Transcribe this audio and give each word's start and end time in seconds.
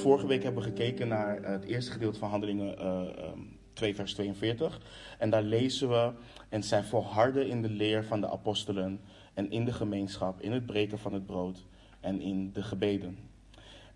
vorige 0.00 0.26
week 0.26 0.42
hebben 0.42 0.62
we 0.62 0.68
gekeken 0.68 1.08
naar 1.08 1.42
het 1.42 1.64
eerste 1.64 1.90
gedeelte 1.90 2.18
van 2.18 2.30
Handelingen 2.30 2.74
uh, 2.78 3.28
um, 3.32 3.58
2, 3.72 3.94
vers 3.94 4.14
42. 4.14 4.80
En 5.18 5.30
daar 5.30 5.42
lezen 5.42 5.88
we: 5.88 6.12
En 6.48 6.62
zij 6.62 6.82
volharden 6.82 7.48
in 7.48 7.62
de 7.62 7.70
leer 7.70 8.04
van 8.04 8.20
de 8.20 8.30
apostelen 8.30 9.00
en 9.34 9.50
in 9.50 9.64
de 9.64 9.72
gemeenschap, 9.72 10.40
in 10.40 10.52
het 10.52 10.66
breken 10.66 10.98
van 10.98 11.12
het 11.12 11.26
brood 11.26 11.66
en 12.00 12.20
in 12.20 12.52
de 12.52 12.62
gebeden. 12.62 13.18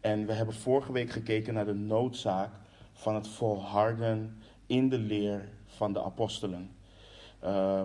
En 0.00 0.26
we 0.26 0.32
hebben 0.32 0.54
vorige 0.54 0.92
week 0.92 1.10
gekeken 1.10 1.54
naar 1.54 1.64
de 1.64 1.74
noodzaak 1.74 2.50
van 2.92 3.14
het 3.14 3.28
volharden 3.28 4.38
in 4.66 4.88
de 4.88 4.98
leer 4.98 5.48
van 5.66 5.92
de 5.92 6.02
apostelen. 6.02 6.70
Uh, 7.44 7.82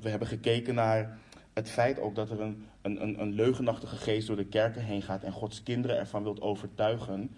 we 0.00 0.08
hebben 0.08 0.28
gekeken 0.28 0.74
naar 0.74 1.18
het 1.52 1.70
feit 1.70 2.00
ook 2.00 2.14
dat 2.14 2.30
er 2.30 2.40
een, 2.40 2.66
een, 2.82 3.20
een 3.20 3.32
leugenachtige 3.32 3.96
geest 3.96 4.26
door 4.26 4.36
de 4.36 4.44
kerken 4.44 4.84
heen 4.84 5.02
gaat 5.02 5.22
en 5.22 5.32
Gods 5.32 5.62
kinderen 5.62 5.96
ervan 5.98 6.22
wilt 6.22 6.40
overtuigen 6.40 7.30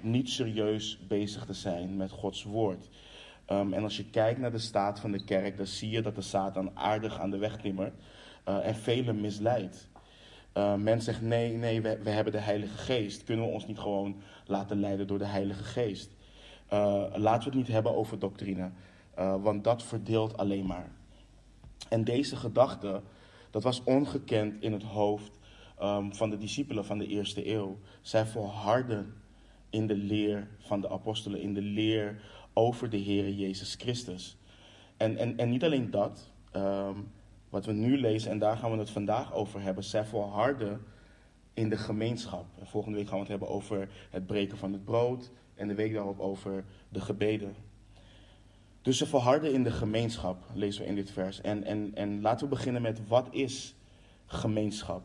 niet 0.00 0.30
serieus 0.30 0.98
bezig 1.08 1.44
te 1.44 1.54
zijn 1.54 1.96
met 1.96 2.10
Gods 2.10 2.42
woord. 2.42 2.88
Um, 3.50 3.72
en 3.72 3.82
als 3.82 3.96
je 3.96 4.10
kijkt 4.10 4.40
naar 4.40 4.50
de 4.50 4.58
staat 4.58 5.00
van 5.00 5.12
de 5.12 5.24
kerk, 5.24 5.56
dan 5.56 5.66
zie 5.66 5.90
je 5.90 6.02
dat 6.02 6.14
de 6.14 6.20
Satan 6.20 6.70
aardig 6.74 7.18
aan 7.18 7.30
de 7.30 7.38
weg 7.38 7.56
timmert 7.56 7.94
uh, 8.48 8.66
en 8.66 8.74
velen 8.74 9.20
misleidt. 9.20 9.88
Uh, 10.54 10.74
men 10.74 11.02
zegt 11.02 11.22
nee, 11.22 11.56
nee, 11.56 11.80
we, 11.80 11.98
we, 12.02 12.10
hebben 12.10 12.32
de 12.32 12.38
Heilige 12.38 12.76
Geest. 12.76 13.24
Kunnen 13.24 13.46
we 13.46 13.50
ons 13.50 13.66
niet 13.66 13.78
gewoon 13.78 14.16
laten 14.46 14.80
leiden 14.80 15.06
door 15.06 15.18
de 15.18 15.24
Heilige 15.24 15.64
Geest? 15.64 16.10
Uh, 16.72 17.04
laten 17.14 17.42
we 17.42 17.44
het 17.44 17.54
niet 17.54 17.74
hebben 17.74 17.96
over 17.96 18.18
doctrine, 18.18 18.70
want 19.40 19.64
dat 19.64 19.82
verdeelt 19.82 20.36
alleen 20.36 20.66
maar. 20.66 20.88
En 21.88 22.04
deze 22.04 22.36
gedachte 22.36 23.02
dat 23.54 23.62
was 23.62 23.82
ongekend 23.84 24.62
in 24.62 24.72
het 24.72 24.82
hoofd 24.82 25.38
um, 25.82 26.14
van 26.14 26.30
de 26.30 26.36
discipelen 26.36 26.84
van 26.84 26.98
de 26.98 27.06
eerste 27.06 27.50
eeuw. 27.50 27.78
Zij 28.00 28.26
volharden 28.26 29.14
in 29.70 29.86
de 29.86 29.96
leer 29.96 30.48
van 30.58 30.80
de 30.80 30.88
apostelen, 30.88 31.40
in 31.40 31.54
de 31.54 31.62
leer 31.62 32.20
over 32.52 32.90
de 32.90 32.96
Heer 32.96 33.30
Jezus 33.30 33.74
Christus. 33.74 34.36
En, 34.96 35.16
en, 35.16 35.36
en 35.36 35.48
niet 35.48 35.64
alleen 35.64 35.90
dat, 35.90 36.30
um, 36.56 37.12
wat 37.48 37.64
we 37.64 37.72
nu 37.72 37.98
lezen, 37.98 38.30
en 38.30 38.38
daar 38.38 38.56
gaan 38.56 38.70
we 38.70 38.78
het 38.78 38.90
vandaag 38.90 39.34
over 39.34 39.60
hebben. 39.60 39.84
Zij 39.84 40.04
volharden 40.04 40.80
in 41.52 41.68
de 41.68 41.76
gemeenschap. 41.76 42.46
En 42.58 42.66
volgende 42.66 42.98
week 42.98 43.06
gaan 43.06 43.16
we 43.16 43.22
het 43.22 43.30
hebben 43.30 43.48
over 43.48 43.88
het 44.10 44.26
breken 44.26 44.58
van 44.58 44.72
het 44.72 44.84
brood. 44.84 45.30
En 45.54 45.68
de 45.68 45.74
week 45.74 45.92
daarop 45.92 46.20
over 46.20 46.64
de 46.88 47.00
gebeden. 47.00 47.54
Dus 48.84 48.98
ze 48.98 49.06
verharden 49.06 49.52
in 49.52 49.62
de 49.62 49.70
gemeenschap, 49.70 50.36
lezen 50.54 50.82
we 50.82 50.88
in 50.88 50.94
dit 50.94 51.10
vers. 51.10 51.40
En, 51.40 51.64
en, 51.64 51.90
en 51.94 52.20
laten 52.20 52.48
we 52.48 52.54
beginnen 52.54 52.82
met 52.82 53.08
wat 53.08 53.28
is 53.30 53.74
gemeenschap? 54.26 55.02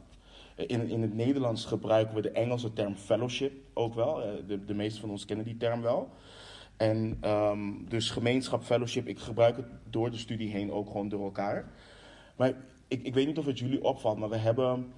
In, 0.56 0.90
in 0.90 1.02
het 1.02 1.14
Nederlands 1.14 1.66
gebruiken 1.66 2.16
we 2.16 2.22
de 2.22 2.32
Engelse 2.32 2.74
term 2.74 2.96
fellowship 2.96 3.54
ook 3.74 3.94
wel. 3.94 4.22
Eh, 4.22 4.32
de, 4.48 4.66
de 4.66 4.74
meeste 4.74 5.00
van 5.00 5.10
ons 5.10 5.26
kennen 5.26 5.46
die 5.46 5.58
term 5.58 5.82
wel. 5.82 6.10
En 6.78 7.20
um, 7.26 7.86
dus 7.90 8.10
gemeenschap, 8.10 8.64
fellowship, 8.64 9.08
ik 9.08 9.20
gebruik 9.20 9.56
het 9.58 9.66
door 9.90 10.12
de 10.12 10.18
studie 10.18 10.50
heen 10.50 10.72
ook 10.72 10.88
gewoon 10.88 11.10
door 11.10 11.24
elkaar. 11.24 11.72
Maar 12.36 12.54
ik, 12.88 13.04
ik 13.04 13.14
weet 13.14 13.28
niet 13.28 13.38
of 13.38 13.46
het 13.46 13.60
jullie 13.60 13.84
opvalt, 13.84 14.18
maar 14.18 14.30
we 14.30 14.38
hebben 14.38 14.94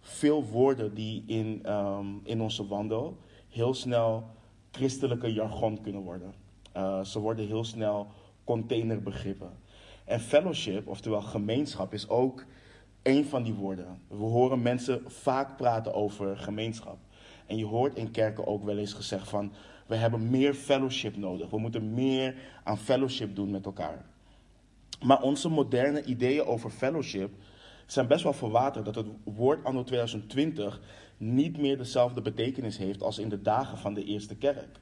veel 0.00 0.44
woorden 0.44 0.94
die 0.94 1.24
in, 1.26 1.72
um, 1.72 2.20
in 2.24 2.40
onze 2.40 2.66
wandel 2.66 3.16
heel 3.48 3.74
snel 3.74 4.24
christelijke 4.70 5.32
jargon 5.32 5.80
kunnen 5.80 6.02
worden. 6.02 6.34
Uh, 6.76 7.04
ze 7.04 7.18
worden 7.18 7.46
heel 7.46 7.64
snel 7.64 8.06
containerbegrippen. 8.46 9.50
En 10.04 10.20
fellowship, 10.20 10.86
oftewel 10.88 11.22
gemeenschap, 11.22 11.92
is 11.92 12.08
ook 12.08 12.44
een 13.02 13.24
van 13.24 13.42
die 13.42 13.54
woorden. 13.54 14.00
We 14.08 14.24
horen 14.24 14.62
mensen 14.62 15.02
vaak 15.06 15.56
praten 15.56 15.94
over 15.94 16.36
gemeenschap. 16.36 16.98
En 17.46 17.56
je 17.56 17.64
hoort 17.64 17.96
in 17.96 18.10
kerken 18.10 18.46
ook 18.46 18.64
wel 18.64 18.78
eens 18.78 18.92
gezegd 18.92 19.28
van, 19.28 19.52
we 19.86 19.96
hebben 19.96 20.30
meer 20.30 20.54
fellowship 20.54 21.16
nodig. 21.16 21.50
We 21.50 21.58
moeten 21.58 21.94
meer 21.94 22.34
aan 22.64 22.78
fellowship 22.78 23.34
doen 23.34 23.50
met 23.50 23.66
elkaar. 23.66 24.04
Maar 25.04 25.22
onze 25.22 25.48
moderne 25.48 26.04
ideeën 26.04 26.44
over 26.44 26.70
fellowship 26.70 27.30
zijn 27.86 28.06
best 28.06 28.22
wel 28.22 28.32
verwaterd 28.32 28.84
dat 28.84 28.94
het 28.94 29.06
woord 29.24 29.64
anno 29.64 29.82
2020 29.82 30.80
niet 31.16 31.58
meer 31.58 31.78
dezelfde 31.78 32.20
betekenis 32.20 32.78
heeft 32.78 33.02
als 33.02 33.18
in 33.18 33.28
de 33.28 33.42
dagen 33.42 33.78
van 33.78 33.94
de 33.94 34.04
eerste 34.04 34.36
kerk. 34.36 34.78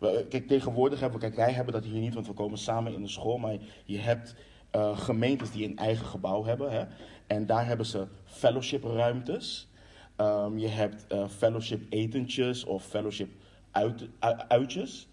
Kijk, 0.00 0.46
tegenwoordig 0.46 1.00
hebben 1.00 1.20
we, 1.20 1.26
kijk, 1.26 1.36
wij 1.36 1.52
hebben 1.52 1.74
dat 1.74 1.84
hier 1.84 2.00
niet, 2.00 2.14
want 2.14 2.26
we 2.26 2.32
komen 2.32 2.58
samen 2.58 2.94
in 2.94 3.02
de 3.02 3.08
school, 3.08 3.38
maar 3.38 3.56
je 3.84 3.98
hebt 3.98 4.34
uh, 4.72 4.98
gemeentes 4.98 5.50
die 5.50 5.68
een 5.68 5.76
eigen 5.76 6.06
gebouw 6.06 6.44
hebben. 6.44 6.70
Hè, 6.70 6.84
en 7.26 7.46
daar 7.46 7.66
hebben 7.66 7.86
ze 7.86 8.06
fellowship 8.24 8.84
ruimtes. 8.84 9.68
Um, 10.16 10.58
je 10.58 10.68
hebt 10.68 11.06
uh, 11.12 11.28
fellowship 11.28 11.82
etentjes 11.88 12.64
of 12.64 12.84
fellowship 12.84 13.30
uit, 13.70 14.08
uitjes. 14.48 15.08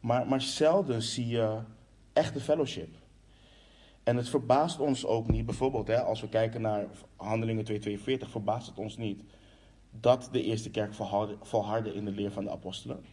Maar, 0.00 0.26
maar 0.26 0.40
zelden 0.40 1.02
zie 1.02 1.26
je 1.26 1.58
echte 2.12 2.40
fellowship. 2.40 2.88
En 4.02 4.16
het 4.16 4.28
verbaast 4.28 4.80
ons 4.80 5.06
ook 5.06 5.28
niet, 5.28 5.46
bijvoorbeeld 5.46 5.86
hè, 5.86 6.02
als 6.02 6.20
we 6.20 6.28
kijken 6.28 6.60
naar 6.60 6.86
Handelingen 7.16 7.64
242, 7.64 8.30
verbaast 8.30 8.66
het 8.66 8.78
ons 8.78 8.96
niet 8.96 9.22
dat 9.90 10.28
de 10.32 10.42
eerste 10.42 10.70
kerk 10.70 10.94
volhardde 11.40 11.94
in 11.94 12.04
de 12.04 12.10
leer 12.10 12.32
van 12.32 12.44
de 12.44 12.50
apostelen. 12.50 13.04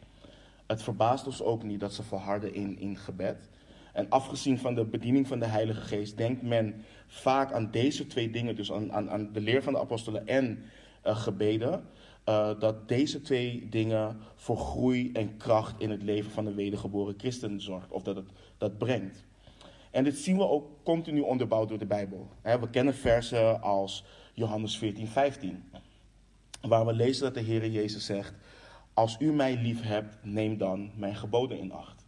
Het 0.67 0.83
verbaast 0.83 1.25
ons 1.25 1.41
ook 1.41 1.63
niet 1.63 1.79
dat 1.79 1.93
ze 1.93 2.03
volharden 2.03 2.53
in, 2.53 2.79
in 2.79 2.97
gebed. 2.97 3.49
En 3.93 4.09
afgezien 4.09 4.59
van 4.59 4.75
de 4.75 4.85
bediening 4.85 5.27
van 5.27 5.39
de 5.39 5.45
Heilige 5.45 5.81
Geest, 5.81 6.17
denkt 6.17 6.41
men 6.41 6.85
vaak 7.07 7.51
aan 7.51 7.71
deze 7.71 8.07
twee 8.07 8.29
dingen, 8.29 8.55
dus 8.55 8.71
aan, 8.71 8.93
aan, 8.93 9.09
aan 9.09 9.31
de 9.33 9.41
leer 9.41 9.63
van 9.63 9.73
de 9.73 9.79
apostelen 9.79 10.27
en 10.27 10.63
uh, 11.05 11.15
gebeden, 11.15 11.83
uh, 12.29 12.59
dat 12.59 12.87
deze 12.87 13.21
twee 13.21 13.67
dingen 13.69 14.17
voor 14.35 14.57
groei 14.57 15.11
en 15.13 15.37
kracht 15.37 15.79
in 15.79 15.89
het 15.89 16.03
leven 16.03 16.31
van 16.31 16.45
de 16.45 16.53
wedergeboren 16.53 17.13
christen 17.17 17.61
zorgt, 17.61 17.91
of 17.91 18.03
dat 18.03 18.15
het 18.15 18.29
dat 18.57 18.77
brengt. 18.77 19.25
En 19.91 20.03
dit 20.03 20.17
zien 20.17 20.37
we 20.37 20.47
ook 20.47 20.83
continu 20.83 21.19
onderbouwd 21.19 21.69
door 21.69 21.77
de 21.77 21.85
Bijbel. 21.85 22.27
We 22.41 22.69
kennen 22.71 22.95
versen 22.95 23.61
als 23.61 24.03
Johannes 24.33 24.77
14, 24.77 25.07
15, 25.07 25.63
waar 26.61 26.85
we 26.85 26.93
lezen 26.93 27.23
dat 27.23 27.33
de 27.33 27.39
Heer 27.39 27.69
Jezus 27.69 28.05
zegt, 28.05 28.33
als 28.97 29.15
u 29.19 29.33
mij 29.33 29.55
lief 29.55 29.81
hebt, 29.81 30.17
neem 30.23 30.57
dan 30.57 30.91
mijn 30.95 31.15
geboden 31.15 31.59
in 31.59 31.71
acht. 31.71 32.05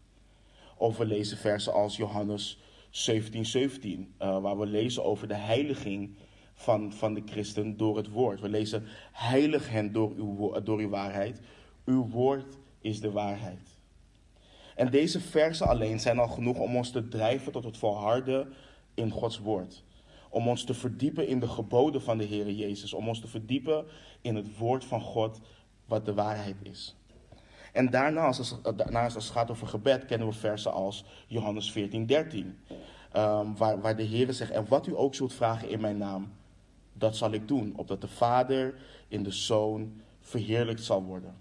Of 0.77 0.97
we 0.97 1.05
lezen 1.05 1.37
versen 1.37 1.73
als 1.73 1.97
Johannes 1.97 2.59
17, 2.89 3.45
17, 3.45 4.13
uh, 4.21 4.41
waar 4.41 4.59
we 4.59 4.65
lezen 4.65 5.03
over 5.03 5.27
de 5.27 5.35
heiliging 5.35 6.15
van, 6.53 6.93
van 6.93 7.13
de 7.13 7.21
christen 7.25 7.77
door 7.77 7.97
het 7.97 8.09
woord. 8.09 8.41
We 8.41 8.49
lezen, 8.49 8.83
heilig 9.11 9.69
hen 9.69 9.91
door 9.91 10.13
uw, 10.17 10.61
door 10.63 10.79
uw 10.79 10.89
waarheid. 10.89 11.41
Uw 11.85 12.07
woord 12.07 12.57
is 12.81 13.01
de 13.01 13.11
waarheid. 13.11 13.69
En 14.75 14.91
deze 14.91 15.19
versen 15.19 15.67
alleen 15.67 15.99
zijn 15.99 16.19
al 16.19 16.27
genoeg 16.27 16.57
om 16.57 16.75
ons 16.75 16.91
te 16.91 17.07
drijven 17.07 17.51
tot 17.51 17.63
het 17.63 17.77
volharden 17.77 18.53
in 18.93 19.11
Gods 19.11 19.39
woord. 19.39 19.83
Om 20.29 20.47
ons 20.47 20.63
te 20.63 20.73
verdiepen 20.73 21.27
in 21.27 21.39
de 21.39 21.47
geboden 21.47 22.01
van 22.01 22.17
de 22.17 22.25
Heer 22.25 22.51
Jezus. 22.51 22.93
Om 22.93 23.07
ons 23.07 23.19
te 23.19 23.27
verdiepen 23.27 23.85
in 24.21 24.35
het 24.35 24.57
woord 24.57 24.85
van 24.85 25.01
God 25.01 25.39
wat 25.89 26.05
de 26.05 26.13
waarheid 26.13 26.55
is. 26.61 26.95
En 27.73 27.89
daarnaast, 27.89 28.59
daarnaast 28.75 29.15
als 29.15 29.23
het 29.23 29.33
gaat 29.33 29.51
over 29.51 29.67
gebed, 29.67 30.05
kennen 30.05 30.27
we 30.27 30.33
versen 30.33 30.73
als 30.73 31.05
Johannes 31.27 31.71
14, 31.71 32.05
13. 32.05 32.57
Um, 33.15 33.57
waar, 33.57 33.81
waar 33.81 33.95
de 33.95 34.03
Heer 34.03 34.33
zegt, 34.33 34.51
en 34.51 34.67
wat 34.67 34.87
u 34.87 34.97
ook 34.97 35.15
zult 35.15 35.33
vragen 35.33 35.69
in 35.69 35.81
mijn 35.81 35.97
naam, 35.97 36.31
dat 36.93 37.15
zal 37.15 37.31
ik 37.31 37.47
doen. 37.47 37.73
Opdat 37.75 38.01
de 38.01 38.07
Vader 38.07 38.75
in 39.07 39.23
de 39.23 39.31
Zoon 39.31 40.01
verheerlijkt 40.19 40.83
zal 40.83 41.03
worden. 41.03 41.35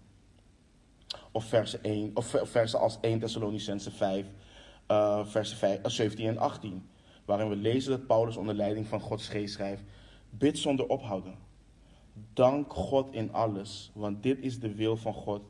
Of 1.32 1.44
versen, 1.44 1.82
1, 1.82 2.10
of 2.14 2.36
versen 2.42 2.80
als 2.80 2.98
1 3.00 3.18
Thessalonicense 3.18 3.90
5, 3.90 4.26
uh, 4.90 5.26
versen 5.26 5.56
5, 5.56 5.78
17 5.82 6.26
en 6.26 6.38
18. 6.38 6.88
Waarin 7.24 7.48
we 7.48 7.56
lezen 7.56 7.90
dat 7.90 8.06
Paulus 8.06 8.36
onder 8.36 8.54
leiding 8.54 8.86
van 8.86 9.00
Gods 9.00 9.28
geest 9.28 9.54
schrijft, 9.54 9.82
bid 10.30 10.58
zonder 10.58 10.86
ophouden. 10.86 11.47
Dank 12.32 12.72
God 12.72 13.12
in 13.12 13.32
alles, 13.32 13.90
want 13.94 14.22
dit 14.22 14.38
is 14.40 14.60
de 14.60 14.74
wil 14.74 14.96
van 14.96 15.12
God 15.14 15.42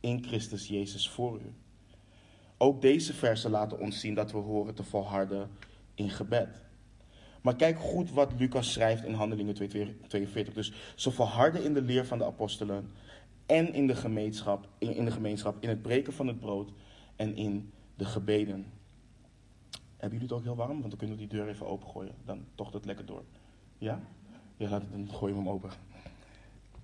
in 0.00 0.24
Christus 0.24 0.68
Jezus 0.68 1.08
voor 1.08 1.40
u. 1.40 1.52
Ook 2.56 2.80
deze 2.80 3.12
versen 3.12 3.50
laten 3.50 3.78
ons 3.78 4.00
zien 4.00 4.14
dat 4.14 4.32
we 4.32 4.38
horen 4.38 4.74
te 4.74 4.82
volharden 4.82 5.50
in 5.94 6.10
gebed. 6.10 6.62
Maar 7.42 7.56
kijk 7.56 7.78
goed 7.78 8.10
wat 8.10 8.32
Lucas 8.38 8.72
schrijft 8.72 9.04
in 9.04 9.14
Handelingen 9.14 9.54
42. 9.54 10.54
Dus 10.54 10.72
ze 10.94 11.10
volharden 11.10 11.64
in 11.64 11.74
de 11.74 11.82
leer 11.82 12.06
van 12.06 12.18
de 12.18 12.24
apostelen 12.24 12.90
en 13.46 13.72
in 13.72 13.86
de 13.86 13.94
gemeenschap, 13.94 14.68
in, 14.78 15.04
de 15.04 15.10
gemeenschap, 15.10 15.56
in 15.60 15.68
het 15.68 15.82
breken 15.82 16.12
van 16.12 16.26
het 16.26 16.40
brood 16.40 16.72
en 17.16 17.36
in 17.36 17.72
de 17.96 18.04
gebeden. 18.04 18.66
Hebben 19.96 20.18
jullie 20.18 20.22
het 20.22 20.32
ook 20.32 20.42
heel 20.42 20.66
warm? 20.66 20.78
Want 20.78 20.88
dan 20.88 20.98
kunnen 20.98 21.16
we 21.16 21.26
die 21.26 21.38
deur 21.38 21.48
even 21.48 21.66
opengooien. 21.66 22.14
Dan 22.24 22.44
tocht 22.54 22.72
het 22.72 22.84
lekker 22.84 23.06
door. 23.06 23.22
Ja? 23.78 24.00
Ja, 24.56 24.68
het, 24.68 24.90
dan 24.90 25.08
gooien 25.10 25.36
we 25.36 25.42
hem 25.42 25.50
open. 25.50 25.70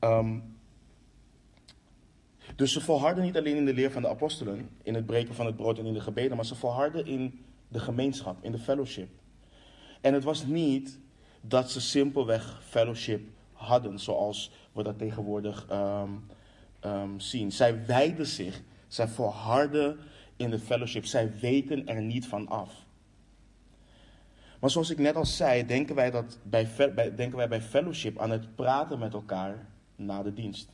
Um, 0.01 0.59
dus 2.57 2.73
ze 2.73 2.81
volharden 2.81 3.25
niet 3.25 3.37
alleen 3.37 3.57
in 3.57 3.65
de 3.65 3.75
leer 3.75 3.91
van 3.91 4.03
de 4.03 4.09
apostelen, 4.09 4.69
in 4.83 4.95
het 4.95 5.07
breken 5.07 5.35
van 5.35 5.47
het 5.47 5.57
brood 5.57 5.79
en 5.79 5.87
in 5.87 5.95
de 5.95 6.01
gebeden, 6.01 6.37
maar 6.37 6.45
ze 6.47 6.55
volharden 6.55 7.07
in 7.07 7.45
de 7.69 7.79
gemeenschap, 7.79 8.37
in 8.41 8.53
de 8.53 8.59
fellowship. 8.59 9.09
En 10.01 10.15
het 10.15 10.25
was 10.25 10.45
niet 10.45 10.99
dat 11.41 11.71
ze 11.71 11.81
simpelweg 11.81 12.63
fellowship 12.69 13.29
hadden, 13.53 13.99
zoals 13.99 14.53
we 14.73 14.83
dat 14.83 14.99
tegenwoordig 14.99 15.67
um, 15.71 16.27
ehm, 16.81 17.19
zien. 17.19 17.53
Zij 17.53 17.87
wijden 17.87 18.27
zich, 18.27 18.63
zij 18.89 19.09
volharden 19.09 19.99
in 20.37 20.51
de 20.51 20.59
fellowship, 20.59 21.05
zij 21.05 21.33
weten 21.41 21.87
er 21.87 22.03
niet 22.03 22.27
van 22.27 22.49
af. 22.49 22.87
Maar 24.61 24.71
zoals 24.71 24.91
ik 24.91 24.99
net 24.99 25.17
al 25.17 25.27
zei, 25.27 25.67
denken 25.67 25.95
wij, 25.95 26.11
dat 26.11 26.39
bij, 26.43 26.69
denken 26.95 27.37
wij 27.37 27.49
bij 27.49 27.61
fellowship 27.61 28.19
aan 28.19 28.31
het 28.31 28.55
praten 28.55 28.99
met 28.99 29.13
elkaar 29.13 29.67
na 30.01 30.23
de 30.23 30.33
dienst. 30.33 30.73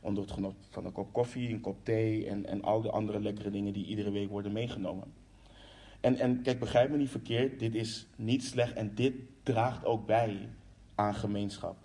Onder 0.00 0.22
het 0.22 0.32
genot 0.32 0.54
van 0.70 0.84
een 0.84 0.92
kop 0.92 1.12
koffie, 1.12 1.52
een 1.52 1.60
kop 1.60 1.76
thee 1.82 2.26
en, 2.26 2.46
en 2.46 2.62
al 2.62 2.80
de 2.80 2.90
andere 2.90 3.20
lekkere 3.20 3.50
dingen 3.50 3.72
die 3.72 3.86
iedere 3.86 4.10
week 4.10 4.30
worden 4.30 4.52
meegenomen. 4.52 5.12
En, 6.00 6.16
en 6.16 6.42
kijk, 6.42 6.58
begrijp 6.58 6.90
me 6.90 6.96
niet 6.96 7.10
verkeerd, 7.10 7.58
dit 7.58 7.74
is 7.74 8.06
niet 8.16 8.44
slecht 8.44 8.72
en 8.72 8.94
dit 8.94 9.14
draagt 9.42 9.84
ook 9.84 10.06
bij 10.06 10.48
aan 10.94 11.14
gemeenschap. 11.14 11.76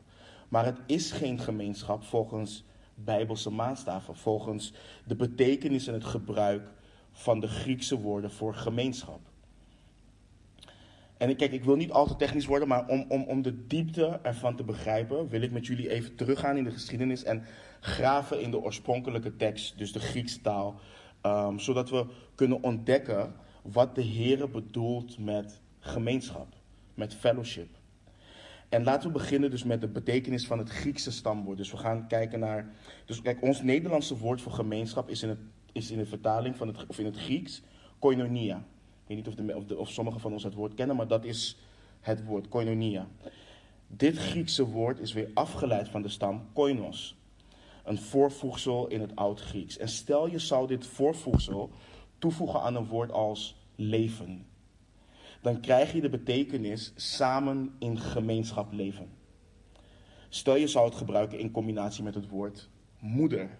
Maar 0.49 0.65
het 0.65 0.79
is 0.85 1.11
geen 1.11 1.39
gemeenschap 1.39 2.03
volgens 2.03 2.63
bijbelse 2.95 3.49
maatstaven, 3.49 4.15
volgens 4.15 4.73
de 5.05 5.15
betekenis 5.15 5.87
en 5.87 5.93
het 5.93 6.05
gebruik 6.05 6.69
van 7.11 7.39
de 7.39 7.47
Griekse 7.47 7.99
woorden 7.99 8.31
voor 8.31 8.53
gemeenschap. 8.53 9.19
En 11.19 11.35
kijk, 11.35 11.51
ik 11.51 11.63
wil 11.63 11.75
niet 11.75 11.91
al 11.91 12.07
te 12.07 12.15
technisch 12.15 12.45
worden, 12.45 12.67
maar 12.67 12.87
om, 12.87 13.05
om, 13.07 13.23
om 13.23 13.41
de 13.41 13.67
diepte 13.67 14.19
ervan 14.21 14.55
te 14.55 14.63
begrijpen, 14.63 15.29
wil 15.29 15.41
ik 15.41 15.51
met 15.51 15.65
jullie 15.65 15.89
even 15.89 16.15
teruggaan 16.15 16.57
in 16.57 16.63
de 16.63 16.71
geschiedenis 16.71 17.23
en 17.23 17.43
graven 17.79 18.41
in 18.41 18.51
de 18.51 18.61
oorspronkelijke 18.61 19.35
tekst, 19.35 19.77
dus 19.77 19.91
de 19.91 19.99
Griekse 19.99 20.41
taal, 20.41 20.79
ehm, 21.21 21.57
zodat 21.57 21.89
we 21.89 22.05
kunnen 22.35 22.63
ontdekken 22.63 23.33
wat 23.61 23.95
de 23.95 24.01
Heer 24.01 24.49
bedoelt 24.49 25.17
met 25.17 25.61
gemeenschap, 25.79 26.47
met 26.93 27.15
fellowship. 27.15 27.69
En 28.69 28.83
laten 28.83 29.07
we 29.07 29.13
beginnen 29.13 29.51
dus 29.51 29.63
met 29.63 29.81
de 29.81 29.87
betekenis 29.87 30.47
van 30.47 30.57
het 30.57 30.69
Griekse 30.69 31.11
stamwoord. 31.11 31.57
Dus 31.57 31.71
we 31.71 31.77
gaan 31.77 32.07
kijken 32.07 32.39
naar. 32.39 32.71
Dus 33.05 33.21
kijk, 33.21 33.41
ons 33.41 33.61
Nederlandse 33.61 34.17
woord 34.17 34.41
voor 34.41 34.51
gemeenschap 34.51 35.09
is 35.09 35.23
in, 35.23 35.29
het, 35.29 35.39
is 35.71 35.91
in 35.91 35.97
de 35.97 36.05
vertaling 36.05 36.55
van 36.55 36.67
het, 36.67 36.85
of 36.87 36.99
in 36.99 37.05
het 37.05 37.17
Grieks 37.17 37.61
koinonia. 37.99 38.63
Weet 39.09 39.17
niet 39.17 39.27
of, 39.27 39.35
de, 39.35 39.55
of, 39.55 39.71
of 39.71 39.89
sommigen 39.89 40.21
van 40.21 40.31
ons 40.31 40.43
het 40.43 40.53
woord 40.53 40.73
kennen, 40.73 40.95
maar 40.95 41.07
dat 41.07 41.25
is 41.25 41.57
het 41.99 42.25
woord 42.25 42.47
koinonia. 42.47 43.07
Dit 43.87 44.17
Griekse 44.17 44.65
woord 44.65 44.99
is 44.99 45.13
weer 45.13 45.29
afgeleid 45.33 45.89
van 45.89 46.01
de 46.01 46.09
stam 46.09 46.47
koinos. 46.53 47.17
Een 47.83 47.97
voorvoegsel 47.97 48.87
in 48.87 49.01
het 49.01 49.15
Oud-Grieks. 49.15 49.77
En 49.77 49.89
stel 49.89 50.27
je 50.27 50.39
zou 50.39 50.67
dit 50.67 50.87
voorvoegsel 50.87 51.71
toevoegen 52.17 52.61
aan 52.61 52.75
een 52.75 52.87
woord 52.87 53.11
als 53.11 53.55
leven. 53.75 54.45
Dan 55.41 55.59
krijg 55.59 55.93
je 55.93 56.01
de 56.01 56.09
betekenis 56.09 56.93
samen 56.95 57.75
in 57.79 57.99
gemeenschap 57.99 58.73
leven. 58.73 59.09
Stel 60.29 60.55
je 60.55 60.67
zou 60.67 60.85
het 60.85 60.95
gebruiken 60.95 61.39
in 61.39 61.51
combinatie 61.51 62.03
met 62.03 62.15
het 62.15 62.27
woord 62.27 62.69
moeder. 62.99 63.57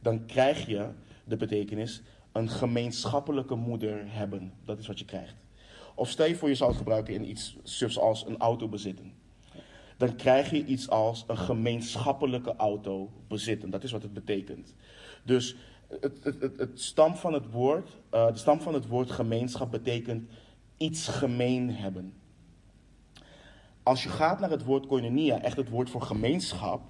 Dan 0.00 0.26
krijg 0.26 0.66
je 0.66 0.88
de 1.24 1.36
betekenis 1.36 2.02
een 2.40 2.48
gemeenschappelijke 2.48 3.54
moeder 3.54 4.02
hebben. 4.06 4.52
Dat 4.64 4.78
is 4.78 4.86
wat 4.86 4.98
je 4.98 5.04
krijgt. 5.04 5.44
Of 5.94 6.08
stel 6.08 6.26
je 6.26 6.36
voor 6.36 6.48
je 6.48 6.54
zou 6.54 6.70
het 6.70 6.78
gebruiken 6.78 7.14
in 7.14 7.28
iets 7.28 7.56
zoals 7.62 8.26
een 8.26 8.38
auto 8.38 8.68
bezitten. 8.68 9.12
Dan 9.96 10.16
krijg 10.16 10.50
je 10.50 10.64
iets 10.64 10.88
als 10.88 11.24
een 11.26 11.38
gemeenschappelijke 11.38 12.56
auto 12.56 13.10
bezitten. 13.28 13.70
Dat 13.70 13.84
is 13.84 13.92
wat 13.92 14.02
het 14.02 14.12
betekent. 14.12 14.74
Dus 15.22 15.56
het, 16.00 16.24
het, 16.24 16.58
het, 16.58 16.80
stam 16.80 17.16
van 17.16 17.32
het 17.32 17.50
woord, 17.50 17.88
uh, 18.14 18.26
de 18.26 18.38
stam 18.38 18.60
van 18.60 18.74
het 18.74 18.86
woord 18.86 19.10
gemeenschap 19.10 19.70
betekent 19.70 20.30
iets 20.76 21.08
gemeen 21.08 21.70
hebben. 21.70 22.12
Als 23.82 24.02
je 24.02 24.08
gaat 24.08 24.40
naar 24.40 24.50
het 24.50 24.64
woord 24.64 24.86
koinonia, 24.86 25.40
echt 25.40 25.56
het 25.56 25.68
woord 25.68 25.90
voor 25.90 26.02
gemeenschap, 26.02 26.82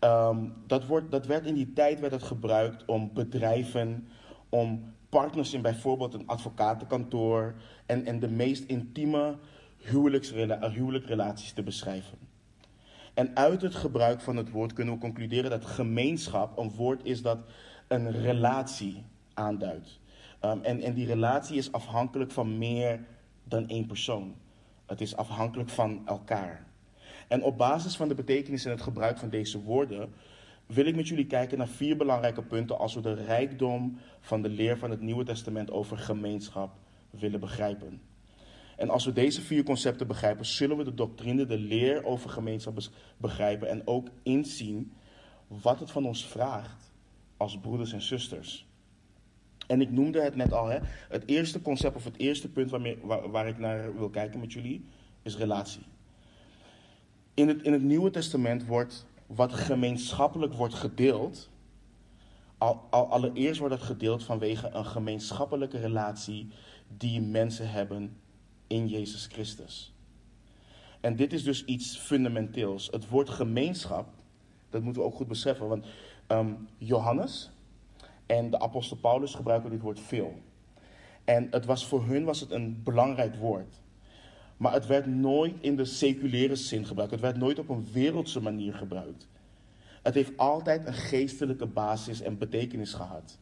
um, 0.00 0.54
dat, 0.66 0.86
woord, 0.86 1.10
dat 1.10 1.26
werd 1.26 1.46
in 1.46 1.54
die 1.54 1.72
tijd 1.72 2.00
werd 2.00 2.12
het 2.12 2.22
gebruikt 2.22 2.84
om 2.84 3.10
bedrijven, 3.14 4.08
om 4.50 4.94
partners 5.08 5.54
in 5.54 5.62
bijvoorbeeld 5.62 6.14
een 6.14 6.26
advocatenkantoor 6.26 7.54
en, 7.86 8.06
en 8.06 8.20
de 8.20 8.28
meest 8.28 8.64
intieme 8.64 9.36
huwelijksrela 9.76 10.70
huwelijkrelaties 10.70 11.52
te 11.52 11.62
beschrijven. 11.62 12.18
En 13.14 13.36
uit 13.36 13.62
het 13.62 13.74
gebruik 13.74 14.20
van 14.20 14.36
het 14.36 14.50
woord 14.50 14.72
kunnen 14.72 14.94
we 14.94 15.00
concluderen 15.00 15.50
dat 15.50 15.64
gemeenschap 15.64 16.58
een 16.58 16.70
woord 16.70 17.04
is 17.04 17.22
dat 17.22 17.38
een 17.88 18.10
relatie 18.10 19.04
aanduidt. 19.34 19.98
Um, 20.44 20.62
en, 20.62 20.80
en 20.80 20.94
die 20.94 21.06
relatie 21.06 21.56
is 21.56 21.72
afhankelijk 21.72 22.30
van 22.30 22.58
meer 22.58 23.00
dan 23.44 23.68
één 23.68 23.86
persoon. 23.86 24.34
Het 24.86 25.00
is 25.00 25.16
afhankelijk 25.16 25.68
van 25.68 26.02
elkaar. 26.06 26.66
En 27.28 27.42
op 27.42 27.58
basis 27.58 27.96
van 27.96 28.08
de 28.08 28.14
betekenis 28.14 28.64
en 28.64 28.70
het 28.70 28.82
gebruik 28.82 29.18
van 29.18 29.28
deze 29.28 29.62
woorden 29.62 30.12
wil 30.72 30.86
ik 30.86 30.96
met 30.96 31.08
jullie 31.08 31.26
kijken 31.26 31.58
naar 31.58 31.68
vier 31.68 31.96
belangrijke 31.96 32.42
punten 32.42 32.78
als 32.78 32.94
we 32.94 33.00
de 33.00 33.14
rijkdom 33.14 33.98
van 34.20 34.42
de 34.42 34.48
leer 34.48 34.78
van 34.78 34.90
het 34.90 35.00
Nieuwe 35.00 35.24
Testament 35.24 35.70
over 35.70 35.98
gemeenschap 35.98 36.72
willen 37.10 37.40
begrijpen. 37.40 38.00
En 38.76 38.90
als 38.90 39.04
we 39.04 39.12
deze 39.12 39.40
vier 39.40 39.62
concepten 39.62 40.06
begrijpen, 40.06 40.46
zullen 40.46 40.76
we 40.76 40.84
de 40.84 40.94
doctrine, 40.94 41.46
de 41.46 41.58
leer 41.58 42.04
over 42.04 42.30
gemeenschap 42.30 42.78
begrijpen 43.16 43.68
en 43.68 43.86
ook 43.86 44.08
inzien 44.22 44.92
wat 45.46 45.80
het 45.80 45.90
van 45.90 46.06
ons 46.06 46.26
vraagt 46.26 46.92
als 47.36 47.58
broeders 47.58 47.92
en 47.92 48.02
zusters. 48.02 48.66
En 49.66 49.80
ik 49.80 49.90
noemde 49.90 50.22
het 50.22 50.36
net 50.36 50.52
al, 50.52 50.66
hè, 50.66 50.78
het 51.08 51.22
eerste 51.26 51.62
concept 51.62 51.96
of 51.96 52.04
het 52.04 52.18
eerste 52.18 52.48
punt 52.48 52.70
waarmee, 52.70 52.98
waar, 53.02 53.30
waar 53.30 53.48
ik 53.48 53.58
naar 53.58 53.96
wil 53.96 54.10
kijken 54.10 54.40
met 54.40 54.52
jullie 54.52 54.84
is 55.22 55.36
relatie. 55.36 55.82
In 57.34 57.48
het, 57.48 57.62
in 57.62 57.72
het 57.72 57.82
Nieuwe 57.82 58.10
Testament 58.10 58.66
wordt 58.66 59.06
wat 59.34 59.52
gemeenschappelijk 59.52 60.54
wordt 60.54 60.74
gedeeld, 60.74 61.50
al, 62.58 62.86
al, 62.90 63.06
allereerst 63.06 63.60
wordt 63.60 63.74
het 63.74 63.82
gedeeld 63.82 64.24
vanwege 64.24 64.70
een 64.70 64.86
gemeenschappelijke 64.86 65.78
relatie 65.78 66.48
die 66.96 67.20
mensen 67.20 67.70
hebben 67.70 68.16
in 68.66 68.88
Jezus 68.88 69.26
Christus. 69.26 69.94
En 71.00 71.16
dit 71.16 71.32
is 71.32 71.42
dus 71.42 71.64
iets 71.64 71.96
fundamenteels. 71.98 72.88
Het 72.90 73.08
woord 73.08 73.30
gemeenschap, 73.30 74.08
dat 74.70 74.82
moeten 74.82 75.02
we 75.02 75.08
ook 75.08 75.14
goed 75.14 75.28
beseffen, 75.28 75.68
want 75.68 75.86
um, 76.28 76.68
Johannes 76.78 77.50
en 78.26 78.50
de 78.50 78.60
apostel 78.60 78.96
Paulus 78.96 79.34
gebruiken 79.34 79.70
dit 79.70 79.80
woord 79.80 80.00
veel. 80.00 80.34
En 81.24 81.48
het 81.50 81.64
was, 81.64 81.86
voor 81.86 82.04
hun 82.04 82.24
was 82.24 82.40
het 82.40 82.50
een 82.50 82.82
belangrijk 82.82 83.34
woord. 83.34 83.80
Maar 84.60 84.72
het 84.72 84.86
werd 84.86 85.06
nooit 85.06 85.54
in 85.60 85.76
de 85.76 85.84
seculiere 85.84 86.56
zin 86.56 86.86
gebruikt. 86.86 87.12
Het 87.12 87.20
werd 87.20 87.36
nooit 87.36 87.58
op 87.58 87.68
een 87.68 87.86
wereldse 87.92 88.40
manier 88.40 88.74
gebruikt. 88.74 89.28
Het 90.02 90.14
heeft 90.14 90.36
altijd 90.36 90.86
een 90.86 90.94
geestelijke 90.94 91.66
basis 91.66 92.20
en 92.20 92.38
betekenis 92.38 92.94
gehad. 92.94 93.38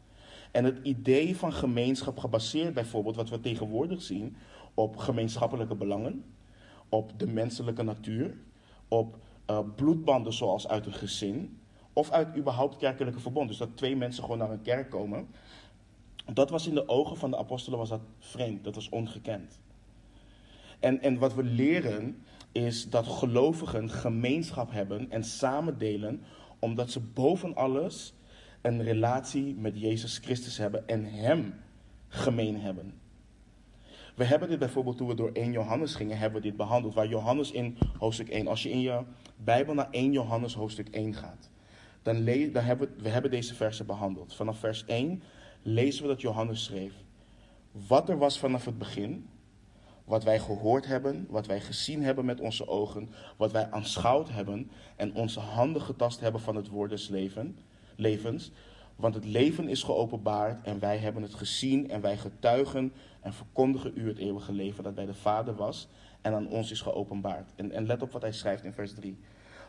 En 0.50 0.64
het 0.64 0.78
idee 0.82 1.36
van 1.36 1.52
gemeenschap 1.52 2.18
gebaseerd 2.18 2.74
bijvoorbeeld, 2.74 3.16
wat 3.16 3.28
we 3.28 3.40
tegenwoordig 3.40 4.02
zien, 4.02 4.36
op 4.74 4.96
gemeenschappelijke 4.96 5.74
belangen, 5.74 6.24
op 6.88 7.18
de 7.18 7.26
menselijke 7.26 7.82
natuur, 7.82 8.36
op 8.88 9.18
uh, 9.50 9.58
bloedbanden 9.76 10.32
zoals 10.32 10.68
uit 10.68 10.86
een 10.86 10.92
gezin, 10.92 11.60
of 11.92 12.10
uit 12.10 12.36
überhaupt 12.36 12.76
kerkelijke 12.76 13.20
verbond. 13.20 13.48
Dus 13.48 13.58
dat 13.58 13.76
twee 13.76 13.96
mensen 13.96 14.22
gewoon 14.22 14.38
naar 14.38 14.50
een 14.50 14.62
kerk 14.62 14.90
komen. 14.90 15.28
Dat 16.32 16.50
was 16.50 16.66
in 16.66 16.74
de 16.74 16.88
ogen 16.88 17.16
van 17.16 17.30
de 17.30 17.38
apostelen 17.38 17.78
was 17.78 17.88
dat 17.88 18.02
vreemd, 18.18 18.64
dat 18.64 18.74
was 18.74 18.88
ongekend. 18.88 19.58
En, 20.80 21.02
en 21.02 21.18
wat 21.18 21.34
we 21.34 21.42
leren 21.42 22.22
is 22.52 22.90
dat 22.90 23.06
gelovigen 23.06 23.90
gemeenschap 23.90 24.70
hebben 24.70 25.10
en 25.10 25.24
samen 25.24 25.78
delen, 25.78 26.22
omdat 26.58 26.90
ze 26.90 27.00
boven 27.00 27.54
alles 27.54 28.14
een 28.62 28.82
relatie 28.82 29.54
met 29.54 29.80
Jezus 29.80 30.18
Christus 30.18 30.56
hebben 30.56 30.88
en 30.88 31.04
Hem 31.04 31.54
gemeen 32.08 32.60
hebben. 32.60 32.94
We 34.14 34.24
hebben 34.24 34.48
dit 34.48 34.58
bijvoorbeeld 34.58 34.96
toen 34.96 35.08
we 35.08 35.14
door 35.14 35.30
1 35.32 35.52
Johannes 35.52 35.94
gingen, 35.94 36.18
hebben 36.18 36.42
we 36.42 36.48
dit 36.48 36.56
behandeld. 36.56 36.94
Waar 36.94 37.08
Johannes 37.08 37.50
in 37.50 37.78
hoofdstuk 37.98 38.28
1, 38.28 38.46
als 38.46 38.62
je 38.62 38.70
in 38.70 38.80
je 38.80 39.02
Bijbel 39.36 39.74
naar 39.74 39.90
1 39.90 40.12
Johannes 40.12 40.54
hoofdstuk 40.54 40.88
1 40.88 41.14
gaat, 41.14 41.50
dan, 42.02 42.24
dan 42.24 42.64
hebben 42.64 42.88
we, 42.88 43.02
we 43.02 43.08
hebben 43.08 43.30
deze 43.30 43.54
versen 43.54 43.86
behandeld. 43.86 44.34
Vanaf 44.34 44.58
vers 44.58 44.84
1 44.84 45.22
lezen 45.62 46.02
we 46.02 46.08
dat 46.08 46.20
Johannes 46.20 46.64
schreef. 46.64 46.92
Wat 47.86 48.08
er 48.08 48.18
was 48.18 48.38
vanaf 48.38 48.64
het 48.64 48.78
begin, 48.78 49.28
wat 50.08 50.24
wij 50.24 50.38
gehoord 50.38 50.86
hebben, 50.86 51.26
wat 51.28 51.46
wij 51.46 51.60
gezien 51.60 52.02
hebben 52.02 52.24
met 52.24 52.40
onze 52.40 52.68
ogen, 52.68 53.08
wat 53.36 53.52
wij 53.52 53.70
aanschouwd 53.70 54.28
hebben 54.28 54.70
en 54.96 55.14
onze 55.14 55.40
handen 55.40 55.82
getast 55.82 56.20
hebben 56.20 56.40
van 56.40 56.56
het 56.56 56.68
woord 56.68 56.90
des 56.90 57.08
leven, 57.08 57.58
levens. 57.96 58.50
Want 58.96 59.14
het 59.14 59.24
leven 59.24 59.68
is 59.68 59.82
geopenbaard 59.82 60.66
en 60.66 60.78
wij 60.78 60.98
hebben 60.98 61.22
het 61.22 61.34
gezien 61.34 61.90
en 61.90 62.00
wij 62.00 62.16
getuigen 62.16 62.92
en 63.20 63.32
verkondigen 63.32 63.92
u 63.94 64.08
het 64.08 64.18
eeuwige 64.18 64.52
leven 64.52 64.84
dat 64.84 64.94
bij 64.94 65.06
de 65.06 65.14
Vader 65.14 65.54
was 65.54 65.88
en 66.20 66.34
aan 66.34 66.48
ons 66.48 66.70
is 66.70 66.80
geopenbaard. 66.80 67.50
En, 67.56 67.72
en 67.72 67.86
let 67.86 68.02
op 68.02 68.12
wat 68.12 68.22
hij 68.22 68.32
schrijft 68.32 68.64
in 68.64 68.72
vers 68.72 68.94
3. 68.94 69.18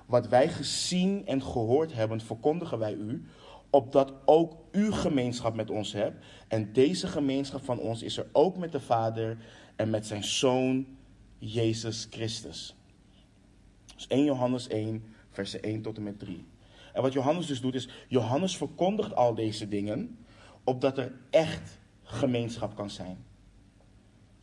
Wat 0.05 0.27
wij 0.27 0.49
gezien 0.49 1.27
en 1.27 1.41
gehoord 1.43 1.93
hebben, 1.93 2.21
verkondigen 2.21 2.79
wij 2.79 2.93
u, 2.93 3.25
opdat 3.69 4.13
ook 4.25 4.57
u 4.71 4.91
gemeenschap 4.91 5.55
met 5.55 5.69
ons 5.69 5.93
hebt. 5.93 6.25
En 6.47 6.73
deze 6.73 7.07
gemeenschap 7.07 7.63
van 7.63 7.79
ons 7.79 8.03
is 8.03 8.17
er 8.17 8.27
ook 8.31 8.57
met 8.57 8.71
de 8.71 8.79
Vader 8.79 9.37
en 9.79 9.89
met 9.89 10.05
zijn 10.05 10.23
Zoon, 10.23 10.87
Jezus 11.37 12.07
Christus. 12.09 12.75
Dus 13.95 14.07
1 14.07 14.23
Johannes 14.23 14.67
1, 14.67 15.03
versen 15.29 15.61
1 15.61 15.81
tot 15.81 15.97
en 15.97 16.03
met 16.03 16.19
3. 16.19 16.45
En 16.93 17.01
wat 17.01 17.13
Johannes 17.13 17.45
dus 17.45 17.61
doet, 17.61 17.75
is 17.75 17.89
Johannes 18.07 18.57
verkondigt 18.57 19.15
al 19.15 19.35
deze 19.35 19.67
dingen, 19.67 20.17
opdat 20.63 20.97
er 20.97 21.11
echt 21.29 21.79
gemeenschap 22.03 22.75
kan 22.75 22.89
zijn. 22.89 23.25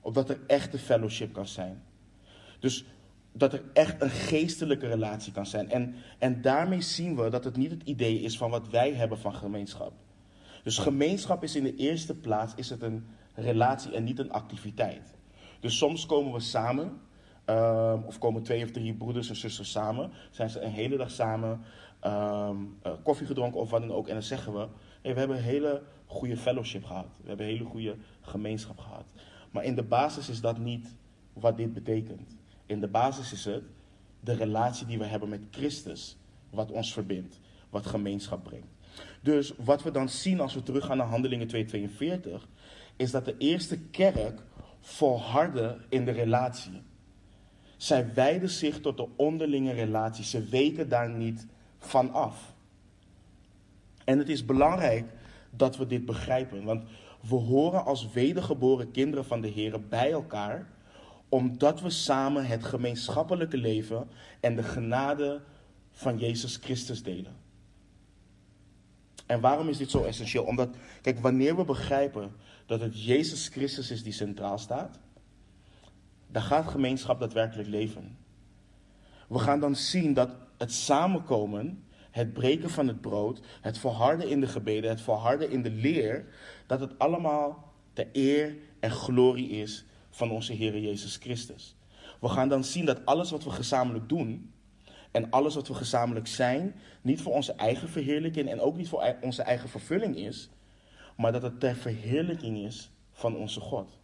Opdat 0.01 0.31
er 0.31 0.41
echte 0.47 0.79
fellowship 0.79 1.33
kan 1.33 1.47
zijn. 1.47 1.83
Dus 2.61 2.85
dat 3.33 3.53
er 3.53 3.63
echt 3.73 4.03
een 4.03 4.11
geestelijke 4.11 4.87
relatie 4.87 5.33
kan 5.33 5.47
zijn. 5.47 5.71
En, 5.71 5.95
en 6.19 6.43
daarmee 6.43 6.81
zien 6.81 7.17
we 7.17 7.31
dat 7.31 7.45
het 7.45 7.57
niet 7.57 7.71
het 7.71 7.83
idee 7.83 8.21
is 8.21 8.37
van 8.37 8.51
wat 8.51 8.69
wij 8.69 8.93
hebben 8.93 9.19
van 9.19 9.35
gemeenschap. 9.35 9.93
Dus 10.63 10.79
gemeenschap 10.79 11.43
is 11.43 11.57
in 11.57 11.63
de 11.63 11.77
eerste 11.77 12.15
plaats 12.15 12.55
is 12.55 12.71
het 12.71 12.83
een 12.83 13.07
relatie 13.35 13.93
en 13.93 14.05
niet 14.05 14.19
een 14.19 14.33
activiteit. 14.33 15.16
Dus 15.61 15.79
soms 15.79 16.07
komen 16.07 16.33
we 16.33 16.41
samen, 16.41 17.01
ehm, 17.45 17.99
of 18.07 18.19
komen 18.19 18.43
twee 18.43 18.65
of 18.65 18.71
drie 18.71 18.95
broeders 18.95 19.29
en 19.29 19.37
zusters 19.37 19.71
samen, 19.71 20.11
zijn 20.31 20.51
ze 20.51 20.61
een 20.61 20.71
hele 20.71 20.97
dag 20.97 21.11
samen, 21.11 21.61
ehm, 22.01 22.57
eh, 22.83 22.93
koffie 23.03 23.27
gedronken 23.27 23.61
of 23.61 23.71
wat 23.71 23.81
dan 23.81 23.93
ook, 23.93 24.07
en 24.09 24.15
dan 24.15 24.23
zeggen 24.23 24.53
we, 24.53 24.67
hey, 25.03 25.13
we 25.13 25.19
hebben 25.19 25.37
een 25.37 25.43
hele 25.43 25.83
goede 26.07 26.37
fellowship 26.37 26.85
gehad, 26.85 27.19
we 27.23 27.29
hebben 27.29 27.47
een 27.47 27.53
hele 27.53 27.65
goede 27.65 27.97
gemeenschap 28.21 28.79
gehad. 28.79 29.13
Maar 29.51 29.65
in 29.65 29.75
de 29.75 29.83
basis 29.83 30.29
is 30.29 30.41
dat 30.41 30.59
niet 30.59 30.97
wat 31.33 31.57
dit 31.57 31.73
betekent. 31.73 32.37
In 32.67 32.81
de 32.81 32.89
basis 32.89 33.33
is 33.33 33.45
het 33.45 33.63
de 34.21 34.35
relatie 34.35 34.87
die 34.87 34.99
we 34.99 35.05
hebben 35.05 35.29
met 35.29 35.41
Christus, 35.51 36.17
wat 36.51 36.71
ons 36.71 36.93
verbindt, 36.93 37.41
wat 37.71 37.87
gemeenschap 37.87 38.45
brengt. 38.45 38.75
Dus 39.23 39.53
wat 39.65 39.83
we 39.83 39.91
dan 39.91 40.09
zien 40.09 40.41
als 40.41 40.55
we 40.55 40.63
teruggaan 40.63 40.97
naar 40.97 41.07
Handelingen 41.07 41.47
2:42, 41.47 42.49
is 42.97 43.11
dat 43.11 43.25
de 43.25 43.35
eerste 43.39 43.79
kerk 43.79 44.41
volhardde 44.87 45.79
in 45.89 46.05
de 46.05 46.11
relatie. 46.11 46.83
Zij 47.77 48.15
wijden 48.15 48.49
zich 48.49 48.81
tot 48.81 48.97
de 48.97 49.09
onderlinge 49.17 49.73
relatie. 49.73 50.25
Ze 50.25 50.45
weken 50.45 50.89
daar 50.89 51.11
niet 51.11 51.47
van 51.79 52.13
af. 52.13 52.55
En 54.05 54.19
het 54.19 54.29
is 54.29 54.45
belangrijk 54.45 55.05
dat 55.51 55.77
we 55.77 55.87
dit 55.87 56.05
begrijpen, 56.05 56.65
want 56.65 56.85
we 57.21 57.35
horen 57.35 57.85
als 57.85 58.13
wedergeboren 58.13 58.91
kinderen 58.91 59.25
van 59.25 59.41
de 59.41 59.49
Heer 59.49 59.89
bij 59.89 60.13
elkaar, 60.13 60.69
omdat 61.29 61.81
we 61.81 61.91
samen 61.91 62.47
het 62.47 62.65
gemeenschappelijke 62.65 63.57
leven 63.57 64.09
en 64.41 64.57
de 64.57 64.63
genade 64.63 65.41
van 65.93 66.19
Jezus 66.19 66.57
Christus 66.57 67.03
delen. 67.03 67.46
En 69.27 69.41
waarom 69.41 69.69
is 69.69 69.77
dit 69.77 69.91
zo 69.91 70.05
essentieel? 70.05 70.45
Omdat, 70.45 70.77
kijk, 71.03 71.19
wanneer 71.19 71.57
we 71.57 71.65
begrijpen 71.65 72.33
dat 72.67 72.81
het 72.81 73.05
Jezus 73.05 73.49
Christus 73.49 73.91
is 73.91 74.03
die 74.03 74.13
centraal 74.13 74.59
staat, 74.59 74.99
dan 76.31 76.43
gaat 76.43 76.69
gemeenschap 76.69 77.21
daadwerkelijk 77.21 77.69
leven. 77.69 78.19
We 79.29 79.39
gaan 79.39 79.61
dan 79.61 79.77
zien 79.77 80.15
dat 80.15 80.31
het 80.59 80.73
samenkomen, 80.73 81.85
het 82.11 82.33
breken 82.33 82.71
van 82.71 82.89
het 82.89 83.01
brood, 83.01 83.41
het 83.61 83.79
volharden 83.79 84.29
in 84.29 84.41
de 84.41 84.47
gebeden, 84.47 84.91
het 84.91 85.01
volharden 85.01 85.51
in 85.51 85.63
de 85.63 85.71
leer, 85.71 86.27
dat 86.67 86.81
het 86.81 86.99
allemaal 86.99 87.73
de 87.93 88.09
eer 88.13 88.57
en 88.81 88.91
glorie 88.91 89.49
is 89.49 89.85
van 90.11 90.31
onze 90.31 90.53
Heer 90.53 90.79
Jezus 90.79 91.17
Christus. 91.17 91.77
We 92.21 92.29
gaan 92.29 92.49
dan 92.49 92.65
zien 92.65 92.85
dat 92.85 93.05
alles 93.05 93.31
wat 93.31 93.45
we 93.45 93.51
gezamenlijk 93.51 94.09
doen 94.09 94.53
en 95.17 95.31
alles 95.31 95.55
wat 95.55 95.69
we 95.69 95.75
gezamenlijk 95.75 96.27
zijn, 96.27 96.75
niet 97.03 97.21
voor 97.21 97.33
onze 97.33 97.53
eigen 97.53 97.89
verheerlijking 97.89 98.49
en 98.49 98.61
ook 98.61 98.77
niet 98.77 98.89
voor 98.89 99.15
onze 99.21 99.43
eigen 99.43 99.69
vervulling 99.69 100.17
is, 100.17 100.49
maar 101.17 101.33
dat 101.33 101.43
het 101.43 101.61
ter 101.61 101.77
verheerlijking 101.77 102.59
is 102.59 102.91
van 103.13 103.37
onze 103.37 103.61
God. 103.61 103.99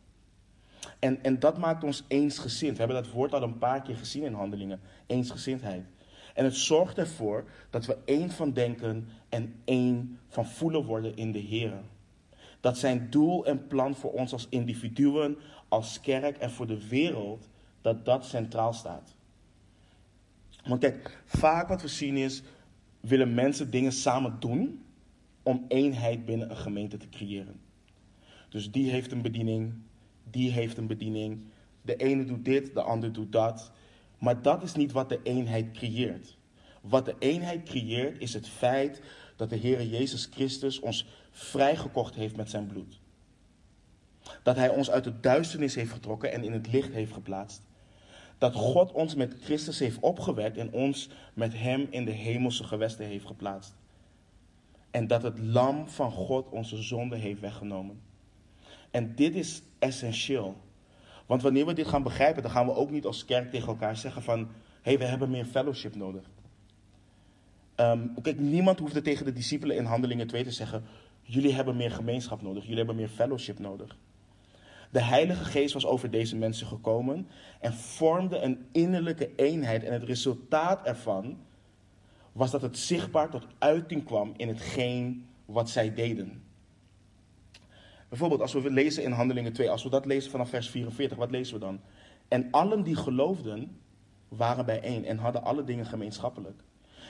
En, 0.99 1.23
en 1.23 1.39
dat 1.39 1.59
maakt 1.59 1.85
ons 1.85 2.05
eensgezind. 2.09 2.73
We 2.73 2.85
hebben 2.85 3.03
dat 3.03 3.13
woord 3.13 3.35
al 3.35 3.43
een 3.43 3.59
paar 3.59 3.83
keer 3.83 3.97
gezien 3.97 4.23
in 4.23 4.33
handelingen. 4.33 4.81
Eensgezindheid. 5.07 5.85
En 6.35 6.45
het 6.45 6.57
zorgt 6.57 6.99
ervoor 6.99 7.45
dat 7.71 7.87
we 7.87 7.99
één 8.05 8.31
van 8.31 8.53
denken 8.53 9.09
en 9.29 9.61
één 9.65 10.19
van 10.29 10.47
voelen 10.47 10.85
worden 10.85 11.17
in 11.17 11.33
de 11.33 11.39
Heer. 11.39 11.73
Dat 12.61 12.79
zijn 12.79 13.11
doel 13.11 13.47
en 13.47 13.67
plan 13.67 13.95
voor 13.95 14.13
ons 14.13 14.33
als 14.33 14.47
individuen, 14.51 15.37
als 15.69 16.01
kerk 16.01 16.37
en 16.37 16.51
voor 16.51 16.67
de 16.67 16.89
wereld, 16.89 17.49
dat 17.81 18.05
dat 18.05 18.25
centraal 18.25 18.73
staat. 18.73 19.15
Want 20.65 20.81
kijk, 20.81 21.23
vaak 21.25 21.69
wat 21.69 21.83
we 21.83 21.89
zien 21.89 22.17
is, 22.17 22.43
willen 23.01 23.35
mensen 23.35 23.71
dingen 23.71 23.93
samen 23.93 24.37
doen 24.41 24.85
om 25.43 25.65
eenheid 25.69 26.25
binnen 26.25 26.51
een 26.51 26.57
gemeente 26.57 26.97
te 26.97 27.09
creëren. 27.09 27.61
Dus 28.49 28.71
die 28.71 28.91
heeft 28.91 29.13
een 29.13 29.23
bediening, 29.23 29.75
die 30.31 30.51
heeft 30.51 30.79
een 30.79 30.87
bediening. 30.87 31.45
De 31.83 31.97
ene 31.97 32.25
doet 32.25 32.45
dit, 32.45 32.75
de 32.75 32.83
ander 32.83 33.13
doet 33.13 33.33
dat. 33.33 33.73
Maar 34.19 34.43
dat 34.43 34.63
is 34.63 34.75
niet 34.75 34.93
wat 34.93 35.09
de 35.09 35.21
eenheid 35.23 35.71
creëert. 35.71 36.37
Wat 36.81 37.05
de 37.05 37.15
eenheid 37.19 37.63
creëert 37.63 38.21
is 38.21 38.35
het 38.35 38.49
feit 38.49 39.03
dat 39.37 39.51
de 39.51 39.57
Heer 39.57 39.83
Jezus 39.87 40.29
Christus 40.31 40.81
ons 40.81 41.07
vrijgekocht 41.31 42.15
heeft 42.15 42.37
met 42.37 42.51
zijn 42.51 42.67
bloed. 42.67 43.01
Dat 44.43 44.57
Hij 44.57 44.69
ons 44.69 44.91
uit 44.91 45.05
de 45.05 45.21
duisternis 45.21 45.75
heeft 45.75 45.93
getrokken 45.93 46.33
en 46.33 46.45
in 46.45 46.53
het 46.53 46.73
licht 46.73 46.93
heeft 46.93 47.13
geplaatst. 47.13 47.63
Dat 48.43 48.55
God 48.55 48.93
ons 48.93 49.15
met 49.15 49.35
Christus 49.41 49.79
heeft 49.79 49.99
opgewekt 50.01 50.57
en 50.57 50.73
ons 50.73 51.09
met 51.35 51.59
Hem 51.59 51.87
in 51.91 52.05
de 52.05 52.11
hemelse 52.11 52.65
gewesten 52.65 53.07
heeft 53.07 53.27
geplaatst. 53.27 53.75
En 54.91 55.07
dat 55.07 55.23
het 55.23 55.39
lam 55.39 55.89
van 55.89 56.11
God 56.11 56.49
onze 56.49 56.83
zonde 56.83 57.17
heeft 57.17 57.41
weggenomen. 57.41 58.01
En 58.91 59.15
dit 59.15 59.35
is 59.35 59.63
essentieel. 59.79 60.57
Want 61.27 61.43
wanneer 61.43 61.67
we 61.67 61.73
dit 61.73 61.87
gaan 61.87 62.03
begrijpen, 62.03 62.43
dan 62.43 62.51
gaan 62.51 62.67
we 62.67 62.75
ook 62.75 62.91
niet 62.91 63.05
als 63.05 63.25
kerk 63.25 63.51
tegen 63.51 63.69
elkaar 63.69 63.97
zeggen 63.97 64.23
van... 64.23 64.49
Hey, 64.81 64.99
we 64.99 65.05
hebben 65.05 65.31
meer 65.31 65.45
fellowship 65.45 65.95
nodig. 65.95 66.31
Um, 67.77 68.15
kijk, 68.23 68.39
niemand 68.39 68.79
hoefde 68.79 69.03
tegen 69.03 69.25
de 69.25 69.33
discipelen 69.33 69.77
in 69.77 69.85
Handelingen 69.85 70.27
2 70.27 70.45
te 70.45 70.51
zeggen... 70.51 70.85
Jullie 71.23 71.55
hebben 71.55 71.77
meer 71.77 71.91
gemeenschap 71.91 72.43
nodig, 72.43 72.63
jullie 72.63 72.79
hebben 72.79 72.97
meer 72.97 73.09
fellowship 73.09 73.59
nodig. 73.59 73.97
De 74.93 75.03
Heilige 75.03 75.45
Geest 75.45 75.75
was 75.75 75.87
over 75.87 76.11
deze 76.11 76.37
mensen 76.37 76.67
gekomen 76.67 77.29
en 77.61 77.73
vormde 77.73 78.39
een 78.39 78.67
innerlijke 78.73 79.31
eenheid. 79.37 79.85
En 79.85 79.93
het 79.93 80.03
resultaat 80.03 80.87
ervan 80.87 81.39
was 82.33 82.51
dat 82.51 82.63
het 82.63 82.79
zichtbaar 82.79 83.31
tot 83.31 83.47
uiting 83.59 84.05
kwam 84.05 84.33
in 84.37 84.49
hetgeen 84.49 85.27
wat 85.45 85.71
zij 85.71 85.95
deden. 85.95 86.43
Bijvoorbeeld 88.09 88.41
als 88.41 88.53
we 88.53 88.71
lezen 88.71 89.03
in 89.03 89.13
Handelingen 89.13 89.53
2, 89.53 89.71
als 89.71 89.83
we 89.83 89.91
dat 89.91 90.07
lezen 90.07 90.31
vanaf 90.31 90.49
vers 90.49 90.71
44, 90.71 91.19
wat 91.19 91.31
lezen 91.31 91.55
we 91.55 91.61
dan? 91.61 91.81
En 92.29 92.49
allen 92.51 92.83
die 92.83 92.97
geloofden 92.97 93.81
waren 94.29 94.67
bijeen 94.67 95.05
en 95.05 95.19
hadden 95.19 95.43
alle 95.43 95.65
dingen 95.65 95.87
gemeenschappelijk. 95.87 96.63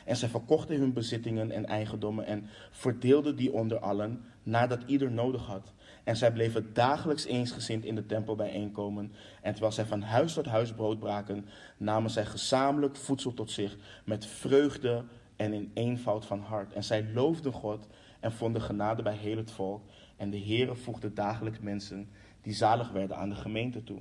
En 0.04 0.16
zij 0.16 0.28
verkochten 0.28 0.78
hun 0.78 0.92
bezittingen 0.92 1.50
en 1.50 1.66
eigendommen 1.66 2.26
en 2.26 2.46
verdeelden 2.70 3.36
die 3.36 3.52
onder 3.52 3.78
allen, 3.78 4.24
nadat 4.42 4.82
ieder 4.86 5.10
nodig 5.10 5.46
had. 5.46 5.72
En 6.04 6.16
zij 6.16 6.32
bleven 6.32 6.72
dagelijks 6.72 7.24
eensgezind 7.24 7.84
in 7.84 7.94
de 7.94 8.06
tempel 8.06 8.34
bijeenkomen. 8.34 9.12
En 9.42 9.52
terwijl 9.52 9.72
zij 9.72 9.84
van 9.84 10.02
huis 10.02 10.34
tot 10.34 10.46
huis 10.46 10.72
brood 10.72 10.98
braken, 10.98 11.46
namen 11.76 12.10
zij 12.10 12.24
gezamenlijk 12.24 12.96
voedsel 12.96 13.34
tot 13.34 13.50
zich 13.50 13.76
met 14.04 14.26
vreugde 14.26 15.04
en 15.36 15.52
in 15.52 15.70
eenvoud 15.74 16.26
van 16.26 16.40
hart. 16.40 16.72
En 16.72 16.84
zij 16.84 17.10
loofden 17.14 17.52
God 17.52 17.86
en 18.20 18.32
vonden 18.32 18.62
genade 18.62 19.02
bij 19.02 19.16
heel 19.16 19.36
het 19.36 19.50
volk. 19.50 19.82
En 20.16 20.30
de 20.30 20.40
Heere 20.40 20.74
voegde 20.74 21.12
dagelijks 21.12 21.60
mensen 21.60 22.08
die 22.42 22.54
zalig 22.54 22.90
werden 22.90 23.16
aan 23.16 23.28
de 23.28 23.34
gemeente 23.34 23.84
toe. 23.84 24.00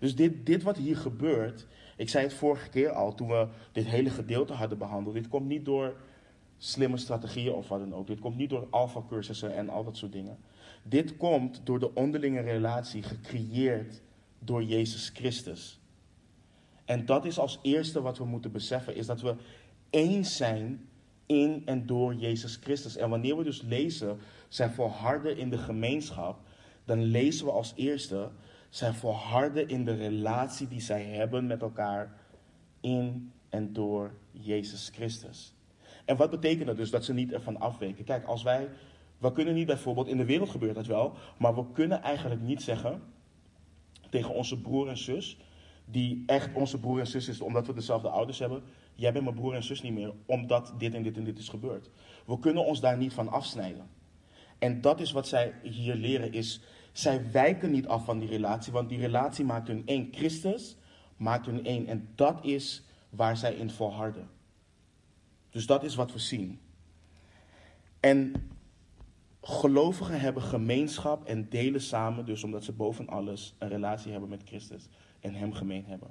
Dus 0.00 0.14
dit, 0.14 0.46
dit 0.46 0.62
wat 0.62 0.76
hier 0.76 0.96
gebeurt, 0.96 1.66
ik 2.00 2.08
zei 2.08 2.24
het 2.24 2.34
vorige 2.34 2.68
keer 2.68 2.90
al 2.90 3.14
toen 3.14 3.28
we 3.28 3.46
dit 3.72 3.86
hele 3.86 4.10
gedeelte 4.10 4.52
hadden 4.52 4.78
behandeld. 4.78 5.14
Dit 5.14 5.28
komt 5.28 5.46
niet 5.46 5.64
door 5.64 5.96
slimme 6.58 6.96
strategieën 6.96 7.52
of 7.52 7.68
wat 7.68 7.78
dan 7.78 7.94
ook. 7.94 8.06
Dit 8.06 8.20
komt 8.20 8.36
niet 8.36 8.50
door 8.50 8.66
alfa-cursussen 8.70 9.54
en 9.54 9.68
al 9.68 9.84
dat 9.84 9.96
soort 9.96 10.12
dingen. 10.12 10.38
Dit 10.82 11.16
komt 11.16 11.60
door 11.64 11.78
de 11.78 11.94
onderlinge 11.94 12.40
relatie 12.40 13.02
gecreëerd 13.02 14.02
door 14.38 14.62
Jezus 14.62 15.10
Christus. 15.14 15.80
En 16.84 17.06
dat 17.06 17.24
is 17.24 17.38
als 17.38 17.58
eerste 17.62 18.02
wat 18.02 18.18
we 18.18 18.24
moeten 18.24 18.52
beseffen, 18.52 18.94
is 18.94 19.06
dat 19.06 19.20
we 19.20 19.34
eens 19.90 20.36
zijn 20.36 20.88
in 21.26 21.62
en 21.64 21.86
door 21.86 22.14
Jezus 22.14 22.56
Christus. 22.56 22.96
En 22.96 23.10
wanneer 23.10 23.36
we 23.36 23.44
dus 23.44 23.62
lezen, 23.62 24.18
zijn 24.48 24.70
volharden 24.70 25.36
in 25.36 25.50
de 25.50 25.58
gemeenschap, 25.58 26.40
dan 26.84 27.02
lezen 27.02 27.46
we 27.46 27.52
als 27.52 27.72
eerste, 27.76 28.30
zijn 28.70 28.94
volharden 28.94 29.68
in 29.68 29.84
de 29.84 29.94
relatie 29.94 30.68
die 30.68 30.80
zij 30.80 31.04
hebben 31.04 31.46
met 31.46 31.62
elkaar 31.62 32.18
in 32.80 33.32
en 33.48 33.72
door 33.72 34.14
Jezus 34.30 34.90
Christus. 34.94 35.54
En 36.04 36.16
wat 36.16 36.30
betekent 36.30 36.66
dat 36.66 36.76
dus 36.76 36.90
dat 36.90 37.04
ze 37.04 37.12
niet 37.12 37.32
ervan 37.32 37.60
afweken? 37.60 38.04
Kijk, 38.04 38.24
als 38.24 38.42
wij 38.42 38.68
we 39.20 39.32
kunnen 39.32 39.54
niet 39.54 39.66
bijvoorbeeld, 39.66 40.08
in 40.08 40.16
de 40.16 40.24
wereld 40.24 40.50
gebeurt 40.50 40.74
dat 40.74 40.86
wel, 40.86 41.12
maar 41.38 41.54
we 41.54 41.64
kunnen 41.72 42.02
eigenlijk 42.02 42.40
niet 42.40 42.62
zeggen 42.62 43.02
tegen 44.10 44.34
onze 44.34 44.60
broer 44.60 44.88
en 44.88 44.98
zus, 44.98 45.38
die 45.84 46.22
echt 46.26 46.54
onze 46.54 46.80
broer 46.80 46.98
en 46.98 47.06
zus 47.06 47.28
is, 47.28 47.40
omdat 47.40 47.66
we 47.66 47.72
dezelfde 47.72 48.08
ouders 48.08 48.38
hebben, 48.38 48.62
jij 48.94 49.12
bent 49.12 49.24
mijn 49.24 49.36
broer 49.36 49.54
en 49.54 49.62
zus 49.62 49.82
niet 49.82 49.92
meer, 49.92 50.12
omdat 50.26 50.74
dit 50.78 50.94
en 50.94 51.02
dit 51.02 51.16
en 51.16 51.24
dit 51.24 51.38
is 51.38 51.48
gebeurd. 51.48 51.90
We 52.26 52.38
kunnen 52.38 52.64
ons 52.64 52.80
daar 52.80 52.96
niet 52.96 53.12
van 53.12 53.28
afsnijden. 53.28 53.88
En 54.58 54.80
dat 54.80 55.00
is 55.00 55.12
wat 55.12 55.28
zij 55.28 55.54
hier 55.62 55.94
leren, 55.94 56.32
is 56.32 56.60
zij 57.00 57.30
wijken 57.30 57.70
niet 57.70 57.86
af 57.86 58.04
van 58.04 58.18
die 58.18 58.28
relatie, 58.28 58.72
want 58.72 58.88
die 58.88 58.98
relatie 58.98 59.44
maakt 59.44 59.68
hun 59.68 59.82
één. 59.86 60.08
Christus 60.12 60.76
maakt 61.16 61.46
hun 61.46 61.64
één. 61.64 61.86
En 61.86 62.08
dat 62.14 62.44
is 62.44 62.84
waar 63.10 63.36
zij 63.36 63.54
in 63.54 63.70
volharden. 63.70 64.28
Dus 65.50 65.66
dat 65.66 65.82
is 65.82 65.94
wat 65.94 66.12
we 66.12 66.18
zien. 66.18 66.60
En 68.00 68.50
gelovigen 69.42 70.20
hebben 70.20 70.42
gemeenschap 70.42 71.24
en 71.24 71.48
delen 71.48 71.80
samen, 71.80 72.26
dus 72.26 72.44
omdat 72.44 72.64
ze 72.64 72.72
boven 72.72 73.08
alles 73.08 73.54
een 73.58 73.68
relatie 73.68 74.10
hebben 74.10 74.28
met 74.30 74.42
Christus 74.44 74.88
en 75.20 75.34
Hem 75.34 75.52
gemeen 75.52 75.84
hebben. 75.84 76.10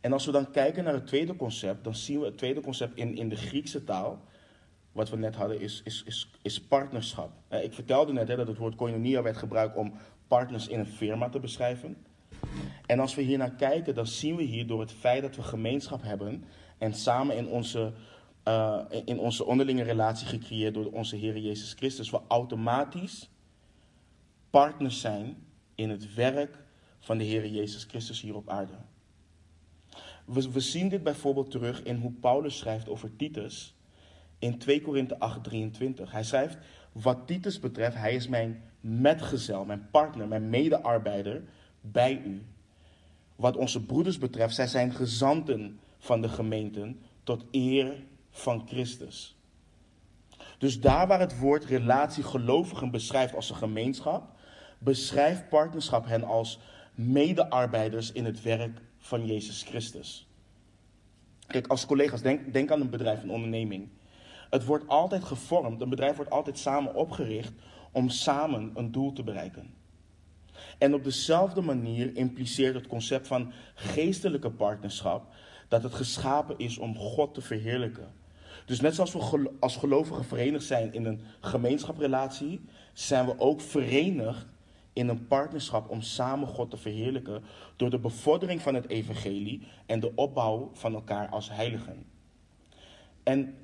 En 0.00 0.12
als 0.12 0.26
we 0.26 0.32
dan 0.32 0.50
kijken 0.50 0.84
naar 0.84 0.92
het 0.92 1.06
tweede 1.06 1.36
concept, 1.36 1.84
dan 1.84 1.94
zien 1.94 2.18
we 2.18 2.26
het 2.26 2.38
tweede 2.38 2.60
concept 2.60 2.96
in, 2.96 3.16
in 3.16 3.28
de 3.28 3.36
Griekse 3.36 3.84
taal, 3.84 4.24
wat 4.92 5.10
we 5.10 5.16
net 5.16 5.34
hadden, 5.34 5.60
is, 5.60 5.80
is, 5.84 6.02
is, 6.06 6.30
is 6.42 6.60
partnerschap. 6.60 7.30
Ik 7.62 7.72
vertelde 7.72 8.12
net 8.12 8.26
dat 8.26 8.46
het 8.46 8.58
woord 8.58 8.74
koinonia 8.74 9.22
werd 9.22 9.36
gebruikt 9.36 9.76
om 9.76 9.92
partners 10.28 10.68
in 10.68 10.78
een 10.78 10.86
firma 10.86 11.28
te 11.28 11.40
beschrijven. 11.40 11.96
En 12.86 13.00
als 13.00 13.14
we 13.14 13.22
hier 13.22 13.38
naar 13.38 13.54
kijken, 13.54 13.94
dan 13.94 14.06
zien 14.06 14.36
we 14.36 14.42
hier 14.42 14.66
door 14.66 14.80
het 14.80 14.92
feit 14.92 15.22
dat 15.22 15.36
we 15.36 15.42
gemeenschap 15.42 16.02
hebben 16.02 16.44
en 16.78 16.94
samen 16.94 17.36
in 17.36 17.48
onze, 17.48 17.92
uh, 18.48 18.80
in 19.04 19.18
onze 19.18 19.44
onderlinge 19.44 19.82
relatie 19.82 20.26
gecreëerd 20.26 20.74
door 20.74 20.92
onze 20.92 21.16
Heer 21.16 21.38
Jezus 21.38 21.72
Christus, 21.72 22.10
we 22.10 22.20
automatisch 22.28 23.30
partners 24.50 25.00
zijn 25.00 25.36
in 25.74 25.90
het 25.90 26.14
werk 26.14 26.58
van 26.98 27.18
de 27.18 27.24
Heer 27.24 27.46
Jezus 27.46 27.84
Christus 27.84 28.20
hier 28.20 28.36
op 28.36 28.48
aarde. 28.48 28.72
We 30.24 30.60
zien 30.60 30.88
dit 30.88 31.02
bijvoorbeeld 31.02 31.50
terug 31.50 31.82
in 31.82 31.96
hoe 31.96 32.12
Paulus 32.12 32.58
schrijft 32.58 32.88
over 32.88 33.16
Titus 33.16 33.74
in 34.42 34.58
2 34.58 34.82
Korinthe 34.82 35.18
8, 35.18 35.44
23. 35.44 36.12
Hij 36.12 36.24
schrijft, 36.24 36.58
wat 36.92 37.26
Titus 37.26 37.60
betreft, 37.60 37.96
hij 37.96 38.14
is 38.14 38.28
mijn 38.28 38.62
metgezel, 38.80 39.64
mijn 39.64 39.88
partner, 39.90 40.28
mijn 40.28 40.50
medearbeider 40.50 41.42
bij 41.80 42.22
u. 42.26 42.42
Wat 43.36 43.56
onze 43.56 43.84
broeders 43.84 44.18
betreft, 44.18 44.54
zij 44.54 44.66
zijn 44.66 44.92
gezanten 44.92 45.78
van 45.98 46.20
de 46.20 46.28
gemeenten 46.28 47.00
tot 47.22 47.44
eer 47.50 48.04
van 48.30 48.66
Christus. 48.66 49.36
Dus 50.58 50.80
daar 50.80 51.06
waar 51.06 51.20
het 51.20 51.38
woord 51.38 51.64
relatie 51.64 52.22
gelovigen 52.22 52.90
beschrijft 52.90 53.34
als 53.34 53.50
een 53.50 53.56
gemeenschap, 53.56 54.36
beschrijft 54.78 55.48
partnerschap 55.48 56.06
hen 56.06 56.24
als 56.24 56.58
medearbeiders 56.94 58.12
in 58.12 58.24
het 58.24 58.42
werk 58.42 58.80
van 58.98 59.26
Jezus 59.26 59.62
Christus. 59.62 60.26
Kijk, 61.46 61.66
als 61.66 61.86
collega's, 61.86 62.22
denk, 62.22 62.52
denk 62.52 62.70
aan 62.70 62.80
een 62.80 62.90
bedrijf, 62.90 63.22
een 63.22 63.30
onderneming. 63.30 63.88
Het 64.52 64.64
wordt 64.64 64.88
altijd 64.88 65.24
gevormd, 65.24 65.80
een 65.80 65.88
bedrijf 65.88 66.16
wordt 66.16 66.30
altijd 66.30 66.58
samen 66.58 66.94
opgericht 66.94 67.52
om 67.92 68.08
samen 68.08 68.70
een 68.74 68.92
doel 68.92 69.12
te 69.12 69.22
bereiken. 69.22 69.74
En 70.78 70.94
op 70.94 71.04
dezelfde 71.04 71.60
manier 71.60 72.16
impliceert 72.16 72.74
het 72.74 72.86
concept 72.86 73.26
van 73.26 73.52
geestelijke 73.74 74.50
partnerschap 74.50 75.34
dat 75.68 75.82
het 75.82 75.94
geschapen 75.94 76.58
is 76.58 76.78
om 76.78 76.96
God 76.96 77.34
te 77.34 77.40
verheerlijken. 77.40 78.12
Dus 78.66 78.80
net 78.80 78.94
zoals 78.94 79.12
we 79.12 79.50
als 79.60 79.76
gelovigen 79.76 80.24
verenigd 80.24 80.64
zijn 80.64 80.92
in 80.92 81.04
een 81.04 81.20
gemeenschaprelatie, 81.40 82.60
zijn 82.92 83.26
we 83.26 83.38
ook 83.38 83.60
verenigd 83.60 84.46
in 84.92 85.08
een 85.08 85.26
partnerschap 85.26 85.90
om 85.90 86.00
samen 86.00 86.48
God 86.48 86.70
te 86.70 86.76
verheerlijken 86.76 87.42
door 87.76 87.90
de 87.90 87.98
bevordering 87.98 88.62
van 88.62 88.74
het 88.74 88.88
evangelie 88.88 89.66
en 89.86 90.00
de 90.00 90.12
opbouw 90.14 90.70
van 90.72 90.94
elkaar 90.94 91.28
als 91.28 91.50
heiligen. 91.50 92.04
En 93.22 93.54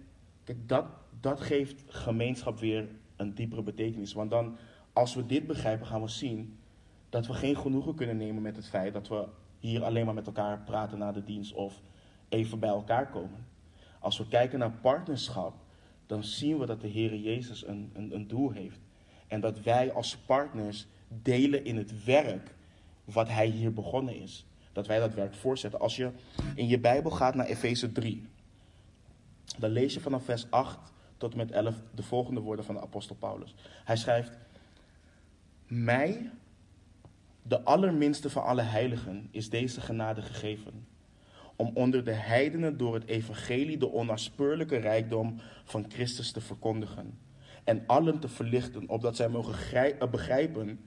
kijk, 0.49 0.69
dat, 0.69 0.87
dat 1.21 1.41
geeft 1.41 1.85
gemeenschap 1.89 2.59
weer 2.59 2.89
een 3.17 3.35
diepere 3.35 3.63
betekenis. 3.63 4.13
Want 4.13 4.31
dan, 4.31 4.57
als 4.93 5.15
we 5.15 5.27
dit 5.27 5.47
begrijpen, 5.47 5.87
gaan 5.87 6.03
we 6.03 6.09
zien 6.09 6.59
dat 7.09 7.27
we 7.27 7.33
geen 7.33 7.57
genoegen 7.57 7.95
kunnen 7.95 8.17
nemen 8.17 8.43
met 8.43 8.57
het 8.57 8.69
feit 8.69 8.93
dat 8.93 9.09
we 9.09 9.27
hier 9.59 9.85
alleen 9.85 10.05
maar 10.05 10.15
met 10.15 10.27
elkaar 10.27 10.61
praten 10.61 10.99
na 10.99 11.13
de 11.13 11.25
dienst 11.25 11.53
of 11.53 11.81
even 12.29 12.59
bij 12.59 12.69
elkaar 12.69 13.11
komen. 13.11 13.47
Als 13.99 14.19
we 14.19 14.29
kijken 14.29 14.59
naar 14.59 14.71
partnerschap, 14.71 15.55
dan 16.07 16.25
zien 16.25 16.59
we 16.59 16.67
dat 16.67 16.81
de 16.81 16.89
Heer 16.89 17.17
Jezus 17.17 17.67
een, 17.67 17.91
een, 17.95 18.15
een 18.15 18.29
doel 18.29 18.51
heeft. 18.51 18.81
En 19.27 19.41
dat 19.41 19.61
wij 19.61 19.93
als 19.93 20.17
partners 20.17 20.87
delen 21.09 21.65
in 21.65 21.77
het 21.77 22.05
werk 22.05 22.55
wat 23.05 23.29
Hij 23.29 23.47
hier 23.47 23.73
begonnen 23.73 24.21
is. 24.21 24.47
Dat 24.73 24.87
wij 24.87 24.99
dat 24.99 25.15
werk 25.15 25.35
voortzetten. 25.35 25.81
Als 25.81 25.97
je 25.97 26.11
in 26.55 26.67
je 26.67 26.79
Bijbel 26.79 27.11
gaat 27.11 27.35
naar 27.35 27.47
Efeze 27.47 27.93
3, 27.93 28.29
dan 29.59 29.71
lees 29.71 29.95
je 29.95 30.01
vanaf 30.01 30.25
vers 30.25 30.51
8 30.51 30.79
tot 31.17 31.33
en 31.33 31.37
met 31.37 31.51
11 31.51 31.75
de 31.95 32.03
volgende 32.03 32.41
woorden 32.41 32.65
van 32.65 32.75
de 32.75 32.81
apostel 32.81 33.17
Paulus. 33.17 33.55
Hij 33.85 33.97
schrijft: 33.97 34.39
Mij, 35.67 36.31
de 37.43 37.63
allerminste 37.63 38.31
van 38.31 38.43
alle 38.43 38.63
heiligen, 38.63 39.29
is 39.31 39.51
deze 39.51 39.81
genade 39.81 40.23
gegeven. 40.23 40.87
Om 41.57 41.71
onder 41.75 42.05
de 42.05 42.13
heidenen 42.13 42.77
door 42.77 42.95
het 42.95 43.07
evangelie 43.07 43.79
de 43.79 43.89
onnaspeurlijke 43.89 44.77
rijkdom 44.77 45.41
van 45.65 45.85
Christus 45.89 46.33
te 46.33 46.41
verkondigen. 46.41 47.19
En 47.65 47.83
allen 47.87 48.19
te 48.19 48.29
verlichten, 48.29 48.89
opdat 48.89 49.17
zij 49.17 49.29
mogen 49.29 50.11
begrijpen 50.11 50.81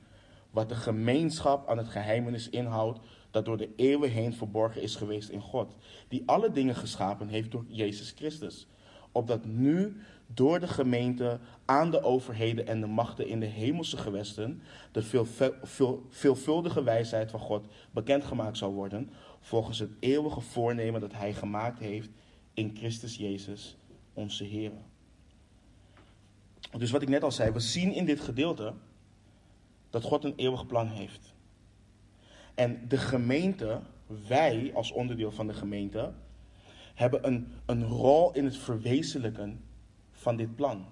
wat 0.52 0.70
de 0.70 0.76
gemeenschap 0.76 1.70
aan 1.70 1.78
het 1.78 1.88
geheimenis 1.88 2.50
inhoudt, 2.50 3.00
dat 3.32 3.46
door 3.46 3.58
de 3.58 3.70
eeuwen 3.76 4.12
heen 4.12 4.34
verborgen 4.34 4.82
is 4.82 4.96
geweest 4.96 5.30
in 5.30 5.42
God, 5.42 5.76
die 6.08 6.24
alle 6.26 6.52
dingen 6.52 6.76
geschapen 6.76 7.28
heeft 7.28 7.52
door 7.52 7.66
Jezus 7.68 8.14
Christus. 8.16 8.68
Opdat 9.12 9.46
nu 9.46 10.02
door 10.28 10.60
de 10.60 10.68
gemeente 10.68 11.40
aan 11.66 11.92
de 11.92 12.04
overheden 12.04 12.68
en 12.68 12.80
de 12.80 12.88
machten 12.88 13.28
in 13.28 13.40
de 13.40 13.46
hemelse 13.46 13.98
gewesten 13.98 14.62
de 14.92 15.02
veel, 15.02 15.26
veel, 15.64 16.06
veelvuldige 16.10 16.84
wijsheid 16.84 17.32
van 17.32 17.40
God 17.40 17.66
bekendgemaakt 17.92 18.58
zal 18.58 18.74
worden, 18.74 19.10
volgens 19.40 19.80
het 19.80 19.92
eeuwige 20.00 20.42
voornemen 20.42 21.02
dat 21.02 21.14
Hij 21.14 21.34
gemaakt 21.34 21.80
heeft 21.80 22.10
in 22.54 22.76
Christus 22.76 23.16
Jezus, 23.16 23.76
onze 24.14 24.44
Heer. 24.44 24.72
Dus 26.78 26.92
wat 26.92 27.02
ik 27.02 27.10
net 27.10 27.24
al 27.24 27.32
zei, 27.32 27.52
we 27.52 27.60
zien 27.60 27.94
in 27.94 28.06
dit 28.06 28.20
gedeelte 28.20 28.74
dat 29.90 30.04
God 30.04 30.24
een 30.24 30.36
eeuwig 30.36 30.66
plan 30.68 30.88
heeft. 30.88 31.31
En 32.56 32.86
de 32.88 32.98
gemeente, 32.98 33.80
wij 34.28 34.72
als 34.74 34.92
onderdeel 34.92 35.32
van 35.32 35.48
de 35.48 35.54
gemeente, 35.54 36.12
hebben 36.94 37.28
een, 37.28 37.48
een 37.66 37.84
rol 37.84 38.34
in 38.34 38.46
het 38.46 38.58
verwezenlijken 38.58 39.64
van 40.12 40.36
dit 40.36 40.56
plan. 40.56 40.86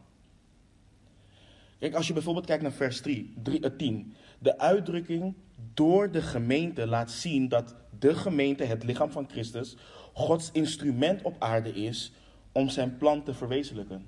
Kijk, 1.79 1.93
als 1.93 2.07
je 2.07 2.13
bijvoorbeeld 2.13 2.45
kijkt 2.45 2.63
naar 2.63 2.71
vers 2.71 3.01
3, 3.01 3.33
3 3.43 3.75
10. 3.75 4.13
De 4.39 4.57
uitdrukking 4.57 5.33
door 5.73 6.11
de 6.11 6.21
gemeente 6.21 6.87
laat 6.87 7.11
zien 7.11 7.47
dat 7.47 7.75
de 7.99 8.15
gemeente, 8.15 8.63
het 8.63 8.83
lichaam 8.83 9.11
van 9.11 9.29
Christus, 9.29 9.75
Gods 10.13 10.51
instrument 10.51 11.21
op 11.21 11.35
aarde 11.39 11.73
is 11.73 12.11
om 12.51 12.69
zijn 12.69 12.97
plan 12.97 13.23
te 13.23 13.33
verwezenlijken. 13.33 14.05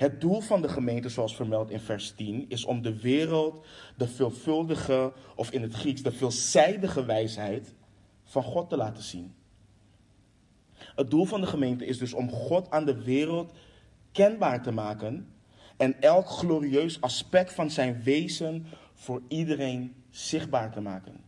Het 0.00 0.20
doel 0.20 0.40
van 0.40 0.62
de 0.62 0.68
gemeente, 0.68 1.08
zoals 1.08 1.36
vermeld 1.36 1.70
in 1.70 1.80
vers 1.80 2.10
10, 2.10 2.44
is 2.48 2.64
om 2.64 2.82
de 2.82 3.00
wereld 3.00 3.66
de 3.96 4.08
veelvuldige, 4.08 5.12
of 5.34 5.50
in 5.50 5.62
het 5.62 5.74
Grieks 5.74 6.02
de 6.02 6.12
veelzijdige 6.12 7.04
wijsheid 7.04 7.74
van 8.24 8.42
God 8.42 8.68
te 8.68 8.76
laten 8.76 9.02
zien. 9.02 9.34
Het 10.74 11.10
doel 11.10 11.24
van 11.24 11.40
de 11.40 11.46
gemeente 11.46 11.86
is 11.86 11.98
dus 11.98 12.12
om 12.12 12.30
God 12.30 12.70
aan 12.70 12.84
de 12.84 13.02
wereld 13.02 13.52
kenbaar 14.12 14.62
te 14.62 14.70
maken 14.70 15.28
en 15.76 16.00
elk 16.00 16.28
glorieus 16.28 17.00
aspect 17.00 17.52
van 17.52 17.70
zijn 17.70 18.02
wezen 18.02 18.66
voor 18.94 19.22
iedereen 19.28 19.94
zichtbaar 20.10 20.72
te 20.72 20.80
maken. 20.80 21.24